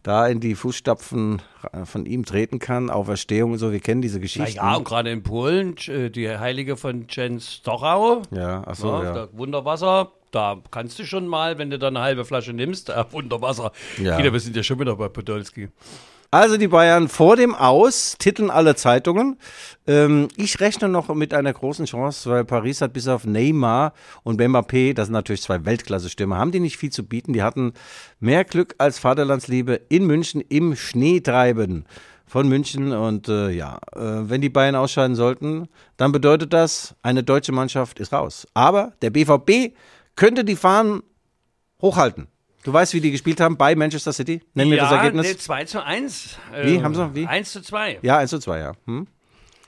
da 0.03 0.27
in 0.27 0.39
die 0.39 0.55
Fußstapfen 0.55 1.41
von 1.85 2.05
ihm 2.07 2.25
treten 2.27 2.59
kann, 2.59 2.91
Auferstehung 2.91 3.53
und 3.53 3.59
so. 3.59 3.73
Wir 3.73 3.81
kennen 3.81 4.03
diese 4.03 4.19
Na 4.19 4.23
Geschichten. 4.23 4.57
ja, 4.57 4.75
und 4.77 4.85
gerade 4.85 5.11
in 5.11 5.23
Polen, 5.23 5.77
äh, 5.89 6.11
die 6.11 6.29
Heilige 6.29 6.77
von 6.77 7.07
Jens 7.09 7.55
Stochau, 7.55 8.23
Ja, 8.31 8.63
ach 8.67 8.75
so, 8.75 9.03
ja, 9.03 9.17
ja. 9.17 9.29
Wunderwasser, 9.33 10.13
da 10.33 10.59
kannst 10.71 10.99
du 10.99 11.05
schon 11.05 11.29
mal, 11.29 11.59
wenn 11.59 11.71
du 11.71 11.79
dann 11.79 11.97
eine 11.97 12.05
halbe 12.05 12.25
Flasche 12.25 12.53
nimmst, 12.53 12.91
äh, 12.91 13.05
Wunderwasser. 13.11 13.73
Ja. 13.99 14.17
Kinder, 14.17 14.33
wir 14.33 14.41
sind 14.41 14.57
ja 14.57 14.63
schon 14.63 14.81
wieder 14.81 14.97
bei 14.97 15.09
Podolski. 15.09 15.69
Also 16.35 16.57
die 16.57 16.69
Bayern 16.69 17.09
vor 17.09 17.37
dem 17.37 17.55
Aus, 17.55 18.17
titeln 18.19 18.51
alle 18.51 18.75
Zeitungen. 18.75 19.37
Ähm, 19.87 20.29
ich 20.37 20.61
rechne 20.61 20.89
noch 20.89 21.15
mit 21.15 21.35
einer 21.35 21.53
großen 21.53 21.85
Chance, 21.85 22.31
weil 22.31 22.47
Paris 22.47 22.81
hat 22.81 22.95
bis 22.95 23.07
auf 23.07 23.27
Neymar 23.27 23.93
und 24.23 24.41
Mbappé, 24.41 24.95
das 24.95 25.09
sind 25.09 25.13
natürlich 25.13 25.43
zwei 25.43 25.63
Weltklasse-Stürmer, 25.67 26.39
haben 26.39 26.51
die 26.51 26.61
nicht 26.61 26.79
viel 26.79 26.89
zu 26.89 27.05
bieten. 27.05 27.35
Die 27.35 27.43
hatten 27.43 27.75
mehr 28.19 28.45
Glück 28.45 28.75
als 28.79 28.99
Vaterlandsliebe 28.99 29.79
in 29.91 30.07
München 30.07 30.41
im 30.41 30.75
Schneetreiben 30.75 31.85
von 32.27 32.49
München. 32.49 32.93
Und 32.93 33.29
äh, 33.29 33.51
ja, 33.51 33.79
äh, 33.95 34.01
wenn 34.01 34.41
die 34.41 34.49
Bayern 34.49 34.75
ausscheiden 34.75 35.15
sollten, 35.15 35.69
dann 35.99 36.13
bedeutet 36.13 36.55
das, 36.55 36.95
eine 37.03 37.23
deutsche 37.23 37.53
Mannschaft 37.53 38.01
ist 38.01 38.15
raus. 38.15 38.47
Aber 38.55 38.95
der 39.03 39.11
BVB 39.11 39.75
könnte 40.17 40.45
die 40.45 40.57
Fahnen 40.57 41.03
hochhalten. 41.81 42.29
Du 42.65 42.73
weißt, 42.73 42.95
wie 42.95 43.01
die 43.01 43.11
gespielt 43.11 43.41
haben 43.41 43.57
bei 43.57 43.75
Manchester 43.75 44.13
City? 44.13 44.41
Nenn 44.55 44.69
mir 44.69 44.77
ja, 44.77 44.85
das 44.85 44.93
Ergebnis. 44.93 45.27
Nee, 45.27 45.37
2 45.37 45.65
zu 45.65 45.85
1. 45.85 46.39
Wie? 46.63 46.83
Haben 46.83 46.95
sie- 46.95 47.15
wie? 47.15 47.27
1 47.27 47.53
zu 47.53 47.61
2. 47.61 47.99
Ja, 48.03 48.19
1 48.19 48.31
zu 48.31 48.39
2, 48.39 48.59
ja. 48.59 48.73
Hm? 48.87 49.09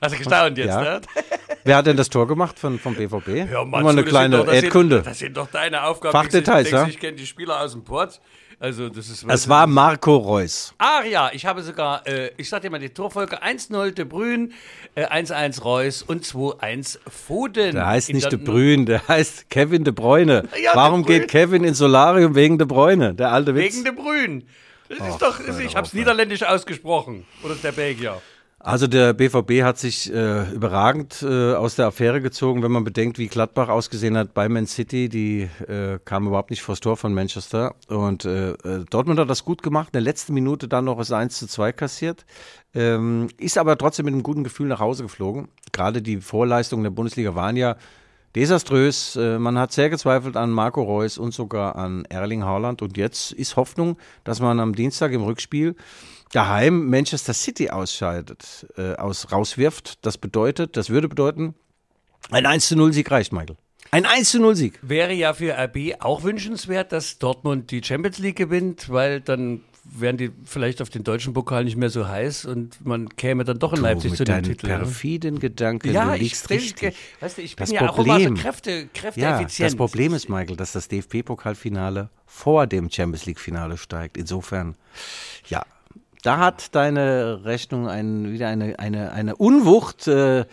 Hast 0.01 0.13
du 0.13 0.17
gestaunt 0.17 0.57
jetzt, 0.57 0.67
Ja. 0.69 0.81
ne? 0.81 1.01
Wer 1.65 1.77
hat 1.77 1.87
denn 1.87 1.97
das 1.97 2.09
Tor 2.09 2.27
gemacht 2.27 2.59
von, 2.59 2.77
vom 2.79 2.95
BVB? 2.95 3.49
Hör 3.49 3.65
mal 3.65 3.79
Immer 3.81 3.89
eine 3.89 4.01
das 4.03 4.09
kleine 4.09 4.43
das 4.45 4.53
Erdkunde. 4.63 4.97
Sind, 4.97 5.07
das 5.07 5.19
sind 5.19 5.35
doch 5.37 5.47
deine 5.47 5.83
Aufgaben. 5.83 6.11
Fachdetails, 6.11 6.69
ja? 6.69 6.87
Ich 6.87 6.99
kenne 6.99 7.17
die 7.17 7.25
Spieler 7.25 7.59
aus 7.59 7.71
dem 7.71 7.83
Port. 7.83 8.21
Also, 8.65 8.89
das 8.89 9.09
ist. 9.09 9.23
Es 9.27 9.47
war 9.47 9.67
Marco 9.67 10.15
Reus. 10.17 10.73
Ah 10.79 11.03
ja, 11.07 11.29
ich 11.31 11.45
habe 11.45 11.61
sogar, 11.61 12.07
äh, 12.07 12.31
ich 12.37 12.49
sag 12.49 12.63
dir 12.63 12.71
mal 12.71 12.79
die 12.79 12.89
Torfolge 12.89 13.43
1-0 13.43 13.91
De 13.91 14.05
Bruyne, 14.05 14.49
äh, 14.95 15.05
1-1 15.05 15.63
Reus 15.63 16.01
und 16.01 16.25
2-1 16.25 16.97
Foden. 17.07 17.75
Der 17.75 17.85
heißt 17.85 18.11
nicht 18.11 18.31
De 18.31 18.39
Bruyne, 18.39 18.85
der 18.85 19.07
heißt 19.07 19.51
Kevin 19.51 19.83
De 19.83 19.93
Bruyne. 19.93 20.45
Ja, 20.59 20.71
De 20.71 20.77
Warum 20.81 21.03
Bruyne. 21.03 21.19
geht 21.19 21.29
Kevin 21.29 21.63
ins 21.63 21.77
Solarium 21.77 22.33
wegen 22.33 22.57
De 22.57 22.65
Bruyne? 22.65 23.13
Der 23.13 23.31
alte 23.31 23.53
Witz. 23.53 23.75
Wegen 23.75 23.83
De 23.83 23.93
Bruyne. 23.93 24.41
Das 24.89 25.09
ist 25.09 25.21
doch, 25.21 25.39
ich 25.39 25.75
habe 25.75 25.85
es 25.85 25.93
niederländisch 25.93 26.41
ausgesprochen. 26.41 27.23
Oder 27.43 27.53
ist 27.53 27.63
der 27.63 27.71
Belgier? 27.71 28.19
Also 28.65 28.87
der 28.87 29.13
BVB 29.13 29.61
hat 29.61 29.77
sich 29.77 30.11
äh, 30.11 30.51
überragend 30.51 31.21
äh, 31.21 31.53
aus 31.53 31.75
der 31.75 31.85
Affäre 31.85 32.19
gezogen, 32.19 32.63
wenn 32.63 32.71
man 32.71 32.83
bedenkt, 32.83 33.19
wie 33.19 33.27
Gladbach 33.27 33.69
ausgesehen 33.69 34.17
hat 34.17 34.33
bei 34.33 34.49
Man 34.49 34.65
City. 34.65 35.07
Die 35.07 35.47
äh, 35.67 35.99
kam 36.03 36.25
überhaupt 36.25 36.49
nicht 36.49 36.63
vors 36.63 36.79
Tor 36.79 36.97
von 36.97 37.13
Manchester. 37.13 37.75
Und 37.89 38.25
äh, 38.25 38.53
äh, 38.53 38.83
Dortmund 38.89 39.19
hat 39.19 39.29
das 39.29 39.45
gut 39.45 39.61
gemacht. 39.61 39.89
In 39.89 39.93
der 39.97 40.01
letzten 40.01 40.33
Minute 40.33 40.67
dann 40.67 40.85
noch 40.85 40.97
das 40.97 41.11
1 41.11 41.37
zu 41.37 41.45
2 41.45 41.73
kassiert. 41.73 42.25
Ähm, 42.73 43.27
ist 43.37 43.59
aber 43.59 43.77
trotzdem 43.77 44.05
mit 44.05 44.15
einem 44.15 44.23
guten 44.23 44.43
Gefühl 44.43 44.67
nach 44.67 44.79
Hause 44.79 45.03
geflogen. 45.03 45.47
Gerade 45.71 46.01
die 46.01 46.17
Vorleistungen 46.17 46.81
der 46.81 46.89
Bundesliga 46.89 47.35
waren 47.35 47.57
ja 47.57 47.75
desaströs. 48.33 49.15
Äh, 49.15 49.37
man 49.37 49.59
hat 49.59 49.73
sehr 49.73 49.91
gezweifelt 49.91 50.35
an 50.37 50.49
Marco 50.49 50.81
Reus 50.81 51.19
und 51.19 51.35
sogar 51.35 51.75
an 51.75 52.05
Erling 52.09 52.43
Haaland. 52.43 52.81
Und 52.81 52.97
jetzt 52.97 53.31
ist 53.31 53.57
Hoffnung, 53.57 53.97
dass 54.23 54.39
man 54.39 54.59
am 54.59 54.73
Dienstag 54.73 55.11
im 55.11 55.21
Rückspiel 55.21 55.75
daheim 56.35 56.89
Manchester 56.89 57.33
City 57.33 57.69
ausscheidet, 57.69 58.67
äh, 58.77 58.95
aus, 58.95 59.31
rauswirft. 59.31 60.05
Das 60.05 60.17
bedeutet, 60.17 60.75
das 60.77 60.89
würde 60.89 61.07
bedeuten, 61.07 61.55
ein 62.31 62.45
1 62.45 62.67
zu 62.67 62.75
0 62.75 62.91
Sieg 62.93 63.09
reicht, 63.11 63.31
Michael. 63.33 63.55
Ein 63.91 64.05
1 64.05 64.31
zu 64.31 64.39
0 64.39 64.55
Sieg. 64.55 64.79
Wäre 64.81 65.13
ja 65.13 65.33
für 65.33 65.53
RB 65.57 65.95
auch 65.99 66.23
wünschenswert, 66.23 66.91
dass 66.91 67.19
Dortmund 67.19 67.71
die 67.71 67.81
Champions 67.83 68.17
League 68.17 68.35
gewinnt, 68.35 68.89
weil 68.89 69.21
dann 69.21 69.61
wären 69.87 70.17
die 70.17 70.31
vielleicht 70.43 70.81
auf 70.81 70.89
den 70.89 71.03
deutschen 71.03 71.33
Pokal 71.33 71.63
nicht 71.63 71.77
mehr 71.77 71.91
so 71.91 72.07
heiß 72.07 72.45
und 72.45 72.83
man 72.83 73.07
käme 73.09 73.43
dann 73.43 73.59
doch 73.59 73.71
in 73.73 73.81
Leipzig 73.81 74.09
mit 74.09 74.17
zu 74.17 74.23
dem 74.23 74.41
Titel. 74.41 74.65
perfiden 74.65 75.37
Gedanken, 75.39 75.91
Ja, 75.93 76.09
du 76.09 76.15
ich, 76.15 76.21
liegst 76.23 76.47
bin, 76.47 76.57
richtig. 76.57 76.95
weißt 77.19 77.37
du, 77.37 77.41
ich 77.43 77.55
bin 77.55 77.61
Das 77.63 77.71
ja 77.71 77.81
auch 77.87 77.95
immer 77.99 78.05
so 78.17 78.23
Problem- 78.25 78.35
Kräfte, 78.35 78.71
Ja, 78.71 78.87
kräfteeffizient. 78.95 79.67
das 79.69 79.75
Problem 79.75 80.15
ist, 80.15 80.27
Michael, 80.27 80.55
dass 80.57 80.71
das 80.71 80.87
DFB-Pokalfinale 80.87 82.09
vor 82.25 82.65
dem 82.65 82.89
Champions 82.89 83.27
League-Finale 83.27 83.77
steigt. 83.77 84.17
Insofern, 84.17 84.75
ja, 85.49 85.63
da 86.25 86.39
hat 86.39 86.73
deine 86.73 87.45
Rechnung 87.45 87.87
ein, 87.87 88.31
wieder 88.31 88.47
eine, 88.47 88.79
eine, 88.79 89.11
eine 89.11 89.35
Unwucht, 89.35 90.07
äh, 90.07 90.45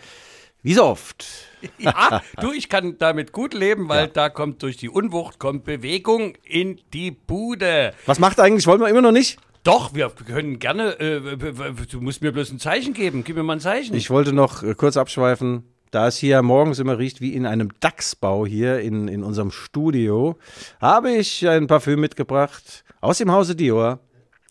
wie 0.61 0.73
so 0.73 0.85
oft. 0.85 1.25
Ja, 1.77 2.21
du, 2.41 2.51
ich 2.51 2.67
kann 2.67 2.97
damit 2.97 3.31
gut 3.31 3.53
leben, 3.53 3.87
weil 3.87 4.09
da 4.09 4.27
kommt 4.27 4.61
durch 4.63 4.75
die 4.75 4.89
Unwucht 4.89 5.39
kommt 5.39 5.63
Bewegung 5.63 6.33
in 6.43 6.77
die 6.93 7.11
Bude. 7.11 7.93
Was 8.05 8.19
macht 8.19 8.41
eigentlich, 8.41 8.67
wollen 8.67 8.81
wir 8.81 8.89
immer 8.89 9.01
noch 9.01 9.13
nicht? 9.13 9.39
Doch, 9.63 9.93
wir 9.93 10.09
können 10.09 10.59
gerne, 10.59 10.99
äh, 10.99 11.37
du 11.89 12.01
musst 12.01 12.21
mir 12.21 12.33
bloß 12.33 12.51
ein 12.51 12.59
Zeichen 12.59 12.93
geben. 12.93 13.23
Gib 13.23 13.37
mir 13.37 13.43
mal 13.43 13.53
ein 13.53 13.59
Zeichen. 13.61 13.95
Ich 13.95 14.09
wollte 14.09 14.33
noch 14.33 14.61
äh, 14.61 14.75
kurz 14.75 14.97
abschweifen. 14.97 15.63
Da 15.89 16.07
es 16.07 16.17
hier 16.17 16.41
morgens 16.41 16.79
immer 16.79 16.97
riecht 16.97 17.21
wie 17.21 17.33
in 17.33 17.45
einem 17.45 17.69
Dachsbau 17.79 18.45
hier 18.45 18.79
in, 18.79 19.07
in 19.07 19.23
unserem 19.23 19.51
Studio, 19.51 20.37
habe 20.81 21.11
ich 21.11 21.47
ein 21.47 21.67
Parfüm 21.67 22.01
mitgebracht 22.01 22.83
aus 22.99 23.19
dem 23.19 23.31
Hause 23.31 23.55
Dior. 23.55 24.01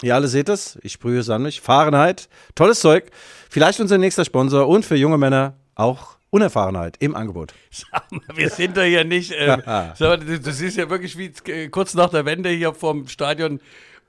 Ihr 0.02 0.14
alle 0.14 0.28
seht 0.28 0.48
es, 0.48 0.78
ich 0.82 0.92
sprühe 0.92 1.20
es 1.20 1.30
an 1.30 1.42
mich. 1.42 1.60
Fahrenheit, 1.60 2.28
tolles 2.54 2.80
Zeug. 2.80 3.10
Vielleicht 3.48 3.80
unser 3.80 3.98
nächster 3.98 4.24
Sponsor 4.24 4.68
und 4.68 4.84
für 4.84 4.96
junge 4.96 5.18
Männer 5.18 5.54
auch 5.74 6.16
Unerfahrenheit 6.30 6.96
im 6.98 7.14
Angebot. 7.14 7.52
Sag 7.70 8.10
mal, 8.10 8.22
wir 8.34 8.48
sind 8.50 8.76
doch 8.76 8.82
hier 8.82 9.04
nicht. 9.04 9.32
Ähm, 9.36 9.62
das 9.66 10.60
ist 10.60 10.76
ja 10.76 10.88
wirklich 10.88 11.16
wie 11.18 11.32
äh, 11.50 11.68
kurz 11.68 11.94
nach 11.94 12.10
der 12.10 12.24
Wende 12.24 12.48
hier 12.48 12.74
vom 12.74 13.06
Stadion, 13.06 13.60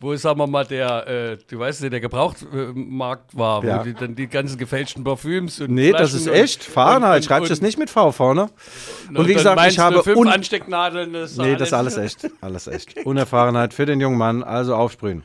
wo, 0.04 0.16
sagen 0.18 0.38
wir 0.38 0.48
mal, 0.48 0.66
der, 0.66 1.08
äh, 1.08 1.38
du 1.50 1.60
weißt, 1.60 1.82
der 1.84 2.00
Gebrauchtmarkt 2.02 3.38
war, 3.38 3.64
Ja. 3.64 3.80
wo 3.80 3.84
die, 3.84 3.94
dann 3.94 4.16
die 4.16 4.28
ganzen 4.28 4.58
gefälschten 4.58 5.04
Parfüms 5.04 5.62
und 5.62 5.72
Nee, 5.72 5.92
das 5.92 6.12
Flaschen 6.12 6.18
ist 6.20 6.28
und- 6.28 6.34
echt. 6.34 6.64
Fahrenheit, 6.64 7.18
und- 7.18 7.26
schreibst 7.26 7.50
du 7.50 7.54
und- 7.54 7.58
es 7.58 7.62
nicht 7.62 7.78
mit 7.80 7.90
V 7.90 8.12
vorne? 8.12 8.50
Und 9.08 9.12
wie 9.12 9.16
dann 9.16 9.28
gesagt, 9.28 9.72
ich 9.72 9.80
habe 9.80 10.04
fünf 10.04 10.28
Anstecknadeln. 10.30 11.14
Das 11.14 11.38
Nee, 11.38 11.54
das 11.56 11.70
ist 11.70 11.74
alles 11.74 11.98
echt. 11.98 12.30
Alles 12.42 12.68
echt. 12.68 13.06
Unerfahrenheit 13.06 13.74
für 13.74 13.86
den 13.86 14.02
jungen 14.02 14.18
Mann, 14.18 14.44
also 14.44 14.76
aufsprühen. 14.76 15.24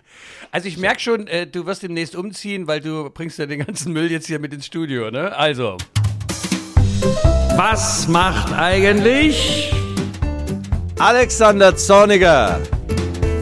Also 0.52 0.68
ich 0.68 0.78
merke 0.78 1.00
schon, 1.00 1.26
äh, 1.26 1.46
du 1.46 1.66
wirst 1.66 1.82
demnächst 1.82 2.14
umziehen, 2.16 2.66
weil 2.68 2.80
du 2.80 3.10
bringst 3.10 3.38
ja 3.38 3.46
den 3.46 3.66
ganzen 3.66 3.92
Müll 3.92 4.10
jetzt 4.10 4.26
hier 4.28 4.38
mit 4.38 4.54
ins 4.54 4.64
Studio, 4.66 5.10
ne? 5.10 5.36
Also. 5.36 5.76
Was 7.56 8.06
macht 8.08 8.52
eigentlich? 8.56 9.72
Alexander 10.98 11.76
Zorniger, 11.76 12.60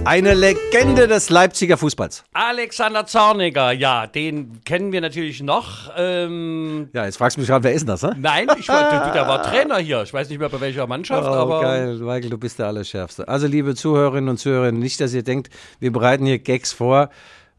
eine 0.07 0.35
Legende 0.35 1.09
des 1.09 1.31
Leipziger 1.31 1.77
Fußballs. 1.77 2.23
Alexander 2.33 3.07
Zorniger, 3.07 3.73
ja, 3.73 4.07
den 4.07 4.61
kennen 4.64 4.92
wir 4.92 5.01
natürlich 5.01 5.42
noch. 5.42 5.90
Ähm, 5.97 6.88
Ja, 6.92 7.05
jetzt 7.07 7.16
fragst 7.19 7.37
du 7.37 7.40
mich 7.40 7.49
gerade, 7.49 7.64
wer 7.64 7.73
ist 7.73 7.81
denn 7.83 7.88
das, 7.88 8.03
ne? 8.03 8.14
nein, 8.19 8.47
ich 8.57 8.66
du, 8.66 8.73
der 8.73 9.27
war 9.27 9.42
Trainer 9.51 9.79
hier. 9.79 10.03
Ich 10.03 10.14
weiß 10.14 10.29
nicht 10.29 10.38
mehr 10.38 10.49
bei 10.49 10.61
welcher 10.61 10.87
Mannschaft, 10.87 11.27
Oh, 11.29 11.33
aber. 11.33 11.61
geil, 11.61 11.97
Michael, 11.99 12.31
du 12.31 12.38
bist 12.38 12.59
der 12.61 12.66
Allerschärfste. 12.69 13.27
Also, 13.27 13.49
liebe 13.49 13.75
Zuhörerinnen 13.75 14.29
und 14.31 14.38
Zuhörer, 14.38 14.71
nicht, 14.71 15.01
dass 15.01 15.12
ihr 15.12 15.25
denkt, 15.25 15.51
wir 15.81 15.92
bereiten 15.92 16.25
hier 16.25 16.38
Gags 16.38 16.73
vor. 16.73 17.11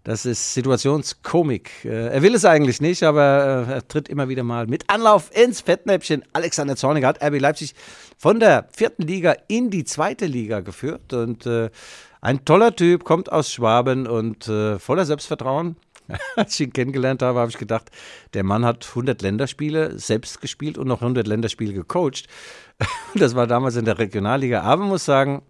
Das 0.05 0.25
ist 0.25 0.53
Situationskomik. 0.53 1.69
Äh, 1.83 1.89
Er 2.13 2.21
will 2.21 2.33
es 2.33 2.45
eigentlich 2.45 2.79
nicht, 2.79 3.03
aber 3.03 3.65
äh, 3.67 3.73
er 3.73 3.87
tritt 3.89 4.07
immer 4.07 4.29
wieder 4.29 4.43
mal 4.43 4.65
mit 4.67 4.89
Anlauf 4.89 5.31
ins 5.35 5.59
Fettnäpfchen. 5.59 6.23
Alexander 6.31 6.77
Zorniger 6.77 7.07
hat 7.09 7.21
RB 7.21 7.41
Leipzig 7.41 7.75
von 8.17 8.39
der 8.39 8.69
vierten 8.71 9.01
Liga 9.03 9.35
in 9.49 9.69
die 9.69 9.83
zweite 9.83 10.25
Liga 10.25 10.61
geführt 10.61 11.11
und 11.11 11.45
äh, 11.45 11.69
ein 12.27 12.43
toller 12.43 12.75
Typ, 12.75 13.05
kommt 13.05 13.31
aus 13.31 13.53
Schwaben 13.53 14.05
und 14.05 14.49
äh, 14.49 14.79
voller 14.79 15.05
Selbstvertrauen. 15.05 15.77
Als 16.35 16.55
ich 16.55 16.67
ihn 16.67 16.73
kennengelernt 16.73 17.21
habe, 17.21 17.39
habe 17.39 17.49
ich 17.49 17.57
gedacht, 17.57 17.89
der 18.33 18.43
Mann 18.43 18.65
hat 18.65 18.85
100 18.85 19.21
Länderspiele 19.21 19.97
selbst 19.97 20.41
gespielt 20.41 20.77
und 20.77 20.89
noch 20.89 20.99
100 20.99 21.25
Länderspiele 21.25 21.73
gecoacht. 21.73 22.27
Das 23.15 23.33
war 23.33 23.47
damals 23.47 23.77
in 23.77 23.85
der 23.85 23.97
Regionalliga. 23.97 24.61
Aber 24.61 24.81
man 24.81 24.89
muss 24.89 25.05
sagen, 25.05 25.41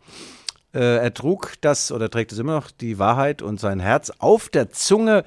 äh, 0.71 0.97
er 0.97 1.13
trug 1.15 1.53
das 1.61 1.91
oder 1.91 2.11
trägt 2.11 2.31
es 2.31 2.37
immer 2.37 2.53
noch 2.53 2.69
die 2.69 2.99
Wahrheit 2.99 3.41
und 3.41 3.59
sein 3.59 3.79
Herz 3.79 4.11
auf 4.19 4.47
der 4.47 4.69
Zunge. 4.69 5.23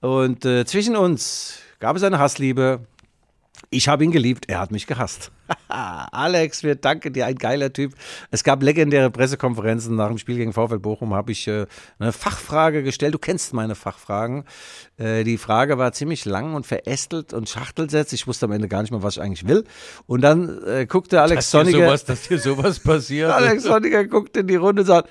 Und 0.00 0.44
äh, 0.44 0.64
zwischen 0.64 0.94
uns 0.94 1.58
gab 1.80 1.96
es 1.96 2.04
eine 2.04 2.20
Hassliebe. 2.20 2.86
Ich 3.74 3.88
habe 3.88 4.04
ihn 4.04 4.12
geliebt, 4.12 4.44
er 4.48 4.60
hat 4.60 4.70
mich 4.70 4.86
gehasst. 4.86 5.32
Alex, 5.68 6.62
wir 6.62 6.76
danken 6.76 7.12
dir, 7.12 7.26
ein 7.26 7.34
geiler 7.34 7.72
Typ. 7.72 7.94
Es 8.30 8.44
gab 8.44 8.62
legendäre 8.62 9.10
Pressekonferenzen 9.10 9.96
nach 9.96 10.06
dem 10.08 10.18
Spiel 10.18 10.36
gegen 10.36 10.52
VfL 10.52 10.78
Bochum, 10.78 11.12
habe 11.12 11.32
ich 11.32 11.48
äh, 11.48 11.66
eine 11.98 12.12
Fachfrage 12.12 12.84
gestellt. 12.84 13.14
Du 13.14 13.18
kennst 13.18 13.52
meine 13.52 13.74
Fachfragen. 13.74 14.44
Äh, 14.96 15.24
die 15.24 15.38
Frage 15.38 15.76
war 15.76 15.92
ziemlich 15.92 16.24
lang 16.24 16.54
und 16.54 16.66
verästelt 16.66 17.32
und 17.32 17.48
schachtelsetzt. 17.48 18.12
Ich 18.12 18.28
wusste 18.28 18.46
am 18.46 18.52
Ende 18.52 18.68
gar 18.68 18.82
nicht 18.82 18.92
mehr, 18.92 19.02
was 19.02 19.16
ich 19.16 19.22
eigentlich 19.22 19.48
will. 19.48 19.64
Und 20.06 20.20
dann 20.20 20.62
äh, 20.64 20.86
guckte 20.86 21.20
Alex 21.20 21.46
dass, 21.46 21.50
Sonniger. 21.50 21.86
sowas, 21.86 22.04
dass 22.04 22.28
dir 22.28 22.38
sowas 22.38 22.78
passiert. 22.78 23.30
Alex 23.32 23.64
Sonniger 23.64 24.04
guckt 24.04 24.36
in 24.36 24.46
die 24.46 24.56
Runde 24.56 24.82
und 24.82 24.86
sagt, 24.86 25.10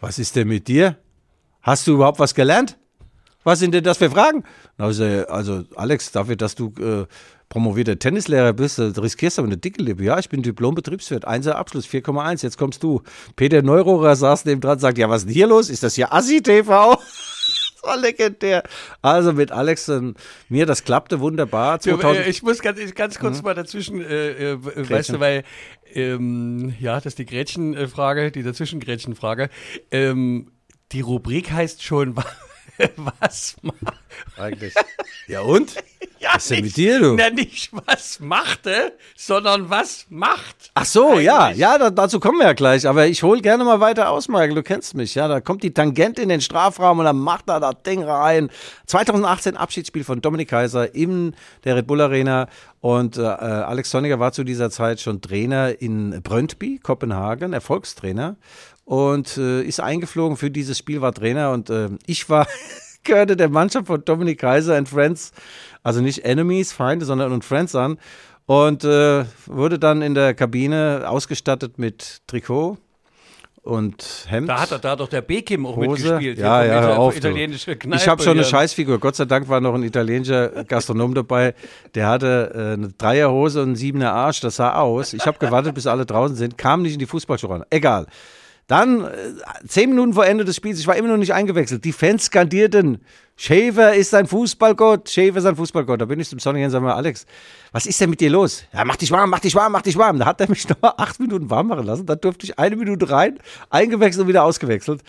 was 0.00 0.18
ist 0.18 0.36
denn 0.36 0.48
mit 0.48 0.68
dir? 0.68 0.96
Hast 1.60 1.86
du 1.86 1.92
überhaupt 1.92 2.18
was 2.18 2.34
gelernt? 2.34 2.78
Was 3.46 3.60
sind 3.60 3.74
denn 3.74 3.84
das 3.84 3.98
für 3.98 4.10
Fragen? 4.10 4.42
Also, 4.76 5.04
also 5.04 5.62
Alex, 5.76 6.10
dafür, 6.10 6.34
dass 6.34 6.56
du 6.56 6.72
äh, 6.80 7.06
promovierter 7.48 7.96
Tennislehrer 7.96 8.52
bist, 8.52 8.80
äh, 8.80 8.86
riskierst 8.86 9.38
du 9.38 9.42
aber 9.42 9.48
eine 9.48 9.56
dicke 9.56 9.80
Lippe. 9.80 10.02
Ja, 10.02 10.18
ich 10.18 10.28
bin 10.28 10.42
Diplom-Betriebswirt, 10.42 11.28
1er 11.28 11.52
Abschluss, 11.52 11.86
4,1, 11.86 12.42
jetzt 12.42 12.58
kommst 12.58 12.82
du. 12.82 13.02
Peter 13.36 13.62
Neurohrer 13.62 14.16
saß 14.16 14.46
neben 14.46 14.60
dran 14.60 14.72
und 14.72 14.78
sagt, 14.80 14.98
ja, 14.98 15.08
was 15.08 15.18
ist 15.18 15.26
denn 15.26 15.34
hier 15.34 15.46
los? 15.46 15.70
Ist 15.70 15.84
das 15.84 15.94
hier 15.94 16.12
Assi-TV? 16.12 17.00
Das 17.76 17.92
war 17.92 18.00
legendär. 18.00 18.64
Also 19.00 19.32
mit 19.32 19.52
Alex 19.52 19.88
und 19.88 20.16
mir, 20.48 20.66
das 20.66 20.82
klappte 20.82 21.20
wunderbar. 21.20 21.78
Du, 21.78 21.90
2000 21.90 22.26
äh, 22.26 22.28
ich 22.28 22.42
muss 22.42 22.60
ganz, 22.60 22.80
ganz 22.96 23.20
kurz 23.20 23.42
mal 23.42 23.54
dazwischen, 23.54 24.00
äh, 24.00 24.54
äh, 24.54 24.58
weißt 24.90 25.10
du, 25.10 25.20
weil, 25.20 25.44
ähm, 25.94 26.74
ja, 26.80 26.96
das 26.96 27.06
ist 27.06 27.20
die 27.20 27.26
Gretchenfrage, 27.26 28.32
die 28.32 28.42
Dazwischengretchenfrage. 28.42 29.50
Ähm, 29.92 30.50
die 30.90 31.00
Rubrik 31.00 31.52
heißt 31.52 31.84
schon, 31.84 32.16
was 33.20 33.56
ma 33.62 33.72
eigentlich. 34.38 34.74
Ja 35.26 35.40
und? 35.40 35.74
ja, 36.18 36.30
Was 36.34 36.44
ist 36.44 36.50
denn 36.50 36.64
mit 36.64 36.76
dir, 36.76 37.00
du? 37.00 37.14
Na, 37.14 37.30
nicht 37.30 37.70
was 37.86 38.20
machte, 38.20 38.92
sondern 39.16 39.70
was 39.70 40.06
macht. 40.08 40.70
Ach 40.74 40.84
so, 40.84 41.18
ja, 41.18 41.46
Eigentlich. 41.46 41.58
ja, 41.58 41.78
da, 41.78 41.90
dazu 41.90 42.20
kommen 42.20 42.38
wir 42.38 42.46
ja 42.46 42.52
gleich. 42.52 42.86
Aber 42.86 43.06
ich 43.06 43.22
hole 43.22 43.40
gerne 43.40 43.64
mal 43.64 43.80
weiter 43.80 44.10
aus, 44.10 44.28
Michael. 44.28 44.54
Du 44.54 44.62
kennst 44.62 44.94
mich, 44.94 45.14
ja. 45.14 45.28
Da 45.28 45.40
kommt 45.40 45.62
die 45.62 45.74
Tangente 45.74 46.22
in 46.22 46.28
den 46.28 46.40
Strafraum 46.40 46.98
und 46.98 47.04
dann 47.04 47.18
macht 47.18 47.48
er 47.48 47.60
das 47.60 47.82
Ding 47.84 48.02
rein. 48.02 48.50
2018 48.86 49.56
Abschiedsspiel 49.56 50.04
von 50.04 50.20
Dominik 50.20 50.48
Kaiser 50.48 50.94
in 50.94 51.34
der 51.64 51.76
Red 51.76 51.86
Bull 51.86 52.00
Arena. 52.00 52.48
Und 52.80 53.16
äh, 53.16 53.22
Alex 53.22 53.90
Sonniger 53.90 54.20
war 54.20 54.32
zu 54.32 54.44
dieser 54.44 54.70
Zeit 54.70 55.00
schon 55.00 55.20
Trainer 55.20 55.80
in 55.80 56.22
Brøndby, 56.22 56.78
Kopenhagen, 56.82 57.52
Erfolgstrainer. 57.52 58.36
Und 58.86 59.36
äh, 59.36 59.62
ist 59.62 59.80
eingeflogen 59.80 60.36
für 60.36 60.48
dieses 60.48 60.78
Spiel, 60.78 61.00
war 61.00 61.12
Trainer. 61.12 61.50
Und 61.50 61.70
äh, 61.70 61.88
ich 62.06 62.30
war, 62.30 62.46
gehörte 63.02 63.36
der 63.36 63.48
Mannschaft 63.48 63.88
von 63.88 64.04
Dominik 64.04 64.38
Kaiser 64.38 64.76
and 64.76 64.88
Friends, 64.88 65.32
also 65.82 66.00
nicht 66.00 66.24
Enemies, 66.24 66.72
Feinde, 66.72 67.04
sondern 67.04 67.32
und 67.32 67.44
Friends 67.44 67.74
an. 67.74 67.98
Und 68.46 68.84
äh, 68.84 69.24
wurde 69.46 69.80
dann 69.80 70.02
in 70.02 70.14
der 70.14 70.34
Kabine 70.34 71.04
ausgestattet 71.08 71.78
mit 71.78 72.22
Trikot 72.28 72.78
und 73.66 74.26
Hemd. 74.28 74.48
Da 74.48 74.60
hat, 74.60 74.70
er, 74.70 74.78
da 74.78 74.90
hat 74.92 75.00
doch 75.00 75.08
der 75.08 75.22
Bekim 75.22 75.66
auch 75.66 75.74
Hose. 75.74 75.88
mitgespielt. 75.88 76.38
Ja, 76.38 76.64
ja, 76.64 76.80
hör 76.82 76.98
auf, 77.00 77.16
italienische 77.16 77.74
Kneipe 77.74 78.00
Ich 78.00 78.06
habe 78.06 78.22
schon 78.22 78.36
eine. 78.36 78.44
Scheißfigur. 78.44 79.00
Gott 79.00 79.16
sei 79.16 79.24
Dank 79.24 79.48
war 79.48 79.60
noch 79.60 79.74
ein 79.74 79.82
italienischer 79.82 80.62
Gastronom 80.62 81.12
dabei. 81.12 81.54
Der 81.96 82.06
hatte 82.06 82.52
äh, 82.54 82.72
eine 82.74 82.92
Dreierhose 82.96 83.62
und 83.62 83.70
einen 83.70 83.76
Siebener 83.76 84.12
Arsch. 84.12 84.40
Das 84.40 84.56
sah 84.56 84.76
aus. 84.76 85.12
Ich 85.12 85.26
habe 85.26 85.38
gewartet, 85.38 85.74
bis 85.74 85.88
alle 85.88 86.06
draußen 86.06 86.36
sind. 86.36 86.56
Kam 86.56 86.82
nicht 86.82 86.92
in 86.92 87.00
die 87.00 87.06
Fußballschuhe 87.06 87.50
ran. 87.50 87.64
Egal. 87.70 88.06
Dann, 88.66 89.04
äh, 89.04 89.12
zehn 89.68 89.90
Minuten 89.90 90.14
vor 90.14 90.26
Ende 90.26 90.44
des 90.44 90.56
Spiels, 90.56 90.80
ich 90.80 90.86
war 90.86 90.96
immer 90.96 91.08
noch 91.08 91.16
nicht 91.16 91.32
eingewechselt. 91.32 91.84
Die 91.84 91.92
Fans 91.92 92.24
skandierten, 92.24 92.98
Schäfer 93.38 93.94
ist 93.94 94.14
ein 94.14 94.26
Fußballgott, 94.26 95.10
Schäfer 95.10 95.38
ist 95.38 95.44
ein 95.44 95.56
Fußballgott. 95.56 96.00
Da 96.00 96.06
bin 96.06 96.18
ich 96.18 96.28
zum 96.28 96.38
Sonniger 96.38 96.64
und 96.64 96.70
sag 96.72 96.82
mal, 96.82 96.94
Alex, 96.94 97.26
was 97.70 97.84
ist 97.84 98.00
denn 98.00 98.08
mit 98.08 98.20
dir 98.20 98.30
los? 98.30 98.64
Ja, 98.72 98.82
mach 98.84 98.96
dich 98.96 99.10
warm, 99.10 99.28
mach 99.28 99.40
dich 99.40 99.54
warm, 99.54 99.72
mach 99.72 99.82
dich 99.82 99.98
warm. 99.98 100.18
Da 100.18 100.24
hat 100.24 100.40
er 100.40 100.48
mich 100.48 100.66
noch 100.68 100.80
mal 100.80 100.94
acht 100.96 101.20
Minuten 101.20 101.50
warm 101.50 101.66
machen 101.66 101.84
lassen. 101.84 102.06
Da 102.06 102.16
durfte 102.16 102.46
ich 102.46 102.58
eine 102.58 102.76
Minute 102.76 103.10
rein, 103.10 103.38
eingewechselt 103.68 104.22
und 104.22 104.28
wieder 104.28 104.42
ausgewechselt. 104.42 105.02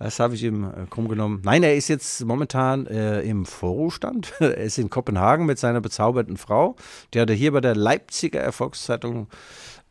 Das 0.00 0.18
habe 0.18 0.34
ich 0.34 0.42
ihm 0.42 0.64
äh, 0.64 0.86
krumm 0.90 1.08
genommen. 1.08 1.40
Nein, 1.44 1.62
er 1.62 1.76
ist 1.76 1.86
jetzt 1.86 2.24
momentan 2.24 2.86
äh, 2.88 3.20
im 3.20 3.46
Vorruhestand. 3.46 4.32
er 4.40 4.56
ist 4.56 4.78
in 4.78 4.90
Kopenhagen 4.90 5.46
mit 5.46 5.60
seiner 5.60 5.80
bezauberten 5.80 6.36
Frau. 6.36 6.74
Die 7.14 7.20
hat 7.20 7.30
er 7.30 7.36
hier 7.36 7.52
bei 7.52 7.60
der 7.60 7.76
Leipziger 7.76 8.40
Erfolgszeitung 8.40 9.28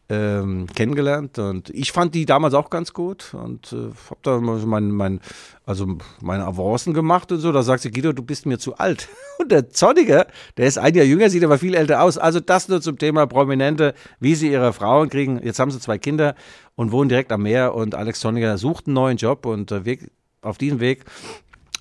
ähm, 0.09 0.67
kennengelernt 0.73 1.37
und 1.37 1.69
ich 1.71 1.91
fand 1.91 2.15
die 2.15 2.25
damals 2.25 2.53
auch 2.53 2.69
ganz 2.69 2.93
gut 2.93 3.33
und 3.33 3.73
äh, 3.73 3.91
habe 4.09 4.19
da 4.21 4.39
mein, 4.39 4.89
mein, 4.91 5.19
also 5.65 5.97
meine 6.21 6.45
Avancen 6.45 6.93
gemacht 6.93 7.31
und 7.31 7.39
so. 7.39 7.51
Da 7.51 7.61
sagt 7.61 7.81
sie, 7.81 7.91
Guido, 7.91 8.13
du 8.13 8.23
bist 8.23 8.45
mir 8.45 8.57
zu 8.57 8.77
alt. 8.77 9.09
Und 9.39 9.51
der 9.51 9.69
Zorniger, 9.69 10.25
der 10.55 10.65
ist 10.65 10.79
ein 10.79 10.95
Jahr 10.95 11.05
jünger, 11.05 11.29
sieht 11.29 11.43
aber 11.43 11.59
viel 11.59 11.75
älter 11.75 12.01
aus. 12.01 12.17
Also 12.17 12.39
das 12.39 12.69
nur 12.69 12.81
zum 12.81 12.97
Thema 12.97 13.27
Prominente, 13.27 13.93
wie 14.19 14.33
sie 14.33 14.51
ihre 14.51 14.73
Frauen 14.73 15.09
kriegen. 15.09 15.39
Jetzt 15.43 15.59
haben 15.59 15.69
sie 15.69 15.79
zwei 15.79 15.99
Kinder 15.99 16.33
und 16.75 16.91
wohnen 16.91 17.09
direkt 17.09 17.31
am 17.31 17.43
Meer 17.43 17.75
und 17.75 17.93
Alex 17.93 18.21
Zorniger 18.21 18.57
sucht 18.57 18.87
einen 18.87 18.95
neuen 18.95 19.17
Job 19.17 19.45
und 19.45 19.71
äh, 19.71 19.97
auf 20.41 20.57
diesem 20.57 20.79
Weg 20.79 21.05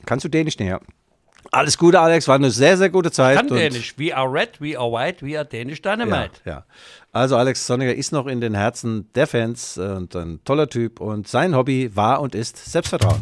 kannst 0.04 0.24
du 0.24 0.28
Dänisch 0.28 0.58
näher. 0.58 0.80
Alles 1.52 1.78
Gute, 1.78 2.00
Alex, 2.00 2.28
war 2.28 2.34
eine 2.36 2.50
sehr, 2.50 2.76
sehr 2.76 2.90
gute 2.90 3.10
Zeit. 3.10 3.36
Kann 3.36 3.48
und- 3.50 3.56
Dänisch. 3.56 3.94
We 3.98 4.14
are 4.16 4.30
red, 4.30 4.60
we 4.60 4.78
are 4.78 4.90
white, 4.90 5.24
we 5.24 5.36
are 5.38 5.46
Danish 5.46 5.80
Dynamite. 5.82 6.30
Ja, 6.44 6.52
ja. 6.52 6.64
Also 7.12 7.36
Alex 7.36 7.66
Sonniger 7.66 7.94
ist 7.94 8.12
noch 8.12 8.26
in 8.26 8.40
den 8.40 8.54
Herzen 8.54 9.08
der 9.14 9.26
Fans 9.26 9.78
und 9.78 10.14
ein 10.14 10.40
toller 10.44 10.68
Typ 10.68 11.00
und 11.00 11.26
sein 11.28 11.54
Hobby 11.56 11.90
war 11.94 12.20
und 12.20 12.34
ist 12.34 12.56
Selbstvertrauen. 12.70 13.20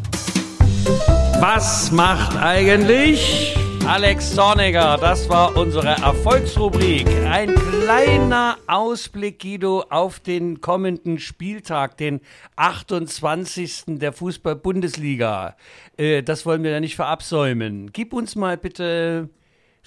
Was 1.41 1.91
macht 1.93 2.37
eigentlich 2.37 3.57
Alex 3.87 4.35
Zorniger? 4.35 4.97
Das 4.97 5.29
war 5.29 5.57
unsere 5.57 5.89
Erfolgsrubrik. 5.89 7.07
Ein 7.29 7.55
kleiner 7.55 8.57
Ausblick, 8.67 9.43
Guido, 9.43 9.85
auf 9.91 10.21
den 10.21 10.63
kommenden 10.63 11.19
Spieltag, 11.19 11.99
den 11.99 12.21
28. 12.57 13.85
der 13.89 14.15
Fußball-Bundesliga. 14.15 15.57
Äh, 15.99 16.23
das 16.23 16.47
wollen 16.47 16.63
wir 16.63 16.71
ja 16.71 16.81
nicht 16.81 16.97
verabsäumen. 16.97 17.93
Gib 17.93 18.15
uns 18.15 18.37
mal 18.37 18.57
bitte 18.57 19.29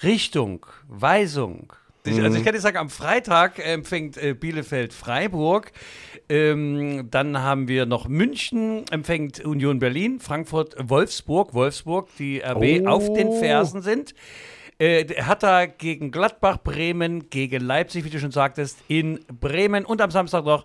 Richtung, 0.02 0.64
Weisung. 0.86 1.72
Also 2.06 2.38
ich 2.38 2.44
kann 2.44 2.54
dir 2.54 2.60
sagen, 2.60 2.76
am 2.78 2.88
Freitag 2.90 3.58
empfängt 3.58 4.16
äh, 4.16 4.32
Bielefeld 4.34 4.92
Freiburg. 4.94 5.72
Ähm, 6.28 7.08
dann 7.10 7.38
haben 7.42 7.68
wir 7.68 7.84
noch 7.86 8.08
München, 8.08 8.84
empfängt 8.90 9.44
Union 9.44 9.78
Berlin, 9.78 10.20
Frankfurt, 10.20 10.74
Wolfsburg, 10.78 11.54
Wolfsburg, 11.54 12.08
die 12.18 12.40
RB 12.40 12.82
Oh. 12.84 12.86
auf 12.88 13.12
den 13.12 13.32
Fersen 13.32 13.82
sind. 13.82 14.14
Äh, 14.78 15.04
Hertha 15.22 15.66
gegen 15.66 16.10
Gladbach, 16.10 16.58
Bremen 16.62 17.28
gegen 17.30 17.62
Leipzig, 17.64 18.04
wie 18.04 18.10
du 18.10 18.20
schon 18.20 18.30
sagtest, 18.30 18.78
in 18.88 19.20
Bremen 19.40 19.84
und 19.84 20.00
am 20.00 20.10
Samstag 20.10 20.44
noch 20.44 20.64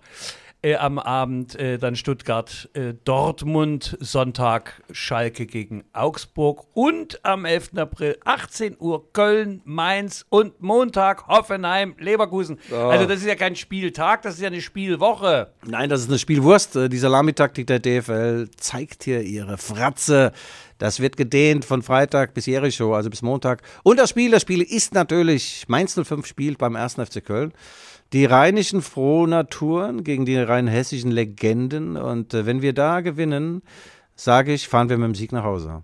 äh, 0.64 0.76
am 0.76 0.97
Abend 0.97 1.55
äh, 1.55 1.78
dann 1.78 1.95
Stuttgart, 1.95 2.70
äh, 2.74 2.93
Dortmund, 3.03 3.97
Sonntag 3.99 4.82
Schalke 4.91 5.45
gegen 5.45 5.84
Augsburg 5.93 6.66
und 6.74 7.24
am 7.24 7.45
11. 7.45 7.72
April 7.76 8.18
18 8.26 8.78
Uhr 8.80 9.11
Köln, 9.14 9.61
Mainz 9.66 10.26
und 10.30 10.61
Montag 10.61 11.28
Hoffenheim, 11.28 11.95
Leverkusen. 11.99 12.57
Also 12.72 13.05
das 13.05 13.20
ist 13.20 13.28
ja 13.28 13.36
kein 13.36 13.55
Spieltag, 13.55 14.24
das 14.24 14.36
ist 14.36 14.41
ja 14.41 14.47
eine 14.47 14.61
Spielwoche. 14.61 15.51
Nein, 15.66 15.89
das 15.89 16.01
ist 16.01 16.09
eine 16.09 16.18
Spielwurst. 16.18 16.76
Äh, 16.76 16.89
Die 16.89 16.97
Salamitaktik 16.97 17.68
der 17.68 17.80
DFL 17.80 18.49
zeigt 18.57 19.03
hier 19.03 19.22
ihre 19.22 19.57
Fratze. 19.57 20.32
Das 20.78 20.99
wird 20.99 21.18
gedehnt 21.18 21.66
von 21.66 21.82
Freitag 21.82 22.34
bis 22.34 22.45
Jericho, 22.45 22.93
also 22.95 23.09
bis 23.09 23.22
Montag. 23.22 23.61
Und 23.84 23.99
das 23.99 24.09
Spiel, 24.09 24.32
das 24.32 24.41
Spiel 24.41 24.61
ist 24.61 24.93
natürlich 24.93 25.66
Mainz 25.68 25.93
05 26.01 26.26
spielt 26.26 26.57
beim 26.57 26.76
1. 26.76 26.95
FC 26.95 27.24
Köln. 27.24 27.53
Die 28.14 28.26
rheinischen 28.26 28.84
Frohnaturen 28.84 30.03
gegen 30.03 30.26
die 30.26 30.38
rein 30.38 30.68
hessischen 30.68 31.11
Legenden. 31.11 31.97
Und 31.97 32.34
äh, 32.34 32.45
wenn 32.45 32.61
wir 32.61 32.74
da 32.74 33.01
gewinnen, 33.01 33.64
sage 34.16 34.53
ich, 34.53 34.68
fahren 34.68 34.89
wir 34.89 34.97
mit 34.97 35.07
dem 35.07 35.16
Sieg 35.16 35.32
nach 35.32 35.43
Hause. 35.43 35.84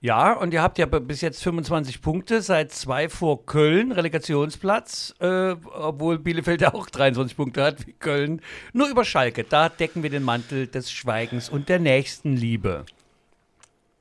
Ja, 0.00 0.34
und 0.34 0.52
ihr 0.52 0.62
habt 0.62 0.78
ja 0.78 0.84
bis 0.84 1.22
jetzt 1.22 1.42
25 1.42 2.02
Punkte, 2.02 2.42
seit 2.42 2.70
zwei 2.72 3.08
vor 3.08 3.46
Köln, 3.46 3.90
Relegationsplatz, 3.90 5.14
äh, 5.18 5.56
obwohl 5.72 6.18
Bielefeld 6.18 6.60
ja 6.60 6.74
auch 6.74 6.90
23 6.90 7.36
Punkte 7.36 7.64
hat 7.64 7.86
wie 7.86 7.94
Köln. 7.94 8.42
Nur 8.72 8.88
über 8.88 9.04
Schalke, 9.04 9.44
da 9.44 9.70
decken 9.70 10.02
wir 10.02 10.10
den 10.10 10.22
Mantel 10.22 10.66
des 10.66 10.92
Schweigens 10.92 11.48
und 11.48 11.68
der 11.70 11.78
Nächstenliebe. 11.78 12.84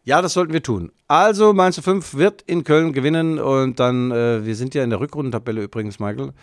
Ja, 0.03 0.21
das 0.21 0.33
sollten 0.33 0.51
wir 0.51 0.61
tun. 0.61 0.91
Also, 1.07 1.53
Mainz 1.53 1.79
05 1.81 2.15
wird 2.15 2.41
in 2.41 2.65
Köln 2.65 2.91
gewinnen 2.91 3.39
und 3.39 3.79
dann, 3.79 4.11
äh, 4.11 4.45
wir 4.45 4.55
sind 4.57 4.75
ja 4.75 4.83
in 4.83 4.89
der 4.89 4.99
Rückrundentabelle 4.99 5.63
übrigens, 5.63 5.97
Michael, 5.99 6.33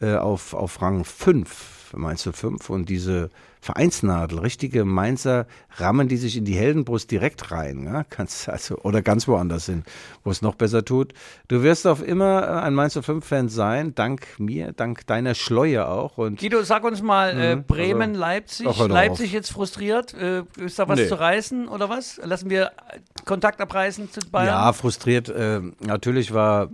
äh, 0.00 0.14
auf, 0.14 0.54
auf 0.54 0.80
Rang 0.82 1.04
5, 1.04 1.92
Mainz 1.96 2.28
05 2.30 2.70
und 2.70 2.88
diese 2.88 3.30
Vereinsnadel, 3.62 4.38
richtige 4.38 4.86
Mainzer 4.86 5.46
rammen 5.76 6.08
die 6.08 6.16
sich 6.16 6.38
in 6.38 6.46
die 6.46 6.54
Heldenbrust 6.54 7.10
direkt 7.10 7.50
rein, 7.50 7.84
ja? 7.84 8.04
Kannst 8.08 8.48
also, 8.48 8.78
oder 8.78 9.02
ganz 9.02 9.28
woanders 9.28 9.66
hin, 9.66 9.84
wo 10.24 10.30
es 10.30 10.40
noch 10.40 10.54
besser 10.54 10.82
tut. 10.82 11.12
Du 11.48 11.62
wirst 11.62 11.86
auf 11.86 12.02
immer 12.02 12.42
äh, 12.42 12.62
ein 12.62 12.74
Mainz 12.74 12.96
05-Fan 12.96 13.50
sein, 13.50 13.94
dank 13.94 14.26
mir, 14.38 14.72
dank 14.72 15.06
deiner 15.06 15.34
Schleue 15.34 15.86
auch 15.86 16.16
und 16.16 16.40
Guido, 16.40 16.62
sag 16.62 16.84
uns 16.84 17.02
mal, 17.02 17.38
äh, 17.38 17.56
Bremen, 17.56 18.14
Leipzig. 18.14 18.66
Ach, 18.66 18.88
Leipzig 18.88 19.32
jetzt 19.32 19.52
frustriert. 19.52 20.14
Äh, 20.14 20.44
ist 20.56 20.78
da 20.78 20.88
was 20.88 20.98
Nee. 21.00 21.08
zu 21.08 21.20
reißen 21.20 21.68
oder 21.68 21.90
was? 21.90 22.18
Lassen 22.24 22.48
wir 22.48 22.66
äh, 22.88 23.00
Kontakt 23.26 23.60
abreißen 23.60 24.10
zu 24.10 24.20
Bayern? 24.30 24.46
Ja, 24.46 24.72
frustriert. 24.72 25.28
Äh, 25.28 25.60
natürlich 25.80 26.32
war, 26.32 26.70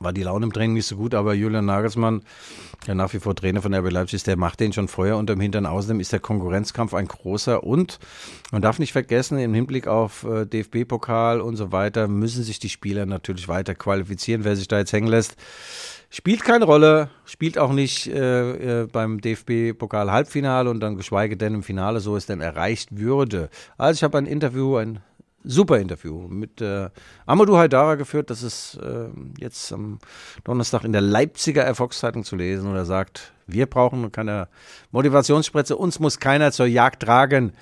war 0.00 0.12
die 0.12 0.22
Laune 0.22 0.46
im 0.46 0.52
Training 0.52 0.74
nicht 0.74 0.86
so 0.86 0.96
gut, 0.96 1.14
aber 1.14 1.34
Julian 1.34 1.66
Nagelsmann, 1.66 2.22
der 2.86 2.94
nach 2.94 3.12
wie 3.12 3.18
vor 3.18 3.34
Trainer 3.34 3.62
von 3.62 3.74
RB 3.74 3.90
Leipzig 3.90 4.16
ist, 4.16 4.26
der 4.26 4.36
macht 4.36 4.60
den 4.60 4.72
schon 4.72 4.88
Feuer 4.88 5.16
unterm 5.16 5.40
Hintern. 5.40 5.66
Außerdem 5.66 6.00
ist 6.00 6.12
der 6.12 6.20
Konkurrenzkampf 6.20 6.94
ein 6.94 7.08
großer 7.08 7.62
und 7.64 7.98
man 8.52 8.62
darf 8.62 8.78
nicht 8.78 8.92
vergessen, 8.92 9.38
im 9.38 9.54
Hinblick 9.54 9.86
auf 9.86 10.24
äh, 10.24 10.46
DFB-Pokal 10.46 11.40
und 11.40 11.56
so 11.56 11.72
weiter 11.72 12.08
müssen 12.08 12.42
sich 12.42 12.58
die 12.58 12.68
Spieler 12.68 13.06
natürlich 13.06 13.48
weiter 13.48 13.74
qualifizieren. 13.74 14.44
Wer 14.44 14.56
sich 14.56 14.68
da 14.68 14.78
jetzt 14.78 14.92
hängen 14.92 15.08
lässt, 15.08 15.36
Spielt 16.10 16.42
keine 16.42 16.64
Rolle, 16.64 17.10
spielt 17.26 17.58
auch 17.58 17.70
nicht 17.70 18.06
äh, 18.06 18.82
äh, 18.82 18.86
beim 18.86 19.20
DFB-Pokal-Halbfinale 19.20 20.70
und 20.70 20.80
dann 20.80 20.96
geschweige 20.96 21.36
denn 21.36 21.52
im 21.52 21.62
Finale, 21.62 22.00
so 22.00 22.16
es 22.16 22.24
denn 22.24 22.40
erreicht 22.40 22.96
würde. 22.96 23.50
Also 23.76 23.98
ich 23.98 24.02
habe 24.02 24.16
ein 24.16 24.24
Interview, 24.24 24.76
ein 24.76 25.00
super 25.48 25.78
Interview 25.78 26.28
mit 26.28 26.60
äh, 26.60 26.90
Amadou 27.26 27.56
Haidara 27.56 27.94
geführt. 27.96 28.30
Das 28.30 28.42
ist 28.42 28.78
äh, 28.82 29.08
jetzt 29.38 29.72
am 29.72 29.98
Donnerstag 30.44 30.84
in 30.84 30.92
der 30.92 31.00
Leipziger 31.00 31.62
Erfolgszeitung 31.62 32.22
zu 32.22 32.36
lesen. 32.36 32.68
Und 32.68 32.76
er 32.76 32.84
sagt, 32.84 33.32
wir 33.46 33.66
brauchen 33.66 34.12
keine 34.12 34.48
Motivationsspritze, 34.92 35.76
uns 35.76 35.98
muss 35.98 36.20
keiner 36.20 36.52
zur 36.52 36.66
Jagd 36.66 37.02
tragen. 37.02 37.52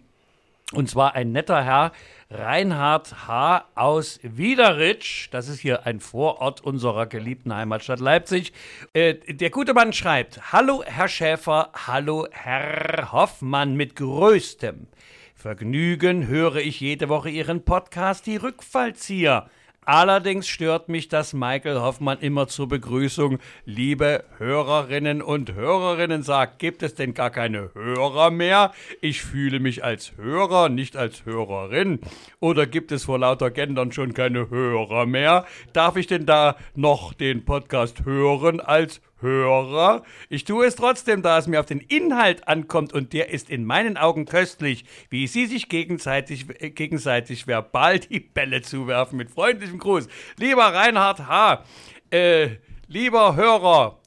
und 0.73 0.89
zwar 0.89 1.15
ein 1.15 1.31
netter 1.31 1.63
Herr, 1.63 1.91
Reinhard 2.29 3.27
H. 3.27 3.65
aus 3.75 4.19
Wiederitsch. 4.21 5.29
Das 5.31 5.47
ist 5.47 5.59
hier 5.59 5.85
ein 5.85 6.01
Vorort 6.01 6.61
unserer 6.61 7.05
geliebten 7.05 7.55
Heimatstadt 7.55 8.01
Leipzig. 8.01 8.51
Äh, 8.93 9.13
der 9.13 9.49
gute 9.49 9.73
Mann 9.73 9.93
schreibt: 9.93 10.51
Hallo, 10.51 10.83
Herr 10.85 11.07
Schäfer, 11.07 11.71
hallo, 11.87 12.27
Herr 12.31 13.13
Hoffmann, 13.13 13.75
mit 13.75 13.95
größtem 13.95 14.87
Vergnügen 15.35 16.27
höre 16.27 16.57
ich 16.57 16.81
jede 16.81 17.09
Woche 17.09 17.29
Ihren 17.29 17.63
Podcast, 17.63 18.25
die 18.25 18.37
Rückfallzieher. 18.37 19.49
Allerdings 19.89 20.49
stört 20.49 20.89
mich, 20.89 21.07
dass 21.07 21.31
Michael 21.31 21.79
Hoffmann 21.79 22.19
immer 22.19 22.49
zur 22.49 22.67
Begrüßung 22.67 23.39
liebe 23.63 24.25
Hörerinnen 24.37 25.21
und 25.21 25.53
Hörerinnen 25.53 26.23
sagt. 26.23 26.59
Gibt 26.59 26.83
es 26.83 26.93
denn 26.93 27.13
gar 27.13 27.29
keine 27.29 27.73
Hörer 27.73 28.29
mehr? 28.29 28.73
Ich 28.99 29.21
fühle 29.21 29.61
mich 29.61 29.85
als 29.85 30.11
Hörer, 30.17 30.67
nicht 30.67 30.97
als 30.97 31.23
Hörerin. 31.23 32.01
Oder 32.41 32.67
gibt 32.67 32.91
es 32.91 33.05
vor 33.05 33.17
lauter 33.17 33.49
Gendern 33.49 33.93
schon 33.93 34.13
keine 34.13 34.49
Hörer 34.49 35.05
mehr? 35.05 35.45
Darf 35.71 35.95
ich 35.95 36.07
denn 36.07 36.25
da 36.25 36.57
noch 36.75 37.13
den 37.13 37.45
Podcast 37.45 38.03
hören 38.03 38.59
als 38.59 38.99
Hörer. 39.19 40.03
Ich 40.29 40.43
tue 40.43 40.65
es 40.65 40.75
trotzdem, 40.75 41.21
da 41.21 41.37
es 41.37 41.47
mir 41.47 41.59
auf 41.59 41.65
den 41.65 41.79
Inhalt 41.79 42.47
ankommt 42.47 42.93
und 42.93 43.13
der 43.13 43.29
ist 43.29 43.49
in 43.49 43.65
meinen 43.65 43.97
Augen 43.97 44.25
köstlich, 44.25 44.85
wie 45.09 45.27
sie 45.27 45.45
sich 45.45 45.69
gegenseitig, 45.69 46.45
äh, 46.59 46.69
gegenseitig 46.69 47.47
verbal 47.47 47.99
die 47.99 48.19
Bälle 48.19 48.61
zuwerfen. 48.61 49.17
Mit 49.17 49.31
freundlichem 49.31 49.79
Gruß. 49.79 50.07
Lieber 50.37 50.65
Reinhard 50.65 51.27
H., 51.27 51.63
äh, 52.11 52.49
lieber 52.87 53.35
Hörer, 53.35 53.99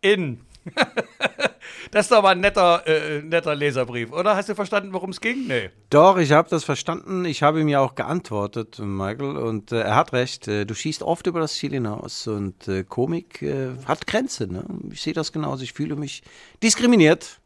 in. 0.00 0.40
das 1.90 2.06
ist 2.06 2.12
doch 2.12 2.22
mal 2.22 2.30
ein 2.30 2.40
netter, 2.40 2.86
äh, 2.86 3.22
netter 3.22 3.54
Leserbrief, 3.54 4.12
oder? 4.12 4.36
Hast 4.36 4.48
du 4.48 4.54
verstanden, 4.54 4.92
worum 4.92 5.10
es 5.10 5.20
ging? 5.20 5.46
Nee. 5.46 5.70
Doch, 5.90 6.18
ich 6.18 6.32
habe 6.32 6.48
das 6.48 6.64
verstanden. 6.64 7.24
Ich 7.24 7.42
habe 7.42 7.60
ihm 7.60 7.68
ja 7.68 7.80
auch 7.80 7.94
geantwortet, 7.94 8.78
Michael. 8.78 9.36
Und 9.36 9.72
äh, 9.72 9.80
er 9.80 9.96
hat 9.96 10.12
recht. 10.12 10.48
Äh, 10.48 10.64
du 10.66 10.74
schießt 10.74 11.02
oft 11.02 11.26
über 11.26 11.40
das 11.40 11.54
Ziel 11.54 11.72
hinaus. 11.72 12.26
Und 12.26 12.66
äh, 12.68 12.84
Komik 12.84 13.42
äh, 13.42 13.70
hat 13.86 14.06
Grenze. 14.06 14.46
Ne? 14.46 14.64
Ich 14.90 15.02
sehe 15.02 15.12
das 15.12 15.32
genauso. 15.32 15.62
Ich 15.62 15.72
fühle 15.72 15.96
mich 15.96 16.22
diskriminiert. 16.62 17.40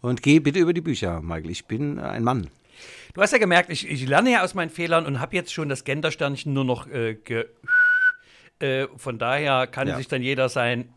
Und 0.00 0.22
geh 0.22 0.40
bitte 0.40 0.58
über 0.58 0.72
die 0.72 0.80
Bücher, 0.80 1.20
Michael. 1.20 1.50
Ich 1.50 1.66
bin 1.66 1.98
ein 1.98 2.24
Mann. 2.24 2.48
Du 3.12 3.20
hast 3.20 3.32
ja 3.32 3.38
gemerkt, 3.38 3.70
ich, 3.70 3.88
ich 3.90 4.06
lerne 4.06 4.32
ja 4.32 4.42
aus 4.44 4.54
meinen 4.54 4.70
Fehlern 4.70 5.04
und 5.04 5.20
habe 5.20 5.36
jetzt 5.36 5.52
schon 5.52 5.68
das 5.68 5.84
Gendersternchen 5.84 6.52
nur 6.54 6.64
noch 6.64 6.86
äh, 6.86 7.14
ge 7.16 7.44
äh, 8.60 8.86
von 8.96 9.18
daher 9.18 9.66
kann 9.66 9.88
Ja. 9.88 9.96
sich 9.96 10.06
dann 10.08 10.22
jeder 10.22 10.48
sein 10.48 10.92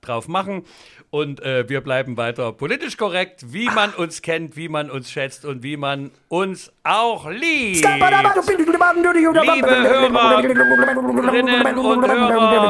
drauf 0.00 0.28
machen. 0.28 0.64
Und 1.10 1.40
äh, 1.40 1.68
wir 1.68 1.80
bleiben 1.80 2.16
weiter 2.18 2.52
politisch 2.52 2.96
korrekt, 2.98 3.52
wie 3.52 3.66
man 3.70 3.90
uns 3.94 4.20
kennt, 4.20 4.56
wie 4.56 4.68
man 4.68 4.90
uns 4.90 5.10
schätzt 5.10 5.44
und 5.46 5.62
wie 5.62 5.76
man 5.78 6.10
uns 6.28 6.70
auch 6.84 7.28
liebt. 7.30 7.82
Liebe 9.54 9.66
Hörerinnen 9.68 10.14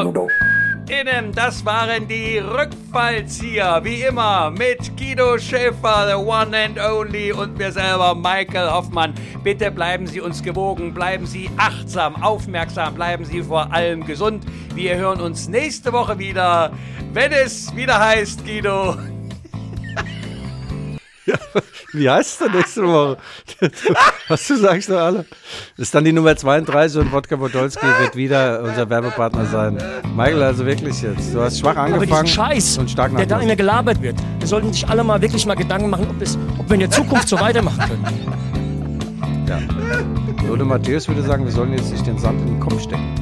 und 0.07 0.48
HörerInnen, 0.89 1.31
das 1.33 1.63
waren 1.65 2.07
die 2.07 2.39
Rückfallzieher, 2.39 3.81
wie 3.83 4.01
immer, 4.01 4.49
mit 4.49 4.97
Guido 4.97 5.37
Schäfer, 5.37 6.07
the 6.09 6.15
one 6.15 6.55
and 6.57 6.79
only, 6.79 7.31
und 7.31 7.57
mir 7.57 7.71
selber, 7.71 8.15
Michael 8.15 8.71
Hoffmann. 8.71 9.13
Bitte 9.43 9.69
bleiben 9.71 10.07
Sie 10.07 10.19
uns 10.19 10.41
gewogen, 10.41 10.93
bleiben 10.93 11.25
Sie 11.25 11.49
achtsam, 11.57 12.21
aufmerksam, 12.21 12.95
bleiben 12.95 13.23
Sie 13.23 13.43
vor 13.43 13.71
allem 13.71 14.05
gesund. 14.05 14.45
Wir 14.73 14.95
hören 14.95 15.21
uns 15.21 15.47
nächste 15.47 15.93
Woche 15.93 16.17
wieder, 16.17 16.71
wenn 17.13 17.31
es 17.31 17.75
wieder 17.75 17.99
heißt, 17.99 18.43
Guido. 18.43 18.95
Wie 21.93 22.09
heißt 22.09 22.31
es 22.31 22.37
denn 22.47 22.55
nächste 22.55 22.83
Woche? 22.83 23.17
Was 24.27 24.47
du 24.47 24.55
sagst, 24.57 24.89
doch 24.89 24.99
alle. 24.99 25.25
Das 25.77 25.87
ist 25.87 25.95
dann 25.95 26.05
die 26.05 26.13
Nummer 26.13 26.35
32 26.35 27.01
und 27.01 27.11
Wodka 27.11 27.37
Podolski 27.37 27.85
wird 27.85 28.15
wieder 28.15 28.61
unser 28.63 28.89
Werbepartner 28.89 29.45
sein. 29.45 29.77
Michael, 30.15 30.43
also 30.43 30.65
wirklich 30.65 31.01
jetzt. 31.01 31.33
Du 31.33 31.41
hast 31.41 31.59
schwach 31.59 31.71
Aber 31.71 31.81
angefangen 31.81 32.25
diesen 32.25 32.27
Scheiß, 32.27 32.77
und 32.77 32.91
stark 32.91 33.15
der 33.15 33.25
da 33.25 33.35
nachgelassen. 33.37 33.49
immer 33.49 33.55
gelabert 33.55 34.01
wird, 34.01 34.15
wir 34.39 34.47
sollten 34.47 34.71
sich 34.73 34.87
alle 34.87 35.03
mal 35.03 35.21
wirklich 35.21 35.45
mal 35.45 35.55
Gedanken 35.55 35.89
machen, 35.89 36.07
ob, 36.09 36.21
es, 36.21 36.37
ob 36.57 36.69
wir 36.69 36.75
in 36.75 36.81
der 36.81 36.91
Zukunft 36.91 37.27
so 37.27 37.39
weitermachen 37.39 37.79
können. 37.79 39.47
Ja. 39.47 39.59
Lode 40.47 40.65
Matthäus 40.65 41.07
würde 41.07 41.23
sagen, 41.23 41.45
wir 41.45 41.51
sollen 41.51 41.73
jetzt 41.73 41.91
nicht 41.91 42.05
den 42.05 42.17
Sand 42.17 42.41
in 42.41 42.47
den 42.47 42.59
Kopf 42.59 42.81
stecken. 42.81 43.15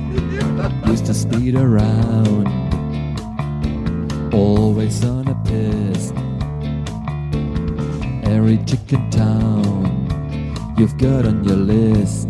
used 0.86 1.06
to 1.06 1.14
speed 1.14 1.56
around, 1.56 2.48
always 4.34 5.04
on 5.04 5.28
a 5.28 5.36
piss. 5.46 6.14
Every 8.30 8.58
chicken 8.66 9.10
town 9.10 10.76
you've 10.78 10.98
got 10.98 11.26
on 11.26 11.46
your 11.46 11.56
list. 11.56 12.28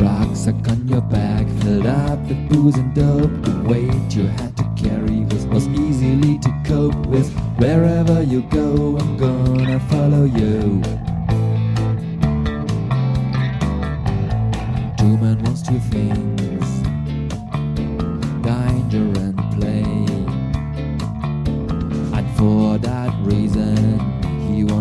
Rucksack 0.00 0.68
on 0.68 0.86
your 0.86 1.00
back, 1.00 1.48
filled 1.62 1.86
up 1.86 2.18
with 2.28 2.48
booze 2.48 2.76
and 2.76 2.94
dope. 2.94 3.42
The 3.42 3.68
weight 3.68 4.14
you 4.14 4.28
had 4.28 4.56
to 4.58 4.64
carry 4.76 5.24
was, 5.24 5.46
was 5.46 5.66
easily 5.66 6.38
to 6.38 6.62
cope 6.64 7.06
with. 7.06 7.28
Wherever 7.58 8.22
you 8.22 8.42
go, 8.50 8.96
I'm 8.98 9.16
gonna 9.16 9.80
follow 9.90 10.24
you. 10.24 10.80
Two 14.96 15.16
men 15.18 15.42
wants 15.42 15.62
two 15.62 15.80
things 15.90 16.85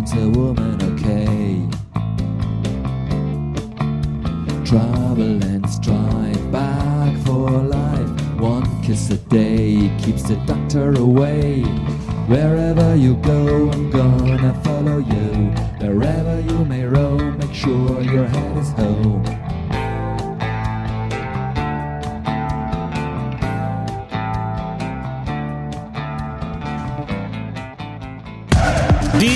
wants 0.05 0.21
a 0.21 0.39
woman, 0.39 0.81
okay. 0.93 1.67
Trouble 4.65 5.43
and 5.43 5.69
strife, 5.69 6.51
back 6.51 7.17
for 7.25 7.49
life. 7.49 8.39
One 8.39 8.83
kiss 8.83 9.09
a 9.09 9.17
day 9.17 9.91
keeps 9.99 10.23
the 10.23 10.35
doctor 10.45 10.91
away. 10.99 11.61
Wherever 12.27 12.95
you 12.95 13.15
go, 13.17 13.69
I'm 13.71 13.89
gonna 13.89 14.53
follow 14.63 14.99
you. 14.99 15.51
Wherever 15.79 16.41
you 16.41 16.65
may 16.65 16.85
roam, 16.85 17.37
make 17.37 17.53
sure 17.53 18.01
your 18.01 18.25
head 18.25 18.57
is 18.57 18.69
home. 18.71 19.44